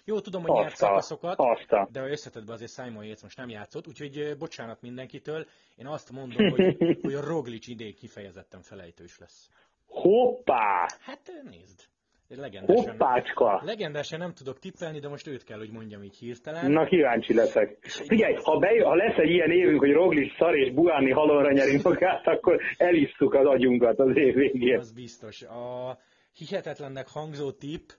Jó, 0.06 0.20
tudom, 0.20 0.42
hogy 0.42 0.52
nyert 0.52 0.76
szakaszokat, 0.76 1.40
azt 1.40 1.72
a. 1.72 1.88
de 1.92 2.08
összetetben 2.08 2.56
azért 2.56 2.72
Simon 2.72 3.04
Yates 3.04 3.22
most 3.22 3.38
nem 3.38 3.50
játszott, 3.50 3.88
úgyhogy 3.88 4.38
bocsánat 4.38 4.82
mindenkitől. 4.82 5.48
Én 5.76 5.88
azt 5.88 6.12
mondom, 6.12 6.50
hogy, 6.50 6.78
hogy 7.02 7.14
a 7.14 7.26
Roglic 7.26 7.68
idén 7.68 7.96
kifejezetten 7.96 8.62
felejtős 8.62 9.20
lesz. 9.20 9.50
Hoppá! 9.86 10.88
Hát 11.00 11.32
nézd. 11.50 11.82
Legendesen, 12.28 12.90
Hoppácska! 12.90 13.62
legendesen 13.66 14.20
nem 14.20 14.34
tudok 14.34 14.60
tippelni, 14.60 15.00
de 15.00 15.08
most 15.08 15.28
őt 15.28 15.44
kell, 15.44 15.58
hogy 15.58 15.72
mondjam 15.72 16.04
így 16.04 16.18
hirtelen. 16.18 16.72
Na 16.72 16.86
kíváncsi 16.86 17.34
leszek. 17.34 17.78
Figyelj, 17.82 18.36
ha, 18.44 18.58
bejö, 18.58 18.84
ha 18.84 18.96
lesz 18.96 19.18
egy 19.18 19.30
ilyen 19.30 19.52
évünk, 19.52 19.80
hogy 19.80 19.92
Roglic 19.92 20.36
szar 20.38 20.56
és 20.56 20.74
Buáni 20.74 21.12
halomra 21.12 21.52
nyeri 21.52 21.80
magát, 21.84 22.28
akkor 22.28 22.62
elisszuk 22.78 23.34
az 23.34 23.46
agyunkat 23.46 24.00
az 24.00 24.18
év 24.18 24.34
végén. 24.34 24.78
Az 24.78 24.92
biztos. 24.92 25.42
A 25.42 25.98
hihetetlennek 26.34 27.08
hangzó 27.10 27.52
tipp, 27.52 27.90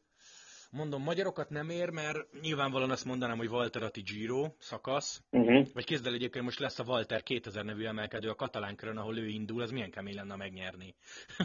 mondom, 0.74 1.02
magyarokat 1.02 1.50
nem 1.50 1.70
ér, 1.70 1.90
mert 1.90 2.40
nyilvánvalóan 2.40 2.90
azt 2.90 3.04
mondanám, 3.04 3.36
hogy 3.36 3.48
Walter 3.48 3.82
Atti 3.82 4.00
Giro 4.00 4.48
szakasz, 4.58 5.22
Uh-huh. 5.30 5.66
vagy 5.74 5.84
képzeld 5.84 6.08
el 6.08 6.14
egyébként 6.14 6.44
most 6.44 6.58
lesz 6.58 6.78
a 6.78 6.84
Walter 6.84 7.22
2000 7.22 7.64
nevű 7.64 7.84
emelkedő 7.84 8.28
a 8.28 8.34
katalán 8.34 8.76
körön, 8.76 8.96
ahol 8.96 9.18
ő 9.18 9.26
indul, 9.26 9.62
az 9.62 9.70
milyen 9.70 9.90
kemény 9.90 10.14
lenne 10.14 10.36
megnyerni. 10.36 10.94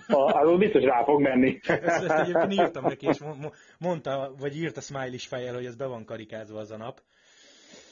Azon 0.07 0.57
biztos 0.59 0.83
rá 0.83 1.03
fog 1.03 1.21
menni. 1.21 1.59
Ezt, 1.63 2.03
ezt 2.03 2.09
egyébként 2.09 2.53
írtam 2.53 2.83
neki, 2.83 3.07
és 3.07 3.17
mo- 3.19 3.37
mo- 3.37 3.55
mondta, 3.77 4.33
vagy 4.37 4.57
írta 4.57 4.81
smiley 4.81 5.17
fejjel, 5.17 5.53
hogy 5.53 5.65
ez 5.65 5.75
be 5.75 5.85
van 5.85 6.05
karikázva 6.05 6.59
az 6.59 6.71
a 6.71 6.77
nap. 6.77 7.03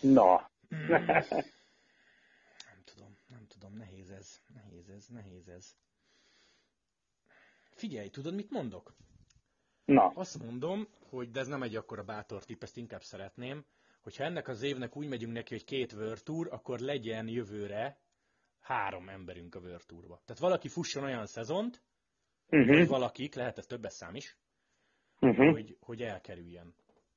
Na. 0.02 0.52
Nem 0.70 2.82
tudom, 2.86 3.18
nem 3.28 3.46
tudom, 3.48 3.74
nehéz 3.78 4.10
ez, 4.10 4.40
nehéz 4.54 4.90
ez, 4.90 5.06
nehéz 5.08 5.48
ez. 5.48 5.76
Figyelj, 7.72 8.10
tudod, 8.10 8.36
mit 8.36 8.50
mondok? 8.52 8.96
Na. 9.88 10.12
Azt 10.16 10.44
mondom, 10.44 10.88
hogy 11.10 11.32
de 11.32 11.40
ez 11.40 11.48
nem 11.48 11.62
egy 11.64 11.76
akkora 11.76 12.04
bátor 12.04 12.44
tipp, 12.44 12.64
ezt 12.64 12.78
inkább 12.78 13.02
szeretném, 13.04 13.66
hogyha 14.02 14.24
ennek 14.24 14.48
az 14.48 14.62
évnek 14.62 14.96
úgy 14.98 15.08
megyünk 15.08 15.34
neki, 15.34 15.54
hogy 15.54 15.64
két 15.64 15.94
World 15.94 16.24
Tour, 16.24 16.48
akkor 16.52 16.80
legyen 16.80 17.28
jövőre 17.28 17.98
három 18.60 19.10
emberünk 19.10 19.56
a 19.56 19.60
World 19.60 19.86
Tourba. 19.86 20.22
Tehát 20.26 20.42
valaki 20.42 20.68
fusson 20.68 21.04
olyan 21.04 21.26
szezont, 21.26 21.82
Uh-huh. 22.52 22.78
vagy 22.78 22.88
valakik, 22.88 23.36
lehet 23.36 23.58
ez 23.58 23.66
többes 23.66 23.94
szám 23.94 24.16
is, 24.16 24.38
Uh-huh. 25.22 25.52
hogy, 25.52 25.78
hogy 25.80 26.02
elkerüljen. 26.02 26.74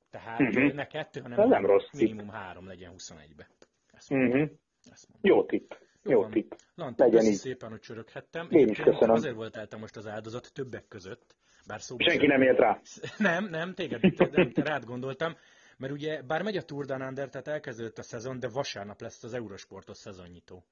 Tehát 0.09 0.39
Mhm. 0.39 0.75
ne 0.75 0.87
kettő, 0.87 1.19
hanem 1.21 1.39
Ez 1.39 1.49
nem 1.49 1.65
rossz 1.65 1.89
tipp. 1.89 2.01
minimum 2.01 2.29
három 2.29 2.67
legyen 2.67 2.91
21-be. 2.91 3.47
Ezt 3.91 4.09
mondom. 4.09 4.41
Uh-huh. 4.41 4.57
Ezt 4.91 5.07
mondom. 5.09 5.31
Jó 5.37 5.45
tipp. 5.45 5.71
Jó 6.03 6.11
Jó 6.11 6.21
van. 6.21 6.31
tipp. 6.31 6.51
Lanta, 6.75 7.03
Legyen 7.03 7.25
így. 7.25 7.33
szépen, 7.35 7.69
hogy 7.69 7.79
csöröghettem. 7.79 8.47
Én 8.51 8.67
is 8.67 8.77
köszönöm. 8.79 9.09
Azért 9.15 9.35
voltál 9.35 9.67
te 9.67 9.77
most 9.77 9.95
az 9.95 10.07
áldozat 10.07 10.53
többek 10.53 10.87
között, 10.87 11.35
bár 11.67 11.81
szóba 11.81 12.09
Senki 12.09 12.27
nem 12.27 12.41
ért 12.41 12.57
rá. 12.57 12.79
Nem, 13.17 13.49
nem, 13.49 13.73
téged, 13.73 14.01
nem, 14.31 14.51
te 14.51 14.63
rád 14.63 14.83
gondoltam, 14.83 15.35
mert 15.77 15.93
ugye, 15.93 16.21
bár 16.21 16.41
megy 16.41 16.57
a 16.57 16.61
Tour 16.61 16.85
Down 16.85 17.01
Under, 17.01 17.29
tehát 17.29 17.47
elkezdődött 17.47 17.97
a 17.97 18.03
szezon, 18.03 18.39
de 18.39 18.49
vasárnap 18.53 19.01
lesz 19.01 19.23
az 19.23 19.33
Eurosportos 19.33 19.97
szezonnyitó. 19.97 20.63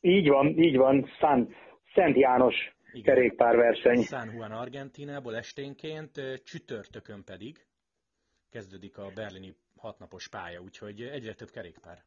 Így 0.00 0.28
van, 0.28 0.46
így 0.58 0.76
van. 0.76 1.08
Szent, 1.20 1.54
Szent 1.94 2.16
János 2.16 2.54
Igen. 2.92 3.14
kerékpárverseny. 3.14 4.02
San 4.02 4.32
Juan 4.34 4.52
Argentinából 4.52 5.36
esténként, 5.36 6.12
csütörtökön 6.44 7.24
pedig 7.24 7.66
kezdődik 8.50 8.98
a 8.98 9.10
berlini 9.14 9.54
hatnapos 9.76 10.28
pálya, 10.28 10.60
úgyhogy 10.60 11.02
egyre 11.02 11.32
több 11.34 11.50
kerékpár. 11.50 11.98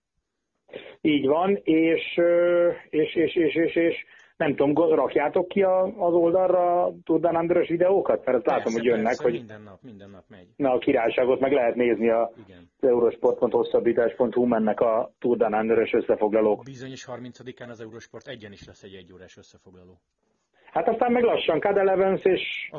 Így 1.02 1.26
van, 1.26 1.56
és, 1.64 2.18
és, 2.90 3.16
és, 3.16 3.36
és, 3.36 3.56
és, 3.56 3.76
és 3.76 4.06
nem 4.40 4.56
tudom, 4.56 4.94
rakjátok 4.96 5.48
ki 5.48 5.62
a, 5.62 5.84
az 5.84 6.14
oldalra 6.14 6.92
Tour 7.04 7.20
de 7.20 7.28
Andrös 7.28 7.68
videókat? 7.68 8.26
Mert 8.26 8.38
azt 8.38 8.46
Persze, 8.46 8.58
látom, 8.58 8.74
hogy 8.74 8.84
jönnek, 8.84 9.06
persze, 9.06 9.24
hogy 9.24 9.34
minden 9.34 9.62
nap, 9.62 9.82
minden 9.82 10.10
nap 10.10 10.24
megy. 10.28 10.48
na 10.56 10.72
a 10.72 10.78
királyságot 10.78 11.40
meg 11.40 11.52
lehet 11.52 11.76
nézni 11.76 12.10
a 12.10 12.32
eurosport.hosszabbítás.hu 12.80 14.46
mennek 14.46 14.80
a 14.80 15.12
Tour 15.20 15.38
de 15.38 15.46
Andrös 15.46 15.94
összefoglalók. 15.94 16.64
Bizonyos 16.64 17.08
30-án 17.12 17.70
az 17.70 17.82
Eurosport 17.82 18.28
egyen 18.28 18.52
is 18.52 18.66
lesz 18.66 18.84
egy 18.84 18.94
egyórás 18.94 19.38
összefoglaló. 19.38 20.02
Hát 20.72 20.88
aztán 20.88 21.12
meg 21.12 21.24
lassan 21.24 21.60
Cadel 21.60 21.90
Evans, 21.90 22.24
és 22.24 22.72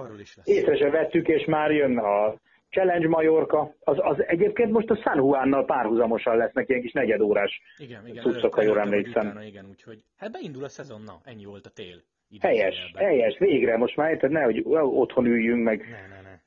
észre 0.44 0.76
se 0.76 0.90
vettük, 0.90 1.28
és 1.28 1.44
már 1.44 1.70
jön 1.70 1.98
a 1.98 2.34
Challenge 2.70 3.08
Majorka. 3.08 3.74
Az, 3.80 3.96
az 4.00 4.24
egyébként 4.26 4.70
most 4.70 4.90
a 4.90 4.96
San 4.96 5.16
Juannal 5.16 5.64
párhuzamosan 5.64 6.36
lesznek 6.36 6.68
ilyen 6.68 6.80
kis 6.80 6.92
negyedórás. 6.92 7.60
Igen, 7.78 8.06
igen. 8.06 8.22
Cuccok, 8.22 8.54
ha 8.54 8.62
jól 8.62 8.78
emlékszem. 8.80 9.26
Utána, 9.26 9.44
igen, 9.44 9.66
úgyhogy 9.70 10.04
hát 10.16 10.32
beindul 10.32 10.64
a 10.64 10.68
szezon, 10.68 11.02
na, 11.02 11.20
ennyi 11.24 11.44
volt 11.44 11.66
a 11.66 11.70
tél. 11.70 12.02
Helyes, 12.40 12.92
helyes, 12.94 13.38
végre. 13.38 13.76
Most 13.76 13.96
már 13.96 14.10
érted, 14.10 14.30
ne, 14.30 14.42
hogy 14.42 14.62
otthon 14.66 15.26
üljünk, 15.26 15.64
meg 15.64 15.78
Ne, 15.90 16.14
ne, 16.14 16.20
ne. 16.20 16.38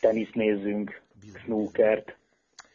tenisz 0.00 0.32
nézzünk, 0.32 1.02
Bizony, 1.20 1.40
snookert. 1.40 2.16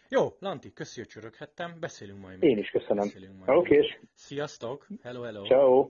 Jó, 0.10 0.36
Lanti, 0.40 0.74
köszi, 0.74 1.00
hogy 1.00 1.10
csöröghettem, 1.10 1.74
beszélünk 1.80 2.22
majd. 2.22 2.44
Én 2.44 2.58
is 2.58 2.70
köszönöm. 2.70 3.08
Oké, 3.46 3.76
és 3.76 3.98
Sziasztok, 4.14 4.88
hello, 5.04 5.22
hello. 5.22 5.44
ciao. 5.44 5.90